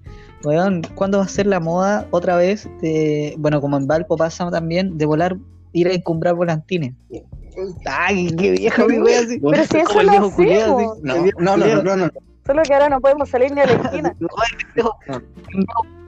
Weón, 0.44 0.82
¿cuándo 0.94 1.18
va 1.18 1.24
a 1.24 1.28
ser 1.28 1.46
la 1.46 1.60
moda 1.60 2.06
otra 2.10 2.36
vez 2.36 2.68
de, 2.80 3.34
bueno, 3.38 3.60
como 3.60 3.76
en 3.76 3.86
Valpo 3.86 4.16
pasa 4.16 4.50
también, 4.50 4.96
de 4.96 5.04
volar, 5.06 5.36
ir 5.72 5.88
a 5.88 5.92
encumbrar 5.92 6.34
volantines? 6.34 6.94
Ay, 7.86 8.30
qué 8.36 8.52
viejo 8.52 8.86
mi 8.86 8.98
wea 8.98 9.20
así. 9.20 9.40
Pero 9.40 9.64
si 9.64 9.78
eso 9.78 10.02
lo 10.02 10.10
hacemos. 10.10 10.32
así. 10.38 11.30
No, 11.38 11.56
no, 11.56 11.56
no, 11.56 11.82
no, 11.82 11.96
no. 11.96 12.10
Solo 12.46 12.62
que 12.62 12.72
ahora 12.72 12.88
no 12.88 13.00
podemos 13.00 13.28
salir 13.28 13.52
ni 13.52 13.60
a 13.60 13.66
la 13.66 13.72
esquina. 13.82 14.16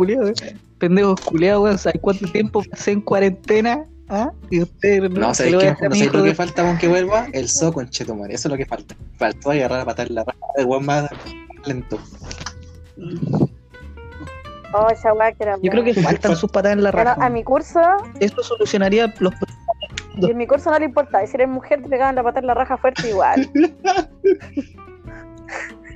Eh. 0.02 0.56
Pendejos 0.78 1.20
culiados, 1.20 1.62
weón. 1.62 1.78
¿Sabes 1.78 2.00
cuánto 2.00 2.26
tiempo 2.32 2.62
pasé 2.70 2.92
en 2.92 3.00
cuarentena? 3.02 3.84
¿Ah? 4.08 4.32
Y 4.48 4.62
ustedes 4.62 5.10
No, 5.10 5.34
¿sabes 5.34 5.54
qué? 5.56 5.88
¿No 5.88 5.94
hijo 5.94 6.16
lo 6.16 6.22
que 6.22 6.28
de- 6.30 6.34
falta 6.34 6.62
con 6.64 6.78
que 6.78 6.88
vuelva? 6.88 7.26
El 7.32 7.48
so 7.48 7.70
con 7.72 7.90
Chetumare. 7.90 8.32
Eso 8.34 8.48
es 8.48 8.52
lo 8.52 8.56
que 8.56 8.64
falta. 8.64 8.96
Faltó 9.18 9.50
agarrar 9.50 9.80
a 9.80 9.84
patar 9.84 10.10
la 10.10 10.24
raja 10.24 10.38
del 10.56 10.66
weón 10.66 10.86
más 10.86 11.10
lento. 11.66 11.98
Oh, 14.72 14.88
esa 14.88 15.12
weá 15.12 15.32
que 15.32 15.42
era 15.42 15.56
Yo 15.60 15.70
creo 15.70 15.82
que 15.84 15.94
faltan 15.94 16.36
sus 16.36 16.50
patas 16.50 16.72
en 16.72 16.82
la 16.84 16.92
Bueno, 16.92 17.10
raja. 17.14 17.26
a 17.26 17.28
mi 17.30 17.42
curso, 17.42 17.80
Esto 18.20 18.42
solucionaría 18.42 19.12
los 19.18 19.32
y 20.16 20.30
en 20.30 20.36
mi 20.36 20.46
curso 20.46 20.70
no 20.70 20.78
le 20.78 20.84
importaba. 20.86 21.26
Si 21.26 21.34
eres 21.36 21.48
mujer, 21.48 21.82
te 21.82 21.88
pegaban 21.88 22.14
la 22.14 22.22
pata 22.22 22.40
en 22.40 22.46
la 22.46 22.54
raja 22.54 22.76
fuerte 22.76 23.08
igual. 23.08 23.48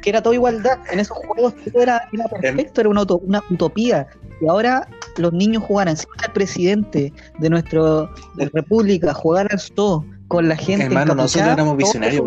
que 0.02 0.10
era 0.10 0.22
todo 0.22 0.34
igualdad. 0.34 0.78
En 0.90 1.00
esos 1.00 1.16
juegos 1.18 1.54
todo 1.72 1.82
era, 1.82 2.08
era 2.12 2.24
perfecto, 2.28 2.80
era 2.80 2.90
una, 2.90 3.02
uto- 3.02 3.18
una 3.18 3.42
utopía. 3.50 4.06
Y 4.40 4.48
ahora 4.48 4.86
los 5.16 5.32
niños 5.32 5.62
jugaran, 5.64 5.96
si 5.96 6.06
el 6.26 6.32
presidente 6.32 7.12
de 7.38 7.50
nuestra 7.50 8.08
república 8.52 9.12
jugaran 9.14 9.58
todo 9.74 10.04
con 10.28 10.48
la 10.48 10.56
gente. 10.56 10.86
Hermano, 10.86 11.14
nosotros 11.14 11.52
éramos 11.52 11.76
visionarios. 11.76 12.24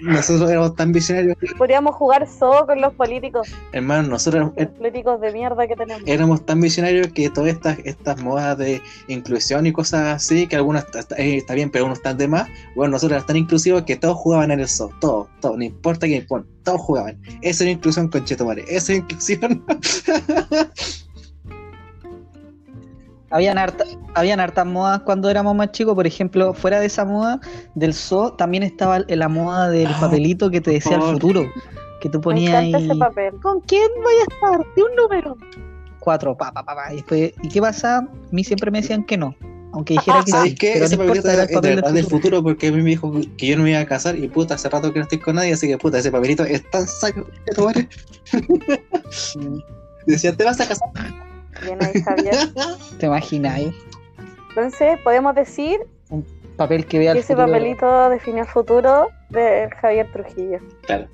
Nosotros 0.00 0.50
éramos 0.50 0.74
tan 0.76 0.92
visionarios. 0.92 1.36
Podríamos 1.56 1.94
jugar 1.94 2.28
solo 2.28 2.66
con 2.66 2.80
los 2.80 2.92
políticos, 2.94 3.48
Hermano, 3.72 4.08
nosotros 4.08 4.52
los 4.56 4.68
políticos 4.68 5.20
de 5.20 5.32
mierda 5.32 5.66
que 5.66 5.74
tenemos. 5.74 6.02
éramos 6.06 6.44
tan 6.44 6.60
visionarios 6.60 7.08
que 7.08 7.30
todas 7.30 7.50
estas, 7.50 7.78
estas 7.84 8.20
modas 8.22 8.58
de 8.58 8.82
inclusión 9.08 9.66
y 9.66 9.72
cosas 9.72 10.16
así, 10.16 10.46
que 10.46 10.56
algunas 10.56 10.84
está, 10.84 11.00
está- 11.00 11.16
eh, 11.16 11.36
está 11.38 11.54
bien, 11.54 11.70
pero 11.70 11.86
unos 11.86 11.98
están 11.98 12.18
de 12.18 12.28
más, 12.28 12.48
bueno, 12.74 12.92
nosotros 12.92 13.12
éramos 13.12 13.26
tan 13.26 13.36
inclusivos 13.36 13.82
que 13.82 13.96
todos 13.96 14.16
jugaban 14.16 14.50
en 14.50 14.60
el 14.60 14.68
zoo, 14.68 14.90
todos, 15.00 15.28
todos, 15.40 15.56
no 15.56 15.64
importa 15.64 16.06
quién 16.06 16.26
todos 16.62 16.80
jugaban. 16.80 17.18
Esa 17.42 17.64
es 17.64 17.70
inclusión 17.70 18.08
con 18.08 18.24
Chetumare, 18.24 18.64
esa 18.68 18.92
es 18.92 18.98
inclusión. 18.98 19.64
Habían, 23.30 23.58
harta- 23.58 23.84
habían 24.14 24.38
hartas 24.40 24.64
modas 24.66 25.00
cuando 25.00 25.28
éramos 25.28 25.54
más 25.56 25.72
chicos, 25.72 25.94
por 25.94 26.06
ejemplo, 26.06 26.54
fuera 26.54 26.78
de 26.80 26.86
esa 26.86 27.04
moda 27.04 27.40
del 27.74 27.92
zoo, 27.92 28.32
también 28.34 28.62
estaba 28.62 29.00
la 29.08 29.28
moda 29.28 29.68
del 29.68 29.88
Ah, 29.88 29.98
papelito 30.00 30.50
que 30.50 30.60
te 30.60 30.70
decía 30.70 30.96
el 30.96 31.02
futuro, 31.02 31.44
que 32.00 32.08
tú 32.08 32.20
ponías 32.20 32.54
ahí 32.54 32.72
ese 32.74 32.94
papel. 32.96 33.34
¿con 33.42 33.60
quién 33.62 33.88
voy 34.02 34.14
a 34.14 34.22
estar? 34.32 34.66
De 34.76 34.82
un 34.82 34.94
número. 34.94 35.36
Cuatro, 35.98 36.36
pa, 36.36 36.52
pa, 36.52 36.64
pa, 36.64 36.76
pa. 36.76 36.92
Y, 36.92 36.96
después, 36.96 37.32
¿y 37.42 37.48
qué 37.48 37.60
pasa? 37.60 37.98
A 37.98 38.08
mí 38.30 38.44
siempre 38.44 38.70
me 38.70 38.80
decían 38.80 39.02
que 39.04 39.16
no, 39.16 39.34
aunque 39.72 39.94
dijera 39.94 40.22
que 40.24 40.30
¿Sabéis 40.30 40.52
sí, 40.52 40.58
qué? 40.58 40.72
Ese 40.74 40.96
no 40.96 41.02
papelito 41.02 41.14
importa, 41.16 41.32
era 41.32 41.42
el 41.42 41.48
papel 41.48 41.76
del 41.82 41.94
del 41.94 42.04
futuro. 42.04 42.22
futuro 42.22 42.42
porque 42.44 42.68
a 42.68 42.70
mí 42.72 42.82
me 42.82 42.90
dijo 42.90 43.12
que 43.36 43.46
yo 43.48 43.56
no 43.56 43.64
me 43.64 43.70
iba 43.72 43.80
a 43.80 43.86
casar 43.86 44.16
y 44.16 44.28
puta, 44.28 44.54
hace 44.54 44.68
rato 44.68 44.92
que 44.92 45.00
no 45.00 45.02
estoy 45.02 45.18
con 45.18 45.34
nadie, 45.34 45.52
así 45.52 45.66
que 45.66 45.76
puta, 45.78 45.98
ese 45.98 46.12
papelito 46.12 46.44
es 46.44 46.62
tan. 46.70 46.86
Mm, 49.36 49.58
Decía, 50.06 50.32
¿te 50.36 50.44
vas 50.44 50.60
a 50.60 50.68
casar? 50.68 50.88
Bien 51.62 51.78
ahí, 51.82 52.02
Javier. 52.02 52.34
¿Te 52.98 53.06
imaginas? 53.06 53.58
eh? 53.60 53.72
Entonces, 54.50 54.98
podemos 55.04 55.34
decir 55.34 55.80
Papel 56.56 56.86
que 56.86 56.98
vea 56.98 57.12
que 57.12 57.18
el 57.18 57.24
ese 57.24 57.34
futuro. 57.34 57.52
papelito 57.52 58.08
definió 58.10 58.42
el 58.42 58.48
futuro 58.48 59.08
de 59.28 59.68
Javier 59.80 60.10
Trujillo. 60.12 60.58
Claro. 60.86 61.06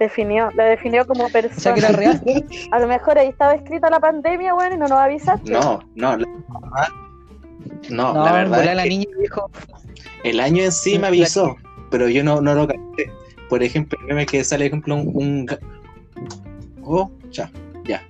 Definió, 0.00 0.50
lo 0.54 0.64
definió 0.64 1.06
como 1.06 1.24
O 1.24 1.28
sea 1.28 1.42
persona. 1.42 1.74
que 1.74 1.80
era 1.80 1.92
real. 1.92 2.22
A 2.72 2.78
lo 2.80 2.88
mejor 2.88 3.18
ahí 3.18 3.28
estaba 3.28 3.54
escrita 3.54 3.88
la 3.88 4.00
pandemia, 4.00 4.52
bueno, 4.54 4.74
y 4.74 4.78
no 4.78 4.88
nos 4.88 4.98
avisaste. 4.98 5.52
No, 5.52 5.80
no, 5.94 6.16
la, 6.16 6.26
no, 7.88 8.12
No, 8.12 8.24
la 8.24 8.32
verdad. 8.32 8.64
es 8.64 8.76
la 8.76 8.84
niña 8.84 9.06
dijo, 9.20 9.48
El 10.24 10.40
año 10.40 10.64
en 10.64 10.72
sí 10.72 10.98
me 10.98 11.06
avisó, 11.06 11.56
pero 11.90 12.08
yo 12.08 12.24
no, 12.24 12.40
no 12.40 12.54
lo 12.54 12.66
capté. 12.66 13.10
Por 13.48 13.62
ejemplo, 13.62 13.96
meme 14.06 14.26
que 14.26 14.42
sale, 14.42 14.64
por 14.68 14.78
ejemplo, 14.80 14.96
un. 14.96 15.06
un 15.14 15.46
oh, 16.82 17.10
ya, 17.30 17.48
ya. 17.84 18.02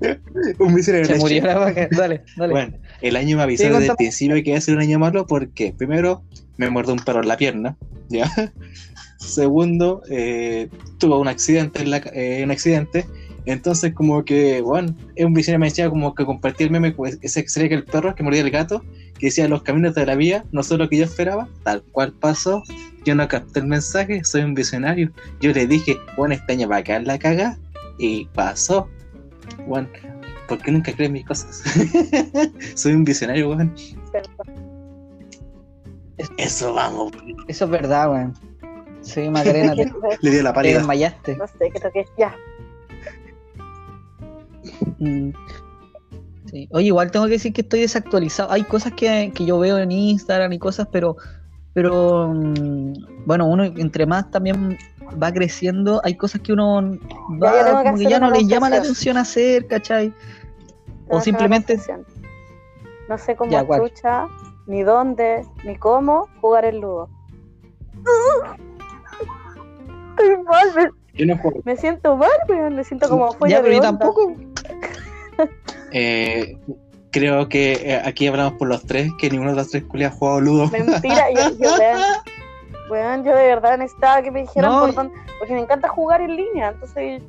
un 0.58 0.74
miserable 0.74 1.06
se 1.06 1.18
murió 1.18 1.44
la 1.44 1.58
vaca. 1.58 1.88
Dale, 1.90 2.22
dale. 2.36 2.52
Bueno, 2.52 2.76
el 3.00 3.16
año 3.16 3.36
me 3.36 3.42
avisó 3.42 3.64
desde 3.64 3.86
el 3.88 3.96
principio 3.96 4.34
que 4.42 4.50
iba 4.50 4.58
a 4.58 4.60
ser 4.60 4.76
un 4.76 4.82
año 4.82 4.98
malo 4.98 5.26
porque, 5.26 5.72
primero, 5.76 6.22
me 6.56 6.70
muerde 6.70 6.92
un 6.92 6.98
perro 6.98 7.22
en 7.22 7.28
la 7.28 7.36
pierna, 7.36 7.76
¿ya? 8.08 8.30
Segundo, 9.18 10.02
eh, 10.10 10.68
tuvo 10.98 11.18
un 11.18 11.28
accidente, 11.28 11.82
en 11.82 11.90
la 11.90 11.98
eh, 12.12 12.42
un 12.44 12.50
accidente. 12.50 13.06
Entonces, 13.46 13.94
como 13.94 14.24
que, 14.24 14.60
bueno, 14.60 14.94
es 15.14 15.24
un 15.24 15.32
visionario 15.32 15.60
me 15.60 15.66
decía 15.68 15.88
como 15.88 16.14
que 16.14 16.24
compartí 16.24 16.64
el 16.64 16.70
meme, 16.70 16.90
pues, 16.90 17.16
ese 17.22 17.44
que 17.44 17.48
sería 17.48 17.68
que 17.68 17.74
el 17.76 17.84
perro 17.84 18.14
que 18.14 18.24
mordía 18.24 18.40
el 18.40 18.50
gato, 18.50 18.82
que 19.18 19.26
decía 19.26 19.46
los 19.46 19.62
caminos 19.62 19.94
de 19.94 20.04
la 20.04 20.16
vía, 20.16 20.44
no 20.50 20.64
son 20.64 20.78
lo 20.78 20.88
que 20.88 20.96
yo 20.96 21.04
esperaba, 21.04 21.48
tal 21.62 21.82
cual 21.92 22.12
pasó. 22.12 22.62
Yo 23.04 23.14
no 23.14 23.28
capté 23.28 23.60
el 23.60 23.66
mensaje, 23.66 24.24
soy 24.24 24.42
un 24.42 24.54
visionario. 24.54 25.12
Yo 25.40 25.52
le 25.52 25.64
dije, 25.68 25.96
bueno, 26.16 26.34
este 26.34 26.54
año 26.54 26.68
va 26.68 26.78
a 26.78 26.82
quedar 26.82 27.04
la 27.04 27.18
caga, 27.20 27.56
y 27.98 28.26
pasó. 28.26 28.88
Bueno, 29.66 29.88
¿por 30.48 30.58
qué 30.58 30.70
nunca 30.70 30.92
crees 30.92 31.10
mis 31.10 31.24
cosas? 31.24 31.62
soy 32.74 32.92
un 32.92 33.04
visionario, 33.04 33.50
weón. 33.50 33.74
Eso 36.38 36.74
vamos. 36.74 37.12
Eso 37.48 37.64
es 37.64 37.70
verdad, 37.70 38.10
weón. 38.10 38.34
Sí, 39.00 39.28
Macarena, 39.30 39.74
te, 39.74 39.84
Le 40.20 40.30
dio 40.30 40.42
la 40.42 40.50
te 40.50 40.54
pálida. 40.54 40.78
desmayaste. 40.78 41.36
No 41.36 41.46
sé, 41.46 41.70
creo 41.70 41.92
que 41.92 42.04
ya. 42.18 42.34
Mm. 44.98 45.30
Sí. 46.50 46.68
Oye, 46.72 46.86
igual 46.86 47.10
tengo 47.10 47.26
que 47.26 47.32
decir 47.32 47.52
que 47.52 47.62
estoy 47.62 47.80
desactualizado. 47.80 48.50
Hay 48.50 48.64
cosas 48.64 48.92
que, 48.92 49.32
que 49.34 49.44
yo 49.44 49.58
veo 49.58 49.78
en 49.78 49.90
Instagram 49.92 50.52
y 50.52 50.58
cosas, 50.58 50.88
pero, 50.90 51.16
pero 51.72 52.32
mm, 52.32 53.24
bueno, 53.26 53.46
uno 53.46 53.64
entre 53.64 54.06
más 54.06 54.30
también 54.30 54.76
va 55.22 55.32
creciendo, 55.32 56.00
hay 56.04 56.14
cosas 56.14 56.40
que 56.40 56.52
uno 56.52 56.98
va, 57.42 57.52
ya 57.52 57.64
que 57.64 57.88
como 57.88 57.98
que 57.98 58.04
ya 58.06 58.18
no 58.18 58.30
le 58.30 58.44
llama 58.46 58.70
la 58.70 58.76
atención 58.76 59.16
hacer, 59.16 59.66
¿cachai? 59.66 60.12
Tengo 60.86 61.16
una 61.16 61.20
simplemente-. 61.20 61.78
No 63.08 63.18
sé 63.18 63.36
cómo 63.36 63.78
chucha, 63.78 64.26
ni 64.66 64.82
dónde, 64.82 65.46
ni 65.64 65.76
cómo 65.76 66.28
jugar 66.40 66.64
el 66.64 66.80
ludo. 66.80 67.08
Estoy 70.10 70.44
mal, 70.44 70.74
me, 70.74 70.90
Yo 71.14 71.26
no 71.26 71.38
juego. 71.38 71.60
me 71.64 71.76
siento 71.76 72.16
mal, 72.16 72.30
weón. 72.48 72.74
Me 72.74 72.84
siento 72.84 73.08
como 73.08 73.32
fuera 73.32 73.56
ya, 73.56 73.62
pero 73.62 73.74
de 73.74 73.80
yo 73.80 73.88
onda. 73.88 73.98
tampoco. 73.98 74.34
Eh, 75.92 76.58
creo 77.10 77.48
que 77.48 77.72
eh, 77.72 78.02
aquí 78.04 78.26
hablamos 78.26 78.54
por 78.54 78.68
los 78.68 78.84
tres, 78.84 79.10
que 79.18 79.30
ninguno 79.30 79.52
de 79.52 79.56
los 79.56 79.70
tres 79.70 79.84
culias 79.84 80.12
ha 80.12 80.16
jugado 80.16 80.40
ludo. 80.40 80.68
Mentira, 80.68 81.30
yo, 81.32 81.56
yo, 81.58 81.70
weón, 82.90 83.24
yo 83.24 83.34
de 83.36 83.46
verdad 83.46 83.78
necesitaba 83.78 84.22
que 84.22 84.30
me 84.30 84.40
dijeran 84.42 84.70
No. 84.72 84.80
por 84.80 84.94
dónde, 84.94 85.14
porque 85.38 85.54
me 85.54 85.60
encanta 85.60 85.88
jugar 85.88 86.20
en 86.20 86.36
línea, 86.36 86.68
entonces, 86.70 87.22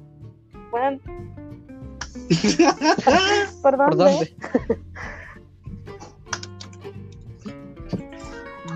weón, 0.72 1.02
¿por 3.62 3.78
dónde? 3.78 3.96
¿Por 3.96 3.98
dónde? 3.98 4.36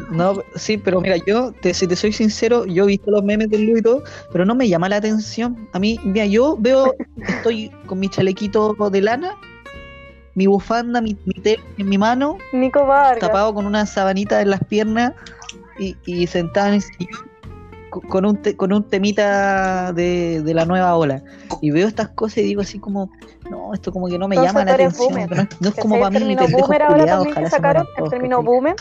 No, 0.09 0.41
sí, 0.55 0.77
pero 0.77 0.99
mira, 1.01 1.17
yo, 1.25 1.51
te- 1.61 1.73
si 1.73 1.87
te 1.87 1.95
soy 1.95 2.11
sincero, 2.11 2.65
yo 2.65 2.83
he 2.83 2.87
visto 2.87 3.11
los 3.11 3.23
memes 3.23 3.49
del 3.49 3.65
Lu 3.65 3.77
y 3.77 3.81
todo, 3.81 4.03
pero 4.31 4.45
no 4.45 4.55
me 4.55 4.67
llama 4.67 4.89
la 4.89 4.97
atención. 4.97 5.67
A 5.73 5.79
mí, 5.79 5.99
mira, 6.03 6.25
yo 6.25 6.57
veo, 6.59 6.93
estoy 7.27 7.69
con 7.87 7.99
mi 7.99 8.09
chalequito 8.09 8.73
de 8.89 9.01
lana, 9.01 9.37
mi 10.35 10.47
bufanda, 10.47 11.01
mi, 11.01 11.17
mi 11.25 11.33
tele 11.41 11.61
en 11.77 11.89
mi 11.89 11.97
mano, 11.97 12.37
Nico 12.53 12.85
Vargas. 12.85 13.19
tapado 13.19 13.53
con 13.53 13.65
una 13.65 13.85
sabanita 13.85 14.41
en 14.41 14.49
las 14.49 14.63
piernas 14.65 15.13
y, 15.79 15.95
y 16.05 16.27
sentado 16.27 16.67
en 16.69 16.73
el 16.75 16.81
sillón 16.81 17.29
co- 17.89 18.01
con 18.01 18.25
un, 18.25 18.41
te- 18.41 18.55
con 18.55 18.71
un 18.73 18.88
temita 18.88 19.91
de, 19.93 20.41
de 20.41 20.53
la 20.53 20.65
nueva 20.65 20.95
ola. 20.95 21.23
Y 21.62 21.71
veo 21.71 21.88
estas 21.88 22.10
cosas 22.10 22.39
y 22.39 22.43
digo 22.43 22.62
así 22.62 22.79
como, 22.79 23.10
no, 23.49 23.73
esto 23.73 23.91
como 23.91 24.07
que 24.07 24.17
no 24.17 24.27
me 24.27 24.36
Entonces 24.36 24.53
llama 24.53 24.65
la 24.65 24.73
atención. 24.73 25.10
boomer. 25.10 25.29
No, 25.36 25.41
es- 25.43 25.62
no 25.62 25.69
es 25.69 25.75
como 25.75 25.95
el 25.95 26.01
para 26.01 26.10
mí, 26.12 26.17
término 26.19 26.41
pendejos 26.41 26.67
boomer 26.67 26.81
ahora 26.84 27.05
también 27.05 27.36
que 27.36 27.49
sacaron, 27.49 27.88
el 27.97 28.10
término 28.10 28.41
boomer, 28.43 28.75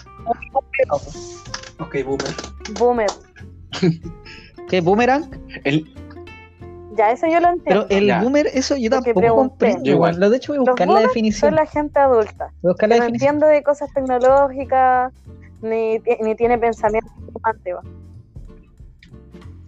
ok, 1.78 1.94
boomer. 2.04 2.34
boomer. 2.78 3.10
¿Qué 4.68 4.80
boomerang? 4.80 5.30
El, 5.64 5.84
Ya, 6.96 7.10
eso 7.12 7.26
yo 7.26 7.40
lo 7.40 7.48
entiendo. 7.50 7.86
Pero 7.88 8.00
el 8.00 8.06
Ya. 8.06 8.20
boomer, 8.22 8.46
eso 8.52 8.76
yo 8.76 8.90
Porque 8.90 9.12
tampoco 9.14 9.34
comprendo. 9.36 9.82
Yo 9.84 9.92
igual. 9.92 10.18
Lo 10.20 10.30
de 10.30 10.36
hecho 10.36 10.52
voy 10.52 10.58
a 10.58 10.60
Los 10.60 10.68
buscar 10.70 10.88
la 10.88 11.00
definición. 11.00 11.50
Son 11.50 11.54
la 11.56 11.66
gente 11.66 11.98
adulta, 11.98 12.52
Voy 12.62 12.70
a 12.70 12.72
buscar 12.72 12.88
que 12.88 12.94
la 12.94 12.96
no 12.96 13.02
definición. 13.02 13.34
entiende 13.36 13.54
de 13.54 13.62
cosas 13.62 13.88
tecnológicas, 13.94 15.12
ni, 15.62 15.98
ni 16.20 16.34
tiene 16.34 16.58
pensamiento. 16.58 17.10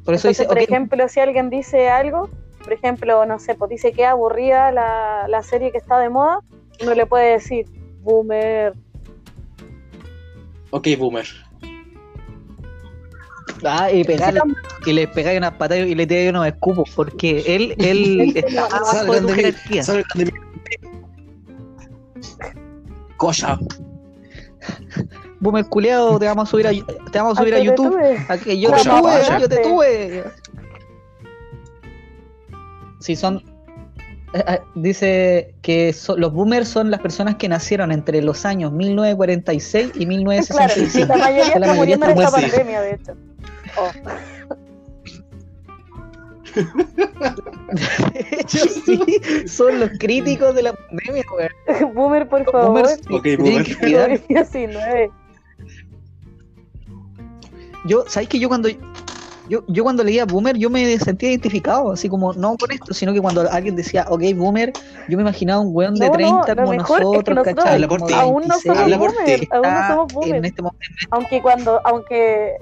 Por 0.04 0.14
eso 0.14 0.28
Entonces, 0.28 0.38
dice, 0.38 0.44
por 0.46 0.58
ejemplo, 0.58 1.08
si 1.08 1.20
alguien 1.20 1.50
dice 1.50 1.88
algo, 1.88 2.28
por 2.62 2.72
ejemplo, 2.72 3.24
no 3.26 3.38
sé, 3.38 3.54
pues 3.54 3.70
dice 3.70 3.92
que 3.92 4.04
aburrida 4.04 4.72
la, 4.72 5.26
la 5.28 5.42
serie 5.42 5.70
que 5.70 5.78
está 5.78 5.98
de 5.98 6.08
moda, 6.08 6.40
uno 6.82 6.94
le 6.94 7.06
puede 7.06 7.32
decir, 7.32 7.66
boomer. 8.00 8.74
ok, 10.70 10.88
boomer. 10.98 11.26
Ah, 13.64 13.92
y 13.92 14.02
pegarle, 14.02 14.40
que 14.84 14.92
le 14.92 15.06
pegáis 15.06 15.38
unas 15.38 15.52
patadas 15.52 15.86
y 15.86 15.94
le 15.94 16.06
tiráis 16.06 16.30
unos 16.30 16.46
escupos, 16.46 16.90
porque 16.96 17.44
él, 17.46 17.74
él 17.78 18.32
está 18.34 18.66
abajo 18.66 19.12
de 19.12 19.20
tu 19.20 19.28
jerarquía. 19.28 19.84
Cocha. 23.16 23.58
Boomer 25.42 25.66
culeado, 25.66 26.18
te 26.18 26.26
vamos 26.26 26.48
a 26.48 26.50
subir 26.50 26.66
a, 26.66 26.70
te 27.12 27.18
vamos 27.18 27.36
a 27.36 27.42
subir 27.42 27.54
a 27.54 27.58
te 27.58 27.64
YouTube. 27.64 27.90
tuve. 27.90 28.24
Aquí, 28.28 28.60
yo 28.60 28.70
te 28.70 28.82
tuve, 28.84 29.40
yo 29.40 29.48
te 29.48 29.56
tuve. 29.58 30.24
Si 33.00 33.16
son. 33.16 33.42
eh, 34.34 34.44
eh, 34.46 34.60
Dice 34.76 35.54
que 35.60 35.92
so- 35.92 36.16
los 36.16 36.32
boomers 36.32 36.68
son 36.68 36.90
las 36.92 37.00
personas 37.00 37.34
que 37.34 37.48
nacieron 37.48 37.90
entre 37.90 38.22
los 38.22 38.44
años 38.46 38.70
1946 38.72 39.88
y 39.88 39.90
Claro, 40.06 40.08
1965. 40.08 41.06
la 41.08 41.16
mayoría 41.18 41.42
La 41.44 41.44
está 41.44 41.58
mayoría 41.58 41.74
muriendo 41.74 42.06
en 42.06 42.12
está 42.12 42.24
esta 42.24 42.40
pandemia, 42.40 42.80
de 42.80 42.90
hecho. 42.94 43.12
Oh. 43.76 43.90
De 48.12 48.26
hecho, 48.40 48.58
sí, 48.58 49.48
son 49.48 49.80
los 49.80 49.90
críticos 49.98 50.54
de 50.54 50.62
la 50.64 50.72
pandemia, 50.74 51.24
weón. 51.34 51.94
Boomer, 51.94 52.28
por 52.28 52.44
favor. 52.50 52.66
boomers 52.82 53.00
Ok, 53.10 53.26
boomer. 53.38 53.64
que 53.64 53.76
cuidar. 53.78 54.10
COVID-19. 54.10 55.10
Yo, 57.84 58.04
¿sabes 58.06 58.28
que 58.28 58.38
yo 58.38 58.48
cuando 58.48 58.68
yo, 59.48 59.64
yo 59.66 59.82
cuando 59.82 60.04
leía 60.04 60.24
Boomer 60.24 60.56
yo 60.56 60.70
me 60.70 60.96
sentía 60.98 61.30
identificado, 61.30 61.90
así 61.92 62.08
como 62.08 62.32
no 62.32 62.56
con 62.56 62.70
esto, 62.70 62.94
sino 62.94 63.12
que 63.12 63.20
cuando 63.20 63.50
alguien 63.50 63.74
decía, 63.74 64.06
ok, 64.08 64.22
Boomer, 64.36 64.72
yo 65.08 65.16
me 65.16 65.22
imaginaba 65.22 65.60
un 65.60 65.70
weón 65.74 65.94
de 65.94 66.06
No, 66.06 66.12
no, 66.12 66.16
30 66.16 66.54
lo 66.54 66.62
como 66.62 66.70
mejor 66.70 67.02
es 67.02 67.24
que 67.24 67.34
nosotros, 67.34 67.36
nosotros 67.36 68.12
Aún 68.12 68.42
no 68.46 68.54
26, 68.54 68.62
somos 68.62 68.78
Habla 68.78 68.98
por 68.98 69.10
boomer, 69.14 69.48
aún 69.50 69.62
no 69.74 69.86
somos 69.88 70.12
En 70.12 70.14
boomer. 70.14 70.44
este 70.46 70.62
momento, 70.62 70.84
Aunque 71.10 71.42
cuando, 71.42 71.80
aunque, 71.84 72.52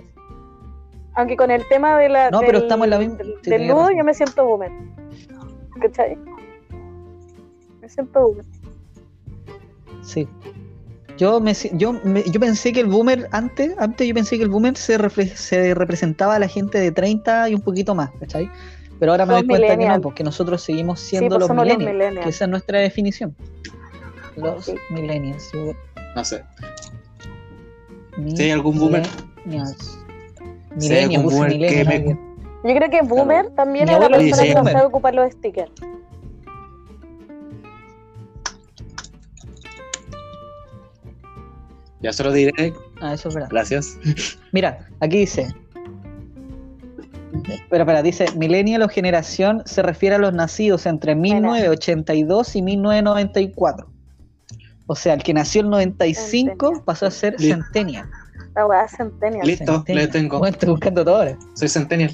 aunque 1.15 1.37
con 1.37 1.51
el 1.51 1.69
tema 1.69 1.99
de 1.99 2.09
la, 2.09 2.31
No, 2.31 2.39
del, 2.39 2.47
pero 2.47 2.59
estamos 2.61 2.85
en 2.87 2.91
la 2.91 2.99
misma- 2.99 3.17
del, 3.19 3.35
del 3.43 3.67
nudo 3.69 3.81
razón. 3.83 3.97
yo 3.99 4.05
me 4.05 4.15
siento 4.15 4.45
boomer. 4.47 4.73
¿Cachai? 5.83 6.19
Me 7.83 7.89
siento 7.91 8.21
boomer. 8.23 8.45
sí. 10.03 10.27
Yo, 11.21 11.39
me, 11.39 11.55
si- 11.55 11.71
yo, 11.75 11.93
me- 12.03 12.23
yo 12.25 12.41
pensé 12.41 12.73
que 12.73 12.81
el 12.81 12.87
boomer, 12.87 13.29
antes, 13.31 13.75
antes 13.77 14.09
yo 14.09 14.15
pensé 14.15 14.39
que 14.39 14.43
el 14.45 14.49
boomer 14.49 14.75
se, 14.79 14.99
refle- 14.99 15.35
se 15.35 15.75
representaba 15.75 16.37
a 16.37 16.39
la 16.39 16.49
gente 16.49 16.79
de 16.79 16.93
30 16.93 17.51
y 17.51 17.55
un 17.55 17.61
poquito 17.61 17.95
más, 17.95 18.09
¿cachai? 18.19 18.49
Pero 18.99 19.13
ahora 19.13 19.27
me 19.27 19.35
doy 19.35 19.47
cuenta 19.47 19.77
que 19.77 19.87
no, 19.87 20.01
porque 20.01 20.25
nosotros 20.25 20.63
seguimos 20.63 20.99
Sí, 20.99 21.11
siendo 21.19 21.37
pues 21.39 21.47
los, 21.51 21.57
millennials, 21.57 22.25
que 22.25 22.31
esa 22.31 22.45
es 22.47 22.51
nuestra 22.51 22.79
definición. 22.79 23.37
Los 24.37 24.65
Sí. 24.65 24.75
millennials. 24.89 25.43
sí. 25.53 25.59
No 26.17 26.25
sé. 26.25 26.43
Hay 28.39 28.51
algún 28.51 28.79
boomer- 28.79 29.07
Millennials. 29.45 29.99
Si 30.79 30.91
hay 30.95 31.15
algún 31.15 31.35
boomer 31.35 31.51
que 31.51 31.57
millennials, 31.59 31.87
me- 31.87 31.99
nada 31.99 31.99
que 31.99 32.09
ver. 32.15 32.17
Yo 32.65 32.75
creo 32.77 32.91
que 32.91 33.03
boomer 33.07 33.51
también 33.51 33.89
es 33.91 33.99
la 33.99 34.09
persona 34.09 34.43
que 34.43 34.49
no 34.55 34.61
boomer. 34.61 34.73
sabe 34.73 34.87
ocupar 34.87 35.15
los 35.15 35.33
stickers. 35.33 35.71
Ya 42.03 42.13
solo 42.13 42.33
diré 42.33 42.73
Ah, 43.01 43.15
eso 43.15 43.29
es 43.29 43.35
verdad. 43.35 43.49
gracias. 43.51 43.99
Mira, 44.53 44.87
aquí 45.01 45.19
dice. 45.19 45.49
Espera, 47.49 47.83
espera, 47.85 48.03
dice 48.03 48.27
millennial 48.37 48.83
o 48.83 48.89
generación 48.89 49.63
se 49.67 49.83
refiere 49.83 50.17
a 50.17 50.19
los 50.19 50.33
nacidos 50.33 50.87
entre 50.87 51.15
1982 51.15 52.57
y 52.57 52.63
1994. 52.63 53.89
O 54.87 54.97
sea, 54.97 55.15
el 55.15 55.23
que 55.23 55.33
nació 55.35 55.61
el 55.63 55.71
95 55.71 56.51
Centennial. 56.51 56.83
pasó 56.85 57.07
a 57.07 57.11
ser 57.11 57.35
Listo. 57.39 57.55
centennial. 57.63 58.11
La 58.57 58.67
weá 58.67 58.89
centennial. 58.89 59.47
Listo, 59.47 59.73
Centennial. 59.75 60.07
le 60.07 60.13
tengo. 60.13 60.39
Bueno, 60.39 60.53
estoy 60.55 60.69
buscando 60.71 61.05
todo 61.05 61.17
ahora. 61.17 61.39
Soy 61.55 61.69
Centennial. 61.69 62.11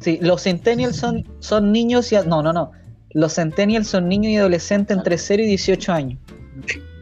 Sí, 0.00 0.18
los 0.20 0.42
centennials 0.42 0.96
son, 0.96 1.24
son 1.38 1.70
niños 1.72 2.12
y... 2.12 2.16
No, 2.26 2.42
no, 2.42 2.52
no. 2.52 2.72
Los 3.10 3.34
centennials 3.36 3.86
son 3.86 4.08
niños 4.08 4.32
y 4.32 4.36
adolescentes 4.36 4.96
entre 4.96 5.16
0 5.16 5.42
y 5.44 5.46
18 5.46 5.92
años. 5.92 6.18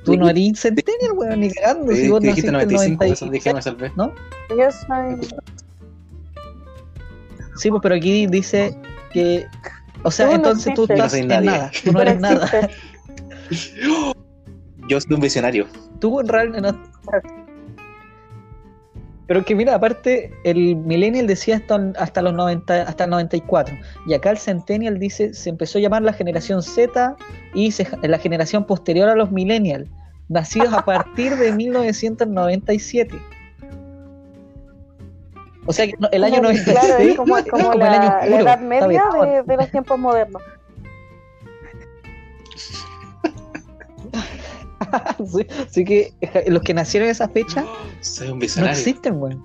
Tú 0.04 0.16
no 0.16 0.28
eres 0.28 0.58
centennial, 0.60 1.12
weón, 1.14 1.40
ni 1.40 1.50
cagando. 1.52 1.92
Sí, 1.92 2.02
Si 2.02 2.08
vos 2.10 2.20
que 2.20 2.26
dijiste 2.28 2.50
naciste 2.52 2.74
en 2.74 2.96
95, 2.98 3.04
90 3.04 3.06
eso 3.06 3.26
dije, 3.30 3.54
me 3.54 3.62
salvé. 3.62 3.92
¿no? 3.96 4.12
Yo 4.50 4.70
soy. 4.70 5.28
Sí, 7.56 7.70
pues, 7.70 7.80
pero 7.82 7.94
aquí 7.94 8.26
dice 8.26 8.76
que. 9.12 9.46
O 10.02 10.10
sea, 10.10 10.26
Tú 10.26 10.32
no 10.32 10.36
entonces 10.36 10.74
tú 10.74 10.86
estás 10.88 11.12
no 11.12 11.18
en 11.18 11.28
nadie. 11.28 11.50
nada. 11.50 11.70
Tú 11.84 11.92
no 11.92 12.00
eres 12.02 12.20
nada. 12.20 12.50
Yo 14.88 15.00
soy 15.00 15.14
un 15.14 15.20
visionario. 15.20 15.66
Tú 16.00 16.18
en 16.20 16.28
realidad 16.28 16.60
no. 16.72 17.41
Pero 19.28 19.44
que 19.44 19.54
mira, 19.54 19.74
aparte, 19.74 20.32
el 20.44 20.76
Millennial 20.76 21.26
decía 21.26 21.56
hasta, 21.56 21.92
hasta 21.96 22.22
los 22.22 22.34
90, 22.34 22.82
hasta 22.82 23.04
el 23.04 23.10
94. 23.10 23.74
Y 24.06 24.14
acá 24.14 24.30
el 24.30 24.38
Centennial 24.38 24.98
dice, 24.98 25.32
se 25.32 25.48
empezó 25.50 25.78
a 25.78 25.80
llamar 25.80 26.02
la 26.02 26.12
generación 26.12 26.62
Z 26.62 27.16
y 27.54 27.70
se- 27.70 27.86
la 28.02 28.18
generación 28.18 28.66
posterior 28.66 29.08
a 29.08 29.14
los 29.14 29.30
Millennial, 29.30 29.88
nacidos 30.28 30.72
a 30.74 30.82
partir 30.84 31.36
de 31.36 31.52
1997. 31.52 33.16
O 35.64 35.72
sea 35.72 35.86
que 35.86 35.94
no, 36.00 36.08
el 36.10 36.24
año 36.24 36.36
Como- 36.36 36.48
96 36.48 36.78
Claro, 36.78 37.02
es 37.04 37.16
como, 37.16 37.38
es 37.38 37.44
como 37.50 37.62
como 37.70 37.72
el 37.74 37.78
la, 37.78 37.92
año 37.92 38.08
la 38.08 38.18
oscuro. 38.18 38.40
edad 38.42 38.58
media 38.60 39.02
de, 39.22 39.42
de 39.44 39.56
los 39.56 39.70
tiempos 39.70 39.98
modernos. 39.98 40.42
Sí, 45.26 45.46
así 45.66 45.84
que 45.84 46.12
eh, 46.20 46.44
los 46.48 46.62
que 46.62 46.74
nacieron 46.74 47.06
en 47.06 47.12
esa 47.12 47.28
fecha 47.28 47.64
Soy 48.00 48.28
un 48.28 48.38
no 48.38 48.66
existen, 48.66 49.20
weón. 49.20 49.42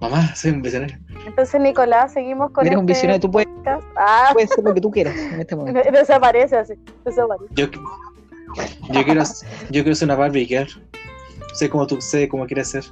Mamá, 0.00 0.34
soy 0.34 0.52
un 0.52 0.62
visionario. 0.62 0.96
Entonces, 1.26 1.60
Nicolás, 1.60 2.12
seguimos 2.12 2.52
con 2.52 2.64
Eres 2.64 2.78
un 2.78 2.84
este 2.84 2.92
visionario, 2.94 3.20
tú 3.20 3.30
puedes. 3.30 3.48
Ah, 3.96 4.30
puedes 4.32 4.50
hacer 4.50 4.64
lo 4.64 4.74
que 4.74 4.80
tú 4.80 4.90
quieras 4.90 5.16
en 5.16 5.40
este 5.40 5.56
momento. 5.56 5.80
desaparece 5.92 6.56
así. 6.56 6.74
Desaparece. 7.04 7.46
Yo, 7.54 7.66
yo 8.92 9.04
quiero, 9.04 9.22
yo 9.70 9.82
quiero 9.82 9.94
ser 9.94 10.06
una 10.06 10.16
Barbie 10.16 10.46
girl. 10.46 10.68
Sé 11.54 11.68
como 11.68 11.86
tú, 11.86 12.00
sé 12.00 12.28
cómo 12.28 12.46
quieres 12.46 12.70
ser. 12.70 12.84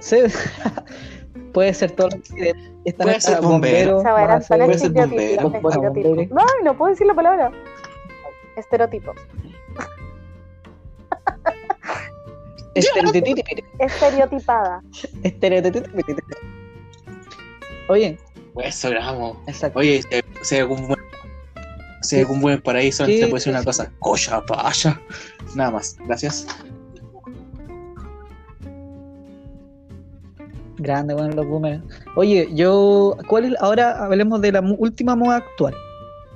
Sí. 0.00 0.16
Puede 1.52 1.74
ser 1.74 1.90
todo 1.92 2.08
lo 2.08 2.16
que 2.22 2.54
Puede 2.96 3.20
ser 3.20 3.40
bombero. 3.40 4.00
Esa 4.00 4.14
weá 4.14 4.14
va 4.14 4.20
a 4.20 4.24
eran 4.24 4.38
tan 4.40 4.42
ser- 4.42 4.64
Puede 4.64 4.78
ser 4.78 4.96
estereotipos. 4.96 5.74
bombero. 5.74 6.08
Bombero. 6.08 6.34
No, 6.34 6.44
no 6.64 6.76
puedo 6.76 6.90
decir 6.90 7.06
la 7.06 7.14
palabra. 7.14 7.52
Estereotipos. 8.56 9.16
Estereotipada. 13.78 14.82
estereotipiri. 15.22 16.22
Oye, 17.88 18.18
Pues 18.54 18.66
eso 18.76 18.90
grabamos. 18.90 19.36
exacto. 19.46 19.78
Oye, 19.78 20.00
hay 20.10 20.58
algún 20.58 22.40
buen, 22.40 22.60
paraíso, 22.62 23.04
¿Qué? 23.06 23.16
te 23.20 23.26
puedo 23.26 23.34
decir 23.34 23.52
una 23.52 23.64
cosa. 23.64 23.90
Cocha, 23.98 24.40
vaya. 24.48 25.00
Nada 25.54 25.70
más. 25.70 25.96
Gracias. 26.06 26.46
Grande, 30.78 31.14
bueno, 31.14 31.34
los 31.34 31.46
boomers. 31.46 31.82
Oye, 32.16 32.48
yo, 32.54 33.16
¿cuál 33.28 33.44
es, 33.44 33.60
ahora 33.60 34.04
hablemos 34.04 34.40
de 34.40 34.52
la 34.52 34.62
mu- 34.62 34.76
última 34.78 35.14
moda 35.14 35.36
actual. 35.36 35.74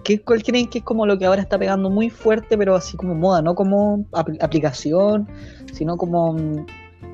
¿Qué, 0.06 0.22
¿Cuál 0.22 0.42
creen 0.44 0.68
que 0.68 0.78
es 0.78 0.84
como 0.84 1.04
lo 1.04 1.18
que 1.18 1.26
ahora 1.26 1.42
está 1.42 1.58
pegando 1.58 1.90
muy 1.90 2.10
fuerte, 2.10 2.56
pero 2.56 2.76
así 2.76 2.96
como 2.96 3.12
moda, 3.16 3.42
no 3.42 3.56
como 3.56 4.04
apl- 4.12 4.38
aplicación, 4.40 5.26
sino 5.72 5.96
como, 5.96 6.32
mm, 6.34 6.66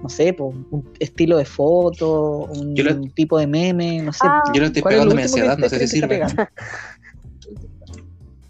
no 0.03 0.09
sé, 0.11 0.35
po, 0.35 0.53
un 0.71 0.87
estilo 1.01 1.39
de 1.39 1.47
foto, 1.47 2.47
un 2.53 3.11
tipo 3.15 3.39
de 3.39 3.47
meme, 3.47 4.03
no 4.03 4.13
sé. 4.13 4.27
Ah, 4.29 4.43
Yo 4.53 4.61
lo 4.61 4.67
estoy 4.67 4.83
¿Cuál 4.83 4.95
es 4.95 4.99
pegando 5.01 5.17
que 5.17 5.23
ansiedad, 5.23 5.57
no 5.57 5.69
sé 5.71 5.79
si 5.79 5.87
sirve. 5.89 6.23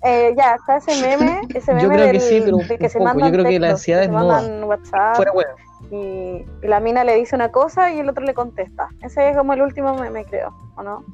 Eh, 0.04 0.34
ya, 0.36 0.56
está 0.56 0.78
ese 0.78 0.96
meme. 0.96 1.42
Ese 1.54 1.72
meme 1.72 1.84
Yo 1.84 1.92
creo 1.92 2.10
que 2.10 2.20
sí, 2.20 2.40
pero 2.44 2.56
del 2.56 2.78
que 2.78 2.88
se 2.88 2.98
poco. 2.98 3.20
Yo 3.20 3.30
creo 3.30 3.44
que 3.44 3.60
la 3.60 3.70
ansiedad 3.70 4.00
que 4.00 4.06
es 4.06 4.10
se 4.10 4.16
moda. 4.16 4.42
mandan 4.42 4.64
WhatsApp 4.64 5.14
Fuera 5.16 5.32
huevo. 5.32 5.50
y, 5.92 6.44
y 6.64 6.66
la 6.66 6.80
mina 6.80 7.04
le 7.04 7.14
dice 7.14 7.36
una 7.36 7.50
cosa 7.52 7.92
y 7.92 8.00
el 8.00 8.08
otro 8.08 8.24
le 8.24 8.34
contesta. 8.34 8.88
Ese 9.02 9.30
es 9.30 9.36
como 9.36 9.52
el 9.52 9.62
último 9.62 9.94
meme, 9.94 10.24
creo, 10.24 10.52
¿o 10.76 10.82
no? 10.82 11.04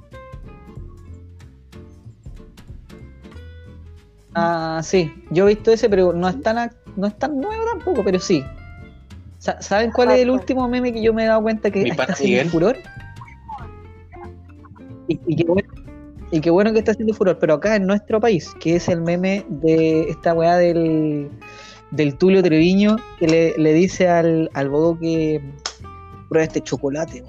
Ah, 4.38 4.80
sí, 4.82 5.12
yo 5.30 5.44
he 5.48 5.54
visto 5.54 5.70
ese, 5.72 5.88
pero 5.90 6.12
no 6.12 6.28
es 6.28 6.40
tan, 6.42 6.70
no 6.96 7.06
es 7.06 7.18
tan 7.18 7.38
nuevo 7.40 7.62
tampoco, 7.74 8.04
pero 8.04 8.18
sí. 8.18 8.44
Sa- 9.38 9.60
¿Saben 9.62 9.90
cuál 9.92 10.10
es 10.10 10.18
el 10.20 10.30
último 10.30 10.68
meme 10.68 10.92
que 10.92 11.02
yo 11.02 11.12
me 11.14 11.24
he 11.24 11.26
dado 11.26 11.42
cuenta 11.42 11.70
que 11.70 11.82
está 11.82 12.12
haciendo 12.12 12.50
furor? 12.50 12.76
Y, 15.08 15.20
y 15.26 15.36
qué 15.36 15.44
bueno, 15.44 15.68
y 16.30 16.40
qué 16.40 16.50
bueno 16.50 16.72
que 16.72 16.80
está 16.80 16.92
haciendo 16.92 17.14
furor, 17.14 17.38
pero 17.38 17.54
acá 17.54 17.76
en 17.76 17.86
nuestro 17.86 18.20
país, 18.20 18.54
que 18.60 18.76
es 18.76 18.88
el 18.88 19.00
meme 19.00 19.44
de 19.48 20.02
esta 20.10 20.34
weá 20.34 20.56
del, 20.56 21.30
del 21.92 22.16
Tulio 22.18 22.42
Treviño, 22.42 22.96
que 23.18 23.26
le, 23.26 23.54
le 23.58 23.72
dice 23.72 24.08
al, 24.08 24.50
al 24.54 24.68
bobo 24.68 24.98
que 24.98 25.40
prueba 26.28 26.44
este 26.44 26.60
chocolate. 26.60 27.24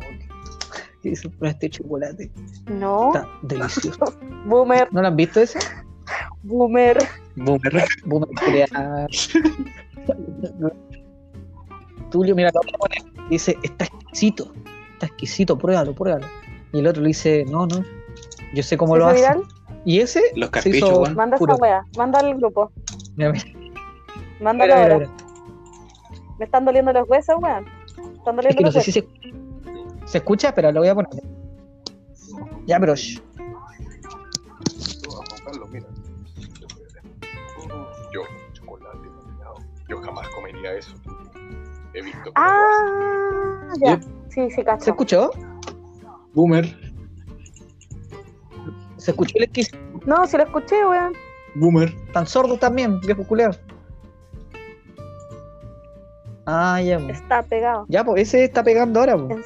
Que 1.02 1.12
dice, 1.12 1.30
prueba 1.30 1.52
este 1.54 1.70
chocolate, 1.70 2.30
No, 2.68 3.14
está 3.14 3.26
delicioso. 3.44 4.14
boomer, 4.46 4.90
¿No 4.92 5.02
lo 5.02 5.08
han 5.08 5.16
visto 5.16 5.40
ese? 5.40 5.60
Boomer. 6.44 6.98
Boomer. 7.36 7.86
Boomer. 8.06 8.70
Tulio, 12.12 12.36
mira, 12.36 12.52
lo 12.54 12.62
voy 12.62 12.72
a 12.74 12.78
poner. 12.78 13.28
Dice, 13.30 13.58
está 13.64 13.86
exquisito, 13.86 14.52
está 14.94 15.06
exquisito, 15.06 15.58
pruébalo, 15.58 15.94
pruébalo. 15.94 16.26
Y 16.74 16.80
el 16.80 16.88
otro 16.88 17.02
le 17.02 17.10
dice, 17.10 17.46
no, 17.50 17.68
no, 17.68 17.84
yo 18.54 18.64
sé 18.64 18.78
cómo 18.78 18.94
¿Se 18.94 19.00
lo 19.00 19.08
hace. 19.08 19.16
viral? 19.20 19.44
Y 19.86 20.00
ese 20.00 20.22
Los 20.36 20.48
se 20.48 20.52
carpichos, 20.52 20.90
hizo 20.90 21.00
weón. 21.02 21.16
Manda 21.16 21.38
puro. 21.38 21.54
esa 21.54 21.62
wea, 21.62 21.86
mándalo 21.98 22.28
al 22.30 22.36
grupo. 22.38 22.72
Mira, 23.16 23.32
mira, 23.32 23.46
Mándalo 24.42 24.74
ahora. 24.74 24.98
mira. 25.00 25.10
Me 26.40 26.46
están 26.46 26.66
doliendo 26.66 26.92
los 26.94 27.08
huesos, 27.08 27.36
weón. 27.40 27.66
Están 27.98 28.08
Es 28.08 28.24
doliendo 28.36 28.58
que 28.58 28.64
no 28.64 28.72
los 28.72 28.74
sé 28.84 28.92
si 28.92 29.00
huesos. 29.00 29.14
se, 30.04 30.08
se 30.12 30.18
escucha, 30.18 30.54
pero 30.56 30.72
lo 30.72 30.80
voy 30.80 30.90
a 30.90 30.96
poner. 30.96 31.10
Ya, 32.66 32.80
pero 32.80 32.96
shh, 32.96 33.22
mira. 35.72 35.86
Yo, 38.12 38.22
chocolate. 38.54 39.10
Yo 39.88 40.02
jamás 40.02 40.28
comería 40.30 40.74
eso. 40.76 40.96
He 41.94 42.02
visto. 42.02 42.32
Ah, 42.36 43.74
ya. 43.80 43.92
Yep. 43.98 44.04
Sí, 44.30 44.52
¿se 44.52 44.64
cacho. 44.64 44.92
escuchó? 44.92 45.32
Boomer, 46.34 46.66
¿Se 48.98 49.12
escuchó 49.12 49.34
el 49.38 49.46
exquisito? 49.46 49.78
No, 50.06 50.26
sí 50.28 50.38
lo 50.38 50.44
escuché, 50.44 50.86
weón. 50.86 51.14
boomer. 51.56 51.94
Tan 52.14 52.28
sordo 52.28 52.58
también, 52.58 53.00
viejo 53.02 53.24
culero. 53.26 53.52
Ah, 56.46 56.82
ya, 56.82 57.00
pues. 57.00 57.20
Está 57.20 57.44
pegado. 57.44 57.86
Ya, 57.90 58.04
pues 58.04 58.22
ese 58.28 58.44
está 58.44 58.64
pegando 58.64 59.00
ahora, 59.00 59.18
pues. 59.18 59.46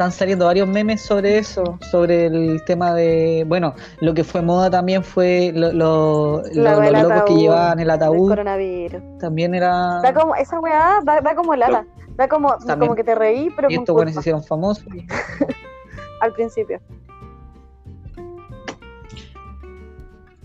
Están 0.00 0.12
saliendo 0.12 0.46
varios 0.46 0.66
memes 0.66 1.02
sobre 1.02 1.36
eso, 1.36 1.78
sobre 1.90 2.24
el 2.24 2.64
tema 2.64 2.94
de. 2.94 3.44
Bueno, 3.46 3.74
lo 4.00 4.14
que 4.14 4.24
fue 4.24 4.40
moda 4.40 4.70
también 4.70 5.04
fue 5.04 5.52
lo- 5.54 5.74
lo- 5.74 6.42
La 6.54 6.72
lo- 6.76 6.80
del 6.80 6.92
los 6.94 7.02
locos 7.02 7.22
que 7.26 7.34
llevaban 7.34 7.80
el 7.80 7.90
ataúd. 7.90 8.30
coronavirus. 8.30 9.02
También 9.18 9.54
era. 9.54 10.00
Da 10.00 10.14
como, 10.14 10.34
esa 10.36 10.58
weá 10.58 11.00
da, 11.04 11.20
da 11.20 11.34
como 11.34 11.54
lata. 11.54 11.84
Da 12.16 12.28
como, 12.28 12.48
También. 12.56 12.78
como 12.78 12.94
que 12.94 13.04
te 13.04 13.14
reí, 13.14 13.50
pero 13.54 13.68
Y 13.70 13.74
estos 13.74 13.92
buenos 13.92 14.14
se 14.14 14.20
hicieron 14.20 14.42
famosos. 14.42 14.86
al 16.22 16.32
principio. 16.32 16.80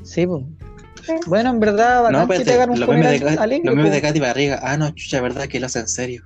Sí, 0.04 0.28
pues. 0.28 0.44
Sí. 1.02 1.14
Bueno, 1.28 1.52
en 1.52 1.62
verdad, 1.62 2.04
bacán 2.04 2.28
No, 2.28 2.28
que 2.28 2.44
te 2.44 2.54
hagan 2.56 2.72
un 2.72 2.80
los 2.82 2.90
memes 2.90 3.22
de, 3.22 3.30
alegre, 3.40 3.66
los 3.66 3.74
memes 3.78 3.94
de. 3.94 4.02
Katy 4.02 4.20
Barriga. 4.20 4.60
Ah, 4.62 4.76
no, 4.76 4.90
chucha, 4.90 5.22
verdad 5.22 5.48
que 5.48 5.62
lo 5.62 5.68
hace 5.68 5.80
en 5.80 5.88
serio. 5.88 6.24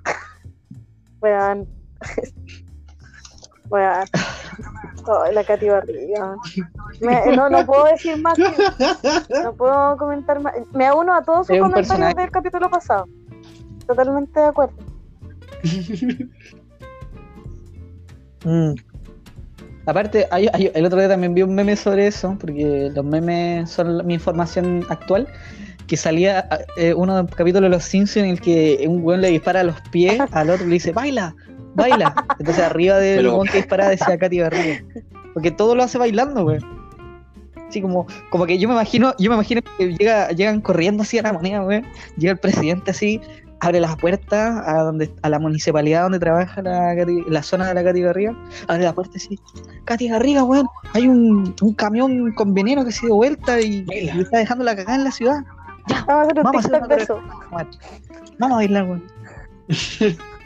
Weón. 1.21 1.67
Ay, 3.71 5.33
la 5.33 5.43
Katy 5.43 5.69
Barriga. 5.69 6.35
Me- 7.01 7.35
no, 7.35 7.49
no 7.49 7.65
puedo 7.65 7.85
decir 7.85 8.17
más. 8.21 8.35
que- 8.35 9.43
no 9.43 9.53
puedo 9.53 9.97
comentar 9.97 10.39
más. 10.39 10.53
Me 10.73 10.91
uno 10.91 11.15
a 11.15 11.23
todos 11.23 11.47
sus 11.47 11.57
comentarios 11.57 11.87
personaje. 11.87 12.15
del 12.21 12.31
capítulo 12.31 12.69
pasado. 12.69 13.07
Totalmente 13.87 14.39
de 14.39 14.45
acuerdo. 14.45 14.75
Mm. 18.45 18.73
Aparte, 19.85 20.27
hay- 20.31 20.49
hay- 20.53 20.71
el 20.73 20.85
otro 20.85 20.99
día 20.99 21.09
también 21.09 21.33
vi 21.33 21.41
un 21.41 21.55
meme 21.55 21.75
sobre 21.75 22.07
eso, 22.07 22.37
porque 22.39 22.91
los 22.93 23.03
memes 23.03 23.69
son 23.69 24.05
mi 24.05 24.13
información 24.13 24.85
actual, 24.89 25.27
que 25.87 25.97
salía 25.97 26.47
eh, 26.77 26.93
uno 26.93 27.15
de 27.15 27.23
los 27.23 27.31
capítulos 27.31 27.63
de 27.63 27.69
Los 27.75 27.83
Simpsons 27.83 28.23
en 28.25 28.29
el 28.29 28.39
que 28.41 28.85
un 28.87 29.03
weón 29.03 29.21
le 29.21 29.29
dispara 29.29 29.61
a 29.61 29.63
los 29.63 29.81
pies 29.91 30.19
al 30.31 30.49
otro 30.51 30.65
y 30.65 30.69
le 30.69 30.73
dice, 30.75 30.91
baila, 30.91 31.33
baila. 31.79 32.13
Entonces 32.39 32.63
arriba 32.63 32.97
del 32.97 33.17
Pero- 33.17 33.33
weón 33.35 33.47
que 33.47 33.57
disparaba 33.57 33.89
decía 33.89 34.17
Katy 34.17 34.39
Barriga. 34.41 34.83
Porque 35.33 35.51
todo 35.51 35.75
lo 35.75 35.83
hace 35.83 35.97
bailando, 35.97 36.43
weón. 36.45 36.63
Así 37.67 37.81
como, 37.81 38.07
como 38.31 38.45
que 38.47 38.57
yo 38.57 38.67
me 38.67 38.73
imagino, 38.73 39.13
yo 39.19 39.29
me 39.29 39.35
imagino 39.35 39.61
que 39.77 39.93
llega, 39.95 40.29
llegan 40.31 40.59
corriendo 40.61 41.03
así 41.03 41.19
a 41.19 41.21
la 41.21 41.33
moneda, 41.33 41.63
weón. 41.63 41.85
Llega 42.17 42.33
el 42.33 42.39
presidente 42.39 42.89
así, 42.91 43.21
abre 43.59 43.79
las 43.79 43.95
puertas 43.97 44.67
a 44.67 44.79
donde, 44.83 45.13
a 45.21 45.29
la 45.29 45.37
municipalidad 45.37 46.03
donde 46.03 46.17
trabaja 46.17 46.61
la, 46.63 46.95
la 46.95 47.43
zona 47.43 47.67
de 47.67 47.73
la 47.75 47.83
Katy 47.83 48.01
Garriga, 48.01 48.35
abre 48.67 48.83
la 48.85 48.93
puerta 48.93 49.17
así, 49.17 49.37
Katy 49.85 50.07
Garriga, 50.07 50.43
weón, 50.45 50.65
hay 50.93 51.07
un, 51.07 51.53
un 51.61 51.73
camión 51.75 52.31
con 52.33 52.53
veneno 52.55 52.83
que 52.85 52.91
se 52.91 53.05
dio 53.05 53.15
vuelta 53.15 53.59
y, 53.61 53.85
y 53.91 54.09
está 54.19 54.39
dejando 54.39 54.63
la 54.63 54.75
cagada 54.75 54.95
en 54.95 55.03
la 55.03 55.11
ciudad. 55.11 55.37
Vamos 56.07 56.09
a 56.09 56.21
hacer 56.23 56.37
un 56.37 56.43
Vamos 56.43 56.65
a 56.65 56.67
hacer 56.67 56.71
TikTok 56.71 56.87
una 56.87 56.95
de 56.95 57.03
eso. 57.03 57.19
Weón, 57.51 57.67
Vamos 58.39 58.53
a 58.53 58.57
bailar, 58.57 58.83
weón. 58.85 59.03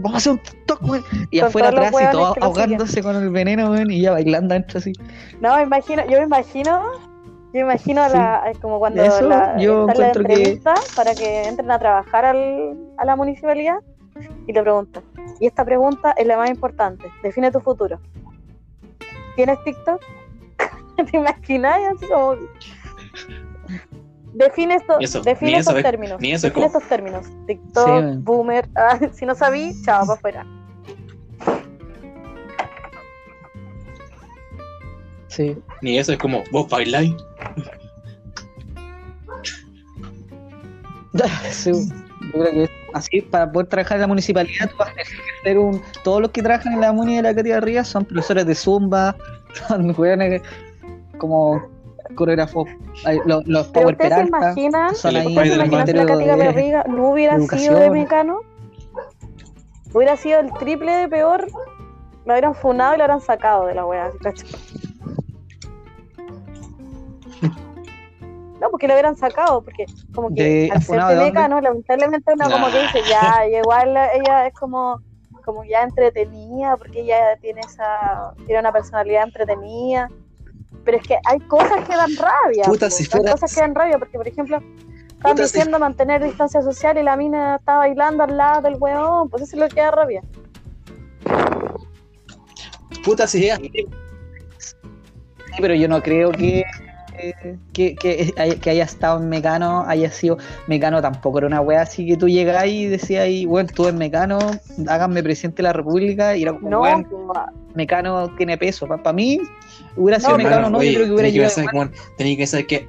Vamos 0.00 0.14
a 0.14 0.16
hacer 0.18 0.32
un 0.32 0.38
TikTok, 0.38 0.82
weón. 0.82 1.04
Y 1.30 1.38
Con 1.40 1.48
afuera 1.48 1.70
todos 1.70 1.86
atrás 1.86 1.92
y 1.92 1.94
weones 1.96 2.12
todo 2.12 2.34
que 2.34 2.40
lo 2.40 2.46
ahogándose 2.46 3.02
con 3.02 3.16
el 3.16 3.30
veneno, 3.30 3.70
weón, 3.70 3.90
y 3.90 4.00
ya 4.00 4.12
bailando 4.12 4.54
adentro 4.54 4.78
así. 4.78 4.92
No, 5.40 5.56
me 5.56 5.62
imagino, 5.62 6.02
yo 6.06 6.18
me 6.18 6.24
imagino, 6.24 6.82
yo 6.92 7.52
me 7.52 7.60
imagino 7.60 8.02
a 8.02 8.08
la, 8.08 8.52
como 8.60 8.78
cuando 8.78 9.02
Eso, 9.02 9.28
la, 9.28 9.56
yo 9.58 9.86
la 9.86 9.92
encuentro 9.92 10.24
que- 10.24 10.32
entrevista 10.32 10.74
para 10.96 11.14
que 11.14 11.46
entren 11.48 11.70
a 11.70 11.78
trabajar 11.78 12.24
al, 12.24 12.76
a 12.96 13.04
la 13.04 13.16
municipalidad 13.16 13.76
y 14.46 14.52
le 14.52 14.62
preguntan. 14.62 15.02
Y 15.38 15.46
esta 15.46 15.64
pregunta 15.64 16.12
es 16.16 16.26
la 16.26 16.36
más 16.36 16.50
importante. 16.50 17.06
Define 17.22 17.50
tu 17.50 17.60
futuro. 17.60 17.98
¿Tienes 19.36 19.62
TikTok? 19.64 20.00
¿Te 21.10 21.16
imaginas? 21.16 21.78
Así 21.96 22.06
como... 22.06 22.34
Define, 24.32 24.74
esto, 24.76 24.98
eso, 25.00 25.22
define 25.22 25.50
ni 25.52 25.56
eso 25.58 25.70
estos 25.70 25.76
es- 25.76 25.82
términos. 25.90 26.20
ni 26.20 26.28
eso 26.32 26.46
es 26.46 26.52
define 26.52 26.66
como- 26.66 26.78
estos 26.78 26.88
términos. 26.88 27.26
TikTok, 27.46 27.86
Sí, 28.12 28.18
boomer. 28.22 28.68
ah, 28.76 28.98
si 29.12 29.26
no 29.26 29.34
sabí, 29.34 29.72
chao, 29.84 30.06
para 30.06 30.14
afuera. 30.18 30.46
Sí. 35.28 35.56
Ni 35.82 35.98
eso 35.98 36.12
es 36.12 36.18
como, 36.18 36.42
vos 36.50 36.68
bailáis. 36.68 37.12
Sí, 41.50 41.72
yo 41.72 42.30
creo 42.32 42.52
que 42.52 42.62
es 42.64 42.70
así 42.94 43.20
para 43.20 43.50
poder 43.50 43.66
trabajar 43.68 43.96
en 43.96 44.02
la 44.02 44.06
municipalidad 44.06 44.70
tú 44.70 44.76
vas 44.78 44.90
a 44.90 44.92
tener 44.92 45.06
que 45.08 45.12
ser 45.42 45.58
un 45.58 45.82
todos 46.04 46.22
los 46.22 46.30
que 46.30 46.40
trabajan 46.40 46.72
en 46.74 46.80
la 46.80 46.92
muni 46.92 47.16
de 47.20 47.22
la 47.22 47.56
Arriba 47.56 47.82
son 47.82 48.04
profesores 48.04 48.46
de 48.46 48.54
zumba 48.54 49.16
son 49.68 49.92
weones 49.98 50.40
como 51.18 51.68
coreógrafos 52.14 52.68
los, 53.24 53.46
los 53.46 53.68
Pero 53.68 53.82
Power 53.82 53.94
ustedes 53.94 53.96
se 53.96 54.24
Peralta 54.24 54.38
imaginan 54.38 54.94
son 54.94 55.10
El 55.10 55.16
ahí 55.16 55.34
papá 55.34 55.42
de 55.42 55.50
¿Ustedes 55.50 55.52
se 55.52 55.56
la 55.58 55.64
imaginan 55.66 55.86
si 55.86 56.26
la 56.26 56.36
de- 56.36 56.44
Barriga 56.46 56.84
no 56.88 57.10
hubiera 57.10 57.38
sido 57.40 57.78
de 57.78 57.90
Mecano? 57.90 58.40
Hubiera 59.92 60.16
sido 60.16 60.40
el 60.40 60.52
triple 60.54 60.92
de 60.92 61.08
peor. 61.08 61.46
Lo 62.24 62.34
hubieran 62.34 62.54
funado 62.54 62.94
y 62.94 62.98
lo 62.98 63.04
hubieran 63.04 63.20
sacado 63.20 63.66
de 63.66 63.74
la 63.74 63.84
wea. 63.86 64.10
No, 68.60 68.70
porque 68.70 68.86
lo 68.86 68.92
hubieran 68.94 69.16
sacado, 69.16 69.62
porque 69.64 69.86
como 70.14 70.28
que 70.34 70.42
De- 70.42 70.68
al 70.70 70.82
ser 70.82 70.86
¿funado 71.00 71.18
de? 71.18 71.24
Mecano, 71.24 71.60
lamentablemente 71.60 72.32
uno 72.34 72.50
como 72.50 72.66
que 72.66 72.72
Nah. 72.74 72.82
dice, 72.82 73.00
ya, 73.08 73.46
y 73.48 73.56
igual 73.56 73.96
ella 74.14 74.46
es 74.46 74.54
como, 74.54 75.00
como 75.46 75.64
ya 75.64 75.82
entretenida, 75.82 76.76
porque 76.76 77.00
ella 77.00 77.36
tiene 77.40 77.62
esa, 77.62 78.34
tiene 78.44 78.60
una 78.60 78.70
personalidad 78.72 79.24
entretenida. 79.24 80.10
Pero 80.84 80.96
es 80.98 81.02
que 81.06 81.16
hay 81.24 81.38
cosas 81.40 81.86
que 81.86 81.94
dan 81.96 82.10
rabia. 82.16 82.64
Puta, 82.64 82.90
si 82.90 83.02
hay 83.04 83.08
fuera- 83.08 83.32
cosas 83.32 83.54
que 83.54 83.60
dan 83.60 83.74
rabia, 83.74 83.98
porque 83.98 84.16
por 84.18 84.26
ejemplo, 84.28 84.56
están 84.58 85.32
Puta, 85.32 85.46
si- 85.46 85.52
diciendo 85.58 85.78
mantener 85.78 86.22
distancia 86.24 86.62
social 86.62 86.96
y 86.98 87.02
la 87.02 87.16
mina 87.16 87.56
está 87.56 87.76
bailando 87.78 88.22
al 88.24 88.36
lado 88.36 88.62
del 88.62 88.76
weón, 88.78 89.28
pues 89.28 89.42
eso 89.42 89.56
es 89.56 89.60
lo 89.62 89.68
que 89.68 89.80
da 89.80 89.90
rabia. 89.90 90.22
Puta, 93.04 93.26
si 93.26 93.48
es 93.48 93.58
Sí, 93.58 95.56
pero 95.60 95.74
yo 95.74 95.88
no 95.88 96.02
creo 96.02 96.30
que 96.32 96.64
que, 97.74 97.94
que, 97.96 98.32
hay- 98.38 98.56
que 98.56 98.70
haya 98.70 98.84
estado 98.84 99.20
en 99.20 99.28
Mecano, 99.28 99.84
haya 99.86 100.10
sido 100.10 100.38
Mecano 100.68 101.02
tampoco 101.02 101.36
era 101.38 101.46
una 101.48 101.60
wea 101.60 101.82
así 101.82 102.06
que 102.06 102.16
tú 102.16 102.28
llegás 102.28 102.64
y 102.66 102.86
decías 102.86 103.24
ahí, 103.24 103.44
bueno, 103.44 103.68
estuve 103.68 103.90
en 103.90 103.98
Mecano, 103.98 104.38
háganme 104.88 105.22
presidente 105.22 105.56
de 105.58 105.64
la 105.64 105.74
República, 105.74 106.34
y 106.34 106.42
era 106.44 106.52
como, 106.54 106.70
No, 106.70 106.82
Mecano 107.74 108.34
tiene 108.36 108.56
peso. 108.58 108.86
Para 108.86 109.12
mí, 109.12 109.40
hubiera 109.96 110.18
sido 110.20 110.32
No, 110.32 110.38
Mecano, 110.38 110.70
no, 110.70 110.78
oye, 110.78 110.92
yo 110.92 110.98
creo 110.98 111.06
que 111.06 111.12
hubiera 111.14 111.28
que 111.28 111.32
llegado. 111.32 111.70
weón, 111.72 111.92
tenés 112.16 112.36
que 112.36 112.46
saber 112.46 112.66
que 112.66 112.88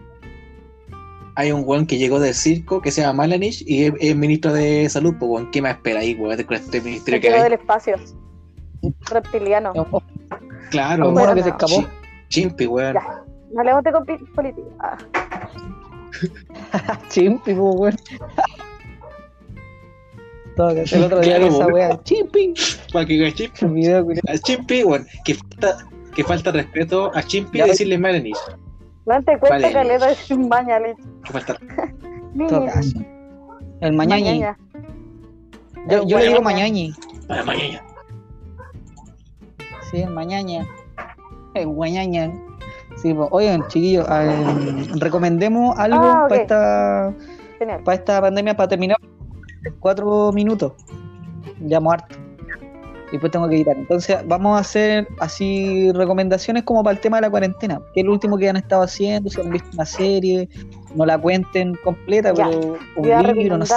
hay 1.36 1.51
un 1.51 1.63
weón 1.65 1.88
que 1.88 1.97
llegó 1.97 2.19
del 2.19 2.34
circo 2.34 2.82
que 2.82 2.91
se 2.91 3.01
llama 3.01 3.23
Malanich 3.23 3.63
y 3.65 3.86
es, 3.86 3.93
es 3.99 4.15
ministro 4.15 4.51
de 4.53 4.88
salud, 4.89 5.15
pues 5.19 5.32
weón, 5.32 5.51
¿qué 5.51 5.61
más 5.61 5.75
espera 5.75 5.99
ahí, 6.01 6.15
weón, 6.15 6.41
con 6.43 6.57
este 6.57 6.79
se 6.79 6.84
ministerio 6.84 7.21
que 7.21 7.29
hay? 7.29 7.43
del 7.43 7.53
espacio. 7.53 7.95
Reptiliano. 9.09 9.71
Un, 9.73 9.88
un 9.91 10.01
Claro, 10.71 11.05
mono 11.05 11.13
Bueno, 11.13 11.36
que 11.36 11.43
se 11.43 11.49
escapó. 11.49 11.82
Chi- 11.82 11.88
Chimpi, 12.29 12.65
weón. 12.67 12.93
Ya. 12.95 13.23
No 13.53 13.59
hablemos 13.59 13.84
de 13.84 13.91
copi- 13.91 14.34
política. 14.34 14.97
Chimpi, 17.09 17.53
pues, 17.53 17.75
weón. 17.75 17.95
Todo, 20.62 20.70
El 20.70 21.03
otro 21.03 21.20
día 21.22 21.38
Claro, 21.38 21.47
esa 21.55 21.66
wea, 21.68 22.03
Chimpi. 22.03 22.53
Para 22.93 23.03
que 23.05 23.14
diga 23.14 23.32
Chimpi. 23.32 23.66
Video. 23.66 24.05
A 24.28 24.38
Chimpi, 24.38 24.84
weón, 24.84 25.07
que 25.26 25.34
falta, 25.34 25.78
que 26.16 26.24
falta 26.24 26.51
respeto 26.51 27.12
a 27.16 27.24
Chimpi 27.24 27.57
Ya. 27.57 27.66
decirle 27.66 27.97
Malanich. 27.97 28.38
no 29.07 29.24
te 29.24 29.39
cuesta 29.39 29.57
Vale. 29.57 29.74
caleta 29.74 30.07
de 30.09 30.16
bañale. 30.47 30.95
Que 31.26 31.34
falta. 31.34 31.57
Todo 32.47 32.66
caso. 32.68 32.99
El 33.80 33.93
mañañi. 33.93 34.24
Mañaña. 34.24 34.57
Yo, 35.89 35.97
yo 35.97 35.97
le 35.97 36.14
Bueno, 36.14 36.28
digo 36.30 36.41
maña. 36.43 36.57
mañañi. 36.59 36.93
Para 37.28 37.43
mañana. 37.43 37.82
Sí, 39.89 39.97
el 40.01 40.12
mañaña. 40.12 40.68
El 41.55 41.68
guañaña. 41.70 42.32
Sí, 43.01 43.16
pues, 43.16 43.28
oigan, 43.32 43.68
chiquillos, 43.68 44.05
eh, 44.12 44.86
recomendemos 44.99 45.76
algo 45.80 46.03
Ah, 46.03 46.26
para 46.30 46.41
esta 46.41 47.14
para 47.84 47.95
esta 47.95 48.22
pandemia, 48.22 48.55
para 48.55 48.70
terminar, 48.70 48.97
cuatro 49.80 50.32
minutos. 50.32 50.74
Llamo 51.59 51.91
harto. 51.91 52.16
Y 53.09 53.14
después 53.14 53.32
tengo 53.32 53.49
que 53.49 53.55
editar. 53.55 53.76
Entonces, 53.76 54.18
vamos 54.26 54.57
a 54.57 54.62
hacer 54.62 55.05
así 55.20 55.91
recomendaciones 55.91 56.64
como 56.64 56.82
para 56.82 56.93
el 56.95 57.01
tema 57.01 57.18
de 57.18 57.22
la 57.24 57.30
cuarentena. 57.30 57.82
Que 57.93 57.99
es 58.01 58.05
lo 58.05 58.14
último 58.14 58.38
que 58.38 58.47
han 58.47 58.55
estado 58.55 58.84
haciendo, 58.84 59.30
si 59.30 59.41
han 59.41 59.49
visto 59.49 59.68
una 59.74 59.86
serie, 59.86 60.47
no 60.95 61.05
la 61.05 61.18
cuenten 61.18 61.76
completa, 61.84 62.34
Ya. 62.34 62.47
pero 62.47 62.78
un 62.95 63.38
libro, 63.38 63.57
no 63.57 63.66
sé. 63.66 63.76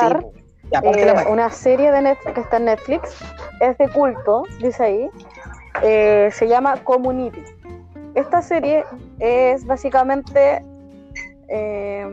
Ya, 0.70 0.78
Eh, 0.80 1.05
la 1.05 1.28
una 1.28 1.51
serie 1.51 1.91
de 1.93 2.01
Netflix 2.01 2.35
que 2.35 2.41
está 2.41 2.57
en 2.59 2.64
Netflix, 2.66 3.16
es 3.61 3.76
de 3.76 3.89
culto, 3.89 4.45
dice 4.61 4.82
ahí, 4.85 5.11
eh, 5.82 6.30
se 6.32 6.49
llama 6.49 6.76
Community. 6.85 7.43
Esta 8.14 8.41
serie 8.41 8.85
es 9.18 9.66
básicamente, 9.66 10.64
eh, 11.49 12.07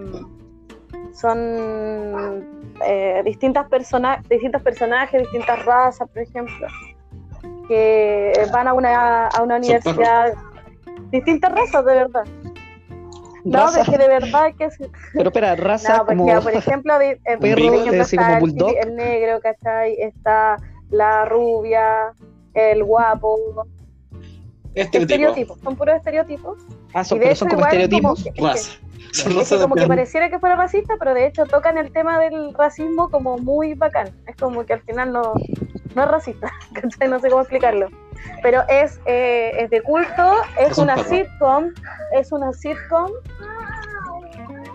son 1.13 2.45
eh, 2.85 3.21
distintas 3.25 3.67
persona 3.69 4.21
distintos 4.29 4.61
personajes, 4.61 5.21
distintas 5.21 5.65
razas, 5.65 6.07
por 6.09 6.21
ejemplo, 6.21 6.67
que 7.67 8.33
van 8.51 8.67
a 8.67 8.73
una, 8.73 9.27
a 9.27 9.41
una 9.43 9.57
universidad, 9.57 10.33
distintas 11.11 11.51
razas 11.53 11.85
de 11.85 11.93
verdad. 11.93 12.23
No, 13.43 13.71
de 13.71 13.81
que 13.83 13.97
de 13.97 14.07
verdad 14.07 14.51
que 14.55 14.69
sí. 14.69 14.83
pero 15.13 15.29
espera, 15.29 15.55
raza 15.55 15.97
No, 15.97 16.05
porque, 16.05 16.17
como... 16.17 16.41
por 16.41 16.53
ejemplo, 16.53 16.99
de- 16.99 17.11
eh, 17.11 17.19
por 17.25 17.39
perro, 17.39 17.57
ejemplo, 17.73 17.93
es 17.93 17.99
así 18.01 18.15
está 18.15 18.39
como 18.39 18.45
el, 18.69 18.77
el 18.87 18.95
negro, 18.95 19.39
¿cachai? 19.41 19.95
Está 19.99 20.57
la 20.91 21.25
rubia, 21.25 22.13
el 22.53 22.83
guapo. 22.83 23.65
Estereotipo. 24.75 25.01
Estereotipos, 25.01 25.59
son 25.63 25.75
puros 25.75 25.95
estereotipos. 25.95 26.57
Ah, 26.93 27.03
son, 27.03 27.17
y 27.17 27.19
de 27.19 27.25
pero 27.25 27.31
hecho, 27.31 27.39
son 27.39 27.47
como 27.49 27.59
igual 27.61 27.73
estereotipos. 27.81 28.11
como 28.11 28.23
que- 28.23 28.29
es 28.29 28.35
que- 28.35 28.41
Raza. 28.41 28.79
es 29.41 29.49
que 29.49 29.57
como 29.57 29.75
que 29.75 29.87
pareciera 29.87 30.29
que 30.29 30.39
fuera 30.39 30.55
racista, 30.55 30.95
pero 30.97 31.13
de 31.13 31.27
hecho 31.27 31.45
tocan 31.45 31.77
el 31.77 31.91
tema 31.91 32.19
del 32.19 32.53
racismo 32.53 33.09
como 33.09 33.37
muy 33.37 33.73
bacán. 33.73 34.09
Es 34.27 34.35
como 34.37 34.65
que 34.65 34.73
al 34.73 34.81
final 34.81 35.11
no, 35.11 35.33
no 35.95 36.03
es 36.03 36.07
racista, 36.09 36.51
¿cachai? 36.73 37.09
No 37.09 37.19
sé 37.19 37.29
cómo 37.29 37.41
explicarlo. 37.41 37.87
Pero 38.43 38.61
es, 38.69 38.99
eh, 39.05 39.51
es 39.57 39.69
de 39.69 39.81
culto, 39.81 40.33
es, 40.59 40.71
Es 40.71 40.77
un 40.77 40.85
una 40.85 40.95
perro. 40.95 41.09
sitcom, 41.09 41.65
es 42.13 42.31
una 42.31 42.53
sitcom. 42.53 43.11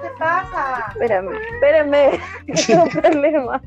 ¿Qué 0.03 0.09
pasa? 0.18 0.87
Espérenme, 0.93 1.37
espérenme, 1.55 2.20
tengo 2.66 2.82
un 2.84 2.91
problema. 2.91 3.62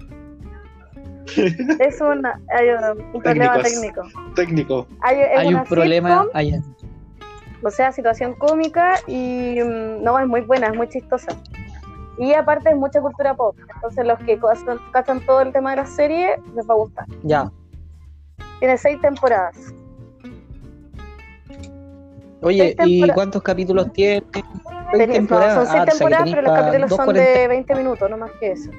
Es 1.79 2.01
una, 2.01 2.39
hay 2.57 2.69
un, 2.69 3.01
un 3.13 3.21
problema 3.21 3.61
técnico. 3.61 4.01
Técnico. 4.35 4.87
Hay, 5.01 5.19
es 5.19 5.39
Hay 5.39 5.53
un 5.53 5.63
problema 5.63 6.09
sitcom, 6.23 6.29
allá. 6.33 6.61
O 7.63 7.69
sea, 7.69 7.91
situación 7.91 8.33
cómica 8.35 8.95
y 9.07 9.59
mm, 9.61 10.03
no, 10.03 10.19
es 10.19 10.27
muy 10.27 10.41
buena, 10.41 10.67
es 10.67 10.75
muy 10.75 10.87
chistosa. 10.87 11.35
Y 12.17 12.33
aparte 12.33 12.69
es 12.69 12.75
mucha 12.75 12.99
cultura 13.01 13.33
pop, 13.33 13.55
entonces 13.73 14.05
los 14.05 14.19
que 14.19 14.37
cachan, 14.91 15.25
todo 15.25 15.41
el 15.41 15.53
tema 15.53 15.71
de 15.71 15.77
la 15.77 15.85
serie 15.85 16.35
les 16.55 16.69
va 16.69 16.73
a 16.73 16.77
gustar. 16.77 17.05
Ya. 17.23 17.49
Tiene 18.59 18.77
seis 18.77 18.99
temporadas. 19.01 19.55
Oye, 22.41 22.75
Seis 22.77 23.05
¿y 23.05 23.09
cuántos 23.11 23.41
capítulos 23.41 23.91
tiene? 23.93 24.23
Seis 24.33 25.07
no, 25.07 25.13
temporadas. 25.13 25.55
son 25.55 25.65
seis 25.65 25.75
Ah, 25.77 25.83
o 25.83 25.85
sea 25.85 25.85
que 25.85 25.91
temporadas, 25.91 26.29
pero 26.29 26.41
los 26.41 26.51
capítulos 26.51 26.89
son 26.89 27.13
de 27.13 27.47
20 27.47 27.75
minutos, 27.75 28.09
no 28.09 28.17
más 28.17 28.31
que 28.39 28.51
eso. 28.51 28.71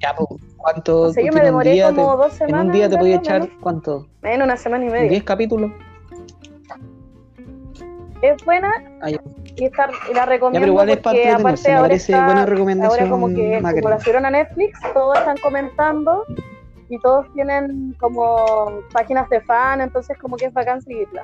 Ya, 0.00 0.14
pues, 0.14 0.40
¿cuánto? 0.60 1.00
O 1.02 1.12
sea, 1.12 1.24
yo 1.24 1.32
me 1.32 1.38
en 1.40 1.44
un 1.44 1.46
demoré 1.46 1.70
día 1.72 1.86
como 1.86 2.12
te- 2.12 2.16
dos 2.22 2.32
En 2.32 2.38
semanas. 2.48 2.66
un 2.66 2.72
día 2.72 2.88
te 2.88 2.96
podía 2.98 3.16
echar, 3.16 3.40
menos, 3.42 3.56
¿cuánto? 3.60 4.06
En 4.22 4.42
una 4.42 4.56
semana 4.56 4.84
y 4.84 4.90
media. 4.90 5.10
¿10 5.10 5.24
capítulos? 5.24 5.70
Es 8.22 8.44
buena 8.44 8.70
Ah, 9.00 9.08
ya. 9.10 9.18
y, 9.56 9.64
está, 9.64 9.88
y 10.10 10.14
la 10.14 10.20
Ya, 10.20 10.26
recomiendo 10.26 10.60
pero 10.60 10.72
igual 10.72 10.90
es 10.90 10.98
parte 10.98 11.20
de 11.20 11.30
aparte 11.30 11.68
me 11.68 11.74
ahora 11.74 11.88
parece 11.88 12.12
está, 12.12 12.24
buena 12.26 12.46
recomendación. 12.46 13.00
ahora 13.00 13.10
como 13.10 13.28
que 13.34 13.60
Macri. 13.62 13.80
como 13.80 13.90
la 13.94 13.98
subieron 14.00 14.26
a 14.26 14.30
Netflix, 14.30 14.78
todos 14.92 15.18
están 15.18 15.38
comentando 15.38 16.24
y 16.90 16.98
todos 16.98 17.32
tienen 17.32 17.94
como 17.98 18.36
páginas 18.92 19.28
de 19.30 19.40
fan, 19.40 19.80
entonces 19.80 20.18
como 20.18 20.36
que 20.36 20.46
es 20.46 20.52
bacán 20.52 20.82
seguirla. 20.82 21.22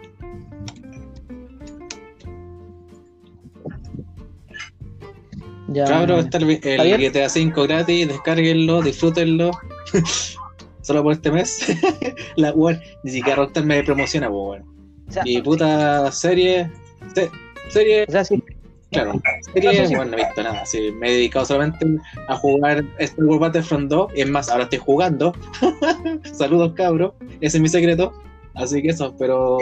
Ya, 5.77 5.85
Cabro, 5.85 6.18
está 6.20 6.39
el, 6.39 6.59
el 6.62 7.11
GTA 7.12 7.29
5 7.29 7.62
gratis, 7.64 8.09
descárguenlo, 8.09 8.81
disfrútenlo. 8.81 9.51
Solo 10.81 11.03
por 11.03 11.12
este 11.12 11.31
mes. 11.31 11.66
la 12.37 12.53
weón, 12.53 12.81
ni 13.03 13.11
siquiera 13.11 13.37
Rockstar 13.37 13.66
me 13.66 13.83
promociona, 13.83 14.29
pues 14.31 14.41
bueno. 14.43 14.64
o 15.07 15.12
sea, 15.12 15.22
Y 15.27 15.43
puta 15.43 16.11
serie. 16.12 16.70
se- 17.14 17.31
serie, 17.68 18.07
o 18.09 18.11
sea, 18.11 18.24
sí, 18.24 18.43
claro. 18.91 19.20
Serie, 19.53 19.87
bueno, 19.89 20.12
no 20.12 20.16
he 20.16 20.24
visto 20.24 20.43
nada. 20.43 20.64
Sí, 20.64 20.93
me 20.93 21.09
he 21.11 21.12
dedicado 21.12 21.45
solamente 21.45 21.85
a 22.29 22.37
jugar 22.37 22.83
Star 23.01 23.24
Wars 23.27 23.41
Battlefront 23.41 23.91
2. 23.91 24.12
Y 24.16 24.20
es 24.22 24.31
más, 24.31 24.49
ahora 24.49 24.64
estoy 24.64 24.79
jugando. 24.79 25.35
Saludos, 26.33 26.72
cabro. 26.74 27.14
Ese 27.43 27.59
es 27.59 27.61
mi 27.62 27.68
secreto. 27.68 28.14
Así 28.55 28.81
que 28.81 28.89
eso, 28.89 29.14
pero 29.18 29.59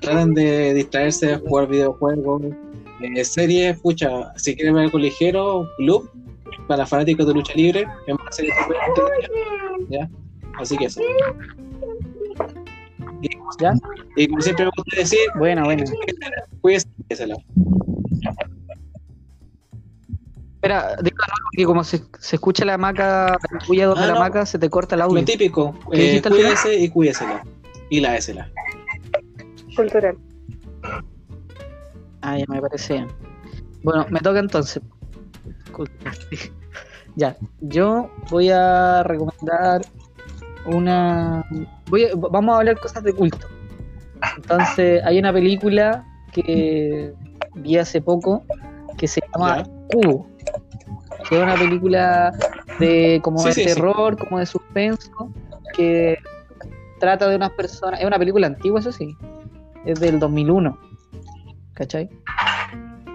traten 0.00 0.32
de 0.32 0.72
distraerse, 0.72 1.36
jugar 1.46 1.66
videojuegos, 1.68 2.42
eh, 3.00 3.24
series, 3.24 3.78
pucha, 3.80 4.32
si 4.36 4.54
quieren 4.54 4.74
ver 4.74 4.84
algo 4.84 4.98
ligero, 4.98 5.68
Club, 5.76 6.10
para 6.66 6.86
fanáticos 6.86 7.26
de 7.26 7.34
lucha 7.34 7.52
libre, 7.54 7.86
es 8.06 8.14
una 8.14 8.32
serie 8.32 8.52
¿ya? 9.90 10.08
Así 10.58 10.76
que 10.76 10.86
eso. 10.86 11.00
Y, 13.20 13.28
¿Ya? 13.60 13.72
y 14.16 14.28
como 14.28 14.40
siempre 14.40 14.64
me 14.66 14.70
gusta 14.76 14.96
decir, 14.96 15.18
Buena, 15.36 15.64
buena. 15.64 15.84
cuídense. 16.60 16.88
Espera, 20.56 20.96
digo 21.02 21.16
que 21.56 21.64
como 21.64 21.84
se, 21.84 22.00
se 22.20 22.36
escucha 22.36 22.64
la 22.64 22.78
maca, 22.78 23.36
el 23.60 23.66
bulla 23.66 23.88
de 23.88 23.94
Ah, 23.98 24.06
la 24.06 24.14
no. 24.14 24.20
maca, 24.20 24.46
se 24.46 24.58
te 24.58 24.70
corta 24.70 24.94
el 24.94 25.00
Lo 25.00 25.04
audio. 25.06 25.24
típico, 25.24 25.74
¿Qué 25.92 26.16
eh, 26.16 26.22
cuídense 26.22 26.74
y 26.74 26.88
cuídesela. 26.88 27.44
Y 27.90 28.00
la 28.00 28.16
ésela. 28.16 28.50
Cultural. 29.76 30.16
Ah, 32.26 32.38
ya 32.38 32.44
me 32.48 32.60
parece 32.60 32.94
bien. 32.94 33.08
Bueno, 33.82 34.06
me 34.10 34.20
toca 34.20 34.38
entonces. 34.38 34.82
Ya, 37.16 37.36
yo 37.60 38.10
voy 38.28 38.50
a 38.50 39.04
recomendar 39.04 39.82
una. 40.66 41.44
Voy 41.86 42.06
a- 42.06 42.10
vamos 42.16 42.54
a 42.54 42.58
hablar 42.58 42.80
cosas 42.80 43.04
de 43.04 43.12
culto. 43.12 43.46
Entonces, 44.36 45.00
hay 45.04 45.20
una 45.20 45.32
película 45.32 46.04
que 46.32 47.12
vi 47.54 47.76
hace 47.78 48.00
poco 48.00 48.42
que 48.96 49.06
se 49.06 49.20
llama. 49.32 49.62
Cubo. 49.92 50.26
Que 51.28 51.36
es 51.36 51.42
una 51.44 51.54
película 51.54 52.32
de 52.80 53.20
como 53.22 53.38
Sí, 53.38 53.48
de 53.48 53.54
sí, 53.54 53.60
sí. 53.68 53.74
terror, 53.74 54.16
como 54.18 54.40
de 54.40 54.46
suspenso, 54.46 55.30
que 55.72 56.18
trata 56.98 57.28
de 57.28 57.36
unas 57.36 57.50
personas. 57.50 58.00
Es 58.00 58.06
una 58.06 58.18
película 58.18 58.48
antigua, 58.48 58.80
eso 58.80 58.90
sí. 58.90 59.16
Es 59.84 60.00
del 60.00 60.18
2001. 60.18 60.76
¿Cachai? 61.74 62.08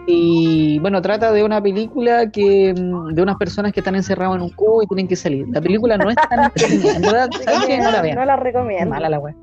Y 0.07 0.79
bueno, 0.79 1.01
trata 1.01 1.31
de 1.31 1.43
una 1.43 1.61
película 1.61 2.29
que 2.31 2.73
mm, 2.73 3.13
de 3.13 3.21
unas 3.21 3.35
personas 3.37 3.71
que 3.71 3.79
están 3.81 3.95
encerradas 3.95 4.35
en 4.37 4.41
un 4.41 4.49
cubo 4.49 4.81
y 4.83 4.87
tienen 4.87 5.07
que 5.07 5.15
salir. 5.15 5.45
La 5.49 5.61
película 5.61 5.97
no 5.97 6.09
es 6.09 6.15
tan 6.15 6.43
entretenida. 6.45 6.95
En 6.95 7.01
verdad, 7.01 7.29
¿sabes 7.43 7.65
qué? 7.67 7.77
No 7.77 7.91
la 7.91 8.01
vean. 8.01 8.15
No 8.17 8.25
la 8.25 8.35
recomiendo. 8.35 8.89
mala 8.89 9.09
la 9.09 9.19
wea. 9.19 9.35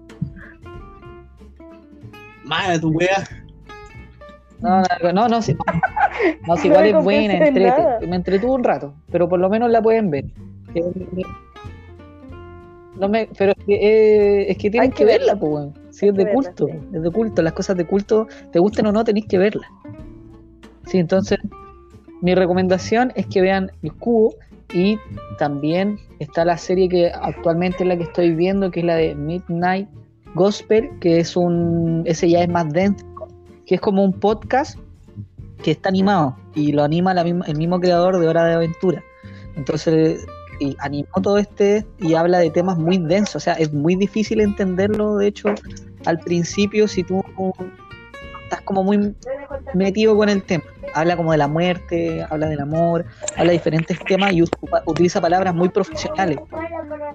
Mala 2.45 2.81
tu 2.81 2.91
wea. 2.91 3.25
No, 4.61 4.81
no, 5.03 5.13
no, 5.13 5.29
no, 5.29 5.43
sí. 5.43 5.57
No, 6.47 6.57
sí, 6.57 6.69
igual 6.69 6.87
es 6.87 6.95
buena, 7.05 7.35
entrete. 7.35 8.07
Me 8.07 8.17
entretuvo 8.17 8.55
un 8.55 8.65
rato, 8.65 8.95
pero 9.11 9.29
por 9.29 9.39
lo 9.39 9.49
menos 9.49 9.71
la 9.71 9.83
pueden 9.83 10.11
ver. 10.11 10.25
Eh, 10.75 10.83
No 12.99 13.09
me, 13.09 13.29
pero 13.39 13.53
es 13.53 13.65
que, 13.67 13.75
eh, 13.75 14.51
es 14.51 14.57
que 14.59 14.71
tienen 14.71 14.91
Hay 14.91 14.91
que, 14.91 14.97
que 14.97 15.05
verla, 15.05 15.35
verla. 15.35 15.41
pues, 15.41 15.53
weón. 15.53 15.75
Sí, 15.97 16.09
es 16.09 16.15
de 16.15 16.25
verla, 16.25 16.35
culto, 16.35 16.67
sí. 16.67 16.73
es 16.93 17.03
de 17.03 17.11
culto. 17.11 17.43
Las 17.43 17.55
cosas 17.55 17.77
de 17.77 17.87
culto, 17.87 18.27
te 18.53 18.59
gusten 18.59 18.87
o 18.87 18.93
no, 18.93 19.03
tenéis 19.03 19.27
que 19.27 19.39
verlas. 19.39 19.69
Sí, 20.87 20.99
entonces, 20.99 21.39
mi 22.21 22.35
recomendación 22.35 23.13
es 23.17 23.27
que 23.27 23.41
vean 23.41 23.71
El 23.83 23.95
Cubo 23.95 24.35
y 24.75 24.99
también 25.39 25.99
está 26.19 26.45
la 26.45 26.59
serie 26.59 26.89
que 26.89 27.11
actualmente 27.11 27.83
es 27.83 27.89
la 27.89 27.97
que 27.97 28.03
estoy 28.03 28.35
viendo, 28.35 28.71
que 28.71 28.81
es 28.81 28.87
la 28.87 28.97
de 28.97 29.15
Midnight 29.15 29.89
Gospel, 30.35 30.91
que 31.01 31.19
es 31.19 31.35
un, 31.35 32.03
ese 32.05 32.29
ya 32.29 32.43
es 32.43 32.49
más 32.49 32.71
denso, 32.73 33.07
que 33.65 33.77
es 33.77 33.81
como 33.81 34.05
un 34.05 34.13
podcast 34.13 34.79
que 35.63 35.71
está 35.71 35.89
animado 35.89 36.37
y 36.55 36.73
lo 36.73 36.85
anima 36.85 37.15
la 37.15 37.25
misma- 37.25 37.47
el 37.47 37.57
mismo 37.57 37.81
creador 37.81 38.21
de 38.21 38.29
Hora 38.29 38.45
de 38.45 38.55
Aventura. 38.55 39.03
Entonces, 39.57 40.27
y 40.61 40.77
animó 40.81 41.09
todo 41.23 41.39
este 41.39 41.87
y 41.99 42.15
habla 42.15 42.39
de 42.39 42.51
temas 42.51 42.79
muy 42.79 42.99
densos, 42.99 43.37
o 43.37 43.41
sea, 43.41 43.55
es 43.55 43.73
muy 43.73 43.97
difícil 43.97 44.41
entenderlo, 44.41 45.17
de 45.17 45.29
hecho, 45.29 45.49
al 46.05 46.19
principio 46.21 46.89
si 46.89 47.03
tú 47.03 47.23
estás 48.45 48.61
como 48.63 48.83
muy 48.83 49.15
metido 49.75 50.17
con 50.17 50.29
el 50.29 50.43
tema. 50.43 50.65
Habla 50.95 51.17
como 51.17 51.33
de 51.33 51.39
la 51.39 51.49
muerte, 51.49 52.25
habla 52.31 52.47
del 52.47 52.61
amor, 52.61 53.05
habla 53.37 53.51
de 53.51 53.59
diferentes 53.59 53.99
temas 54.05 54.33
y 54.33 54.43
utiliza 54.87 55.21
palabras 55.21 55.55
muy 55.55 55.69
profesionales, 55.69 56.39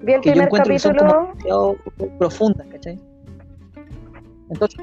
Vi 0.01 0.13
el 0.13 0.21
que 0.21 0.33
yo 0.33 0.41
encuentro 0.41 0.73
que 0.73 0.79
son 0.79 0.95
como 0.95 1.13
demasiado 1.13 1.75
profundas, 2.17 2.67
¿cachai? 2.67 2.99
Entonces, 4.49 4.79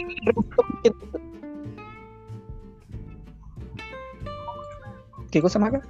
¿Qué 5.30 5.42
cosa, 5.42 5.58
Maca? 5.58 5.82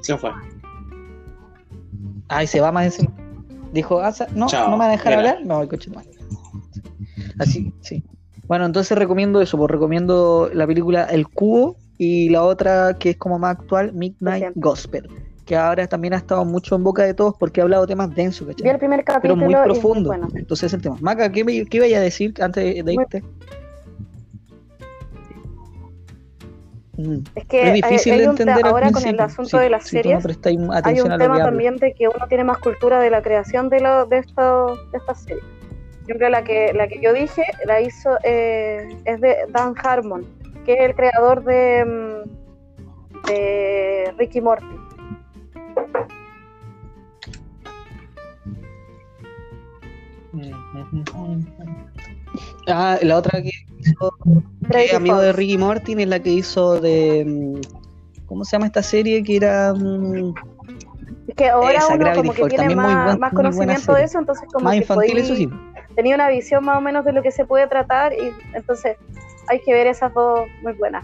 Se 0.00 0.16
fue. 0.16 0.30
Ay, 2.28 2.46
se 2.46 2.60
va 2.60 2.70
más 2.72 2.84
encima. 2.86 3.12
Dijo, 3.72 4.00
ah, 4.00 4.12
sa- 4.12 4.28
no, 4.34 4.46
Chao, 4.48 4.66
no 4.70 4.76
me 4.76 4.84
va 4.84 4.86
a 4.88 4.90
dejar 4.92 5.12
era. 5.12 5.20
hablar. 5.32 5.38
No, 5.46 5.66
coche, 5.68 5.90
no. 5.90 6.00
Así, 7.38 7.72
sí. 7.80 8.02
Bueno, 8.46 8.64
entonces 8.66 8.96
recomiendo 8.96 9.40
eso, 9.42 9.56
pues 9.58 9.70
recomiendo 9.70 10.50
la 10.52 10.66
película 10.66 11.04
El 11.04 11.28
Cubo 11.28 11.76
y 11.98 12.30
la 12.30 12.42
otra 12.44 12.94
que 12.98 13.10
es 13.10 13.16
como 13.16 13.38
más 13.38 13.56
actual, 13.58 13.92
Midnight. 13.92 14.52
Gospel, 14.54 15.08
que 15.44 15.56
ahora 15.56 15.86
también 15.86 16.14
ha 16.14 16.16
estado 16.16 16.44
mucho 16.44 16.74
en 16.76 16.84
boca 16.84 17.02
de 17.04 17.12
todos 17.14 17.34
porque 17.38 17.60
ha 17.60 17.64
hablado 17.64 17.86
temas 17.86 18.14
densos, 18.14 18.46
Vi 18.46 18.52
el 18.52 18.56
¿cachai? 18.56 18.78
primer 18.78 19.04
Pero 19.04 19.14
capítulo 19.16 19.36
muy 19.44 19.54
y 19.54 19.56
profundo. 19.64 20.08
bueno. 20.08 20.28
Entonces 20.34 20.68
es 20.68 20.74
el 20.74 20.80
tema. 20.82 20.96
Maca, 21.00 21.30
¿qué, 21.30 21.44
me- 21.44 21.66
qué 21.66 21.80
vaya 21.80 21.98
a 21.98 22.00
decir 22.00 22.32
antes 22.40 22.64
de 22.64 22.82
de 22.82 22.94
Muy- 22.94 23.04
Es 27.36 27.46
que 27.46 27.68
es 27.68 27.74
difícil 27.74 28.12
hay, 28.14 28.26
un 28.26 28.34
te- 28.34 28.42
entender 28.42 28.66
ahora 28.66 28.90
con 28.90 29.06
el 29.06 29.20
asunto 29.20 29.50
sí, 29.50 29.58
de 29.58 29.70
las 29.70 29.84
si 29.84 30.00
tú 30.00 30.10
no 30.10 30.20
series, 30.20 30.46
hay 30.82 31.00
un 31.00 31.16
tema 31.16 31.38
también 31.38 31.76
de 31.76 31.94
que 31.94 32.08
uno 32.08 32.26
tiene 32.28 32.42
más 32.42 32.58
cultura 32.58 32.98
de 32.98 33.08
la 33.08 33.22
creación 33.22 33.68
de, 33.68 33.80
lo, 33.80 34.06
de, 34.06 34.18
esto, 34.18 34.76
de 34.90 34.98
estas 34.98 35.22
series. 35.22 35.44
Por 35.44 36.16
ejemplo, 36.16 36.28
la 36.30 36.42
que, 36.42 36.72
la 36.72 36.88
que 36.88 37.00
yo 37.00 37.12
dije 37.12 37.44
la 37.66 37.80
hizo 37.80 38.18
eh, 38.24 38.88
es 39.04 39.20
de 39.20 39.36
Dan 39.50 39.74
Harmon, 39.80 40.26
que 40.64 40.72
es 40.72 40.80
el 40.80 40.94
creador 40.96 41.44
de, 41.44 41.84
mm, 41.84 43.26
de 43.28 44.14
Ricky 44.18 44.40
Morty. 44.40 44.66
Ah, 52.66 52.98
la 53.02 53.16
otra 53.16 53.40
que 53.40 53.50
hizo 53.78 54.12
que 54.70 54.84
es 54.86 54.94
amigo 54.94 55.18
de. 55.20 55.32
Ricky 55.32 55.58
Martin 55.58 56.00
es 56.00 56.08
la 56.08 56.20
que 56.20 56.30
hizo 56.30 56.80
de 56.80 57.24
mm, 57.26 58.24
¿cómo 58.26 58.44
se 58.44 58.52
llama 58.52 58.66
esta 58.66 58.82
serie? 58.82 59.22
que 59.22 59.36
era 59.36 59.72
mm, 59.74 60.34
Es 61.28 61.34
que 61.34 61.48
ahora 61.48 61.78
Esa, 61.78 61.94
uno 61.94 61.98
Gravity 61.98 62.16
como 62.20 62.32
que 62.32 62.40
Falls, 62.42 62.54
tiene 62.56 62.74
más, 62.74 63.18
buen- 63.18 63.30
conocimiento 63.34 63.94
de 63.94 64.04
eso, 64.04 64.18
entonces 64.18 64.48
como 64.52 64.64
más 64.64 64.72
que 64.74 64.78
infantil 64.78 65.14
podí- 65.16 65.20
eso 65.20 65.34
sí 65.36 65.48
tenía 65.96 66.14
una 66.14 66.28
visión 66.28 66.64
más 66.64 66.78
o 66.78 66.80
menos 66.80 67.04
de 67.04 67.12
lo 67.12 67.22
que 67.22 67.32
se 67.32 67.44
puede 67.44 67.66
tratar 67.66 68.12
y 68.12 68.30
entonces 68.54 68.96
hay 69.48 69.60
que 69.60 69.72
ver 69.72 69.86
esas 69.88 70.12
dos 70.14 70.46
muy 70.62 70.72
buenas, 70.74 71.02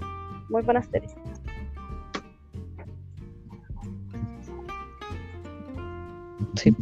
muy 0.48 0.62
buenas 0.62 0.86
series. 0.86 1.12
sí 6.56 6.74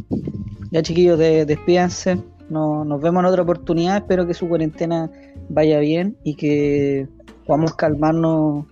ya 0.71 0.81
chiquillos 0.81 1.19
de, 1.19 1.45
despídanse 1.45 2.17
no, 2.49 2.83
nos 2.85 3.01
vemos 3.01 3.21
en 3.21 3.25
otra 3.25 3.41
oportunidad 3.43 3.97
espero 3.97 4.25
que 4.27 4.33
su 4.33 4.47
cuarentena 4.47 5.09
vaya 5.49 5.79
bien 5.79 6.17
y 6.23 6.35
que 6.35 7.07
podamos 7.45 7.73
calmarnos 7.75 8.65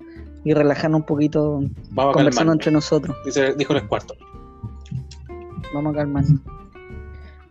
y 0.44 0.54
relajarnos 0.54 1.02
un 1.02 1.06
poquito 1.06 1.64
Vamos 1.92 2.12
a 2.12 2.18
conversando 2.18 2.54
entre 2.54 2.72
nosotros 2.72 3.16
Dice, 3.26 3.54
dijo 3.56 3.74
el 3.74 3.88
cuarto. 3.88 4.16
vamos 5.74 5.94
a 5.94 5.98
calmarnos 5.98 6.40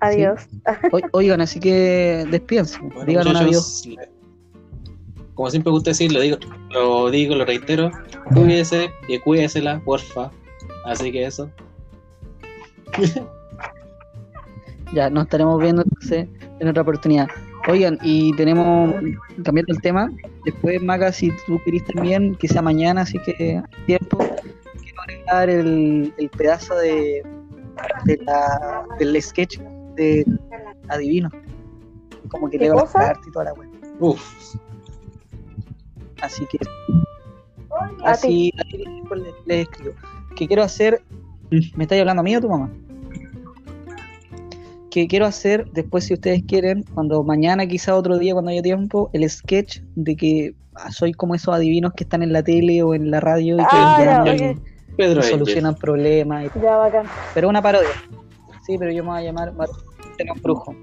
Adiós. 0.03 0.49
O- 0.93 1.01
oigan 1.19 1.41
así 1.43 1.61
que 1.61 2.25
despídanse 2.31 2.79
Bueno, 2.81 3.05
digan 3.05 3.29
un 3.29 3.37
adiós 3.37 3.87
Como 5.35 5.51
siempre 5.51 5.71
gusta 5.73 5.91
decir, 5.91 6.11
lo 6.13 6.21
digo, 6.21 6.39
lo 6.71 7.11
digo, 7.11 7.35
lo 7.35 7.45
reitero. 7.45 7.91
Cuídese 8.35 8.91
y 9.09 9.19
cuídesela, 9.19 9.81
porfa. 9.85 10.31
Así 10.87 11.11
que 11.13 11.25
eso. 11.25 11.51
Ya, 14.93 15.09
nos 15.11 15.25
estaremos 15.25 15.61
viendo 15.61 15.83
entonces 15.83 16.29
en 16.59 16.69
otra 16.69 16.83
oportunidad. 16.83 17.29
Oigan, 17.69 17.99
y 18.03 18.35
tenemos, 18.37 18.95
cambiando 19.45 19.73
el 19.75 19.81
tema, 19.81 20.11
después, 20.45 20.83
Maca, 20.83 21.13
si 21.13 21.31
tú 21.47 21.61
querés 21.65 21.85
también, 21.85 22.35
que 22.35 22.49
sea 22.49 22.63
mañana, 22.63 23.03
así 23.03 23.19
que 23.19 23.63
tiempo, 23.87 24.19
quiero 24.83 25.03
agregar 25.03 25.51
el, 25.51 26.13
el 26.17 26.29
pedazo 26.31 26.75
de, 26.77 27.23
de 28.07 28.17
la, 28.25 28.85
del 28.99 29.21
sketch 29.23 29.59
de 29.95 30.25
Adivino. 30.89 31.31
Como 32.29 32.49
que 32.49 32.59
¿Qué 32.59 32.65
leo 32.65 32.77
las 32.77 32.93
cartas 32.93 33.27
y 33.27 33.31
toda 33.31 33.47
la 33.47 33.53
web. 33.55 33.69
Uf. 33.99 34.57
Así 36.23 36.47
que, 36.47 36.59
así, 38.05 38.53
así 38.59 38.85
después 39.01 39.21
le, 39.21 39.33
le 39.47 39.61
escribo. 39.63 39.93
¿Qué 40.37 40.47
quiero 40.47 40.63
hacer? 40.63 41.03
¿Me 41.77 41.85
estáis 41.85 42.01
hablando 42.01 42.21
a 42.21 42.25
mí 42.25 42.35
o 42.35 42.39
a 42.39 42.41
tu 42.41 42.49
mamá? 42.49 42.71
Que 44.91 45.07
quiero 45.07 45.27
hacer 45.27 45.67
después, 45.73 46.05
si 46.05 46.15
ustedes 46.15 46.43
quieren, 46.47 46.85
cuando 46.95 47.23
mañana, 47.23 47.67
quizá 47.67 47.95
otro 47.95 48.19
día, 48.19 48.33
cuando 48.33 48.51
haya 48.51 48.63
tiempo, 48.63 49.09
el 49.13 49.29
sketch 49.31 49.81
de 49.95 50.17
que 50.17 50.55
ah, 50.75 50.91
soy 50.91 51.13
como 51.13 51.35
esos 51.35 51.55
adivinos 51.55 51.93
que 51.95 52.05
están 52.05 52.23
en 52.23 52.33
la 52.33 52.43
tele 52.43 52.83
o 52.83 52.95
en 52.95 53.11
la 53.11 53.21
radio 53.21 53.55
y 53.55 53.59
que 53.59 53.65
Ah, 53.71 54.23
ya, 54.27 54.35
y- 54.35 54.51
ok. 54.51 54.59
Pedro 54.97 55.15
y 55.21 55.25
Angel. 55.25 55.31
solucionan 55.31 55.75
problemas. 55.77 56.47
y- 56.57 56.61
Ya, 56.61 56.77
bacán. 56.77 57.07
Pero 57.35 57.49
una 57.49 57.63
parodia. 57.63 57.89
Sí, 58.67 58.77
pero 58.79 58.91
yo 58.93 59.03
me 59.05 59.11
voy 59.11 59.21
a 59.21 59.23
llamar 59.23 59.53
Mar- 59.55 59.69
Tenor 60.17 60.41
Brujo. 60.41 60.75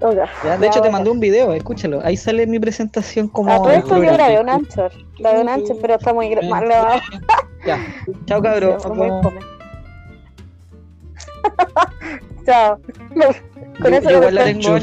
De 0.00 0.16
Ya, 0.16 0.66
hecho, 0.66 0.80
te 0.80 0.90
mandé 0.90 1.10
un 1.10 1.20
video, 1.20 1.52
escúchalo. 1.52 2.00
Ahí 2.02 2.16
sale 2.16 2.46
mi 2.46 2.58
presentación 2.58 3.28
como. 3.28 3.52
A 3.52 3.56
todo 3.58 3.70
esto 3.70 3.96
yo 4.02 4.12
grabé 4.14 4.40
un 4.40 4.48
anchor. 4.48 4.90
Grabé 5.18 5.40
un 5.42 5.48
anchor, 5.48 5.76
pero 5.80 5.94
está 5.94 6.12
muy 6.14 6.34
mal 6.48 6.64
grabado. 6.64 7.00
Ya. 7.66 7.78
Chao, 8.26 8.42
cabrón. 8.42 8.78
Chao. 12.46 12.80
Con 13.80 13.94
eso 13.94 14.10
igual 14.10 14.34
la 14.34 14.44
tengo. 14.44 14.78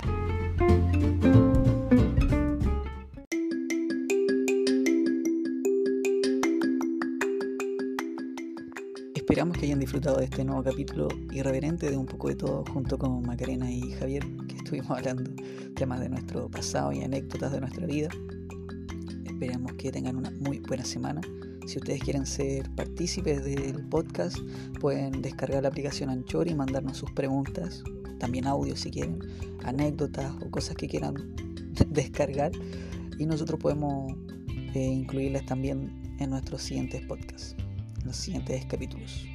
Esperamos 9.15 9.57
que 9.57 9.65
hayan 9.65 9.79
disfrutado 9.79 10.17
de 10.17 10.25
este 10.25 10.45
nuevo 10.45 10.63
capítulo 10.63 11.09
irreverente 11.31 11.91
de 11.91 11.97
un 11.97 12.05
poco 12.05 12.29
de 12.29 12.35
todo 12.35 12.63
junto 12.71 12.97
con 12.97 13.21
Macarena 13.23 13.69
y 13.69 13.91
Javier, 13.91 14.23
que 14.47 14.55
estuvimos 14.55 14.89
hablando 14.89 15.29
temas 15.75 15.99
de 15.99 16.09
nuestro 16.09 16.49
pasado 16.49 16.91
y 16.93 17.03
anécdotas 17.03 17.51
de 17.51 17.59
nuestra 17.59 17.85
vida. 17.85 18.09
Esperamos 19.25 19.73
que 19.73 19.91
tengan 19.91 20.15
una 20.15 20.31
muy 20.31 20.59
buena 20.59 20.85
semana. 20.85 21.21
Si 21.67 21.79
ustedes 21.79 22.01
quieren 22.01 22.25
ser 22.25 22.69
partícipes 22.75 23.43
del 23.43 23.83
podcast, 23.89 24.37
pueden 24.79 25.21
descargar 25.21 25.63
la 25.63 25.67
aplicación 25.67 26.09
Anchor 26.09 26.47
y 26.47 26.55
mandarnos 26.55 26.95
sus 26.95 27.11
preguntas, 27.11 27.83
también 28.19 28.47
audio 28.47 28.77
si 28.77 28.89
quieren, 28.89 29.19
anécdotas 29.65 30.33
o 30.41 30.49
cosas 30.49 30.77
que 30.77 30.87
quieran 30.87 31.35
descargar 31.89 32.53
y 33.19 33.25
nosotros 33.25 33.59
podemos 33.59 34.13
eh, 34.73 34.79
incluirlas 34.79 35.45
también 35.45 35.91
en 36.19 36.29
nuestros 36.29 36.61
siguientes 36.61 37.01
podcasts, 37.05 37.53
en 37.99 38.07
los 38.07 38.15
siguientes 38.15 38.65
capítulos. 38.65 39.25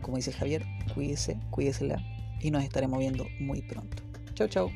Como 0.00 0.16
dice 0.16 0.32
Javier, 0.32 0.64
cuídese, 0.94 1.38
cuídesela 1.50 2.02
y 2.40 2.50
nos 2.50 2.64
estaremos 2.64 2.98
viendo 2.98 3.26
muy 3.38 3.60
pronto. 3.60 4.02
Chao, 4.34 4.48
chao. 4.48 4.70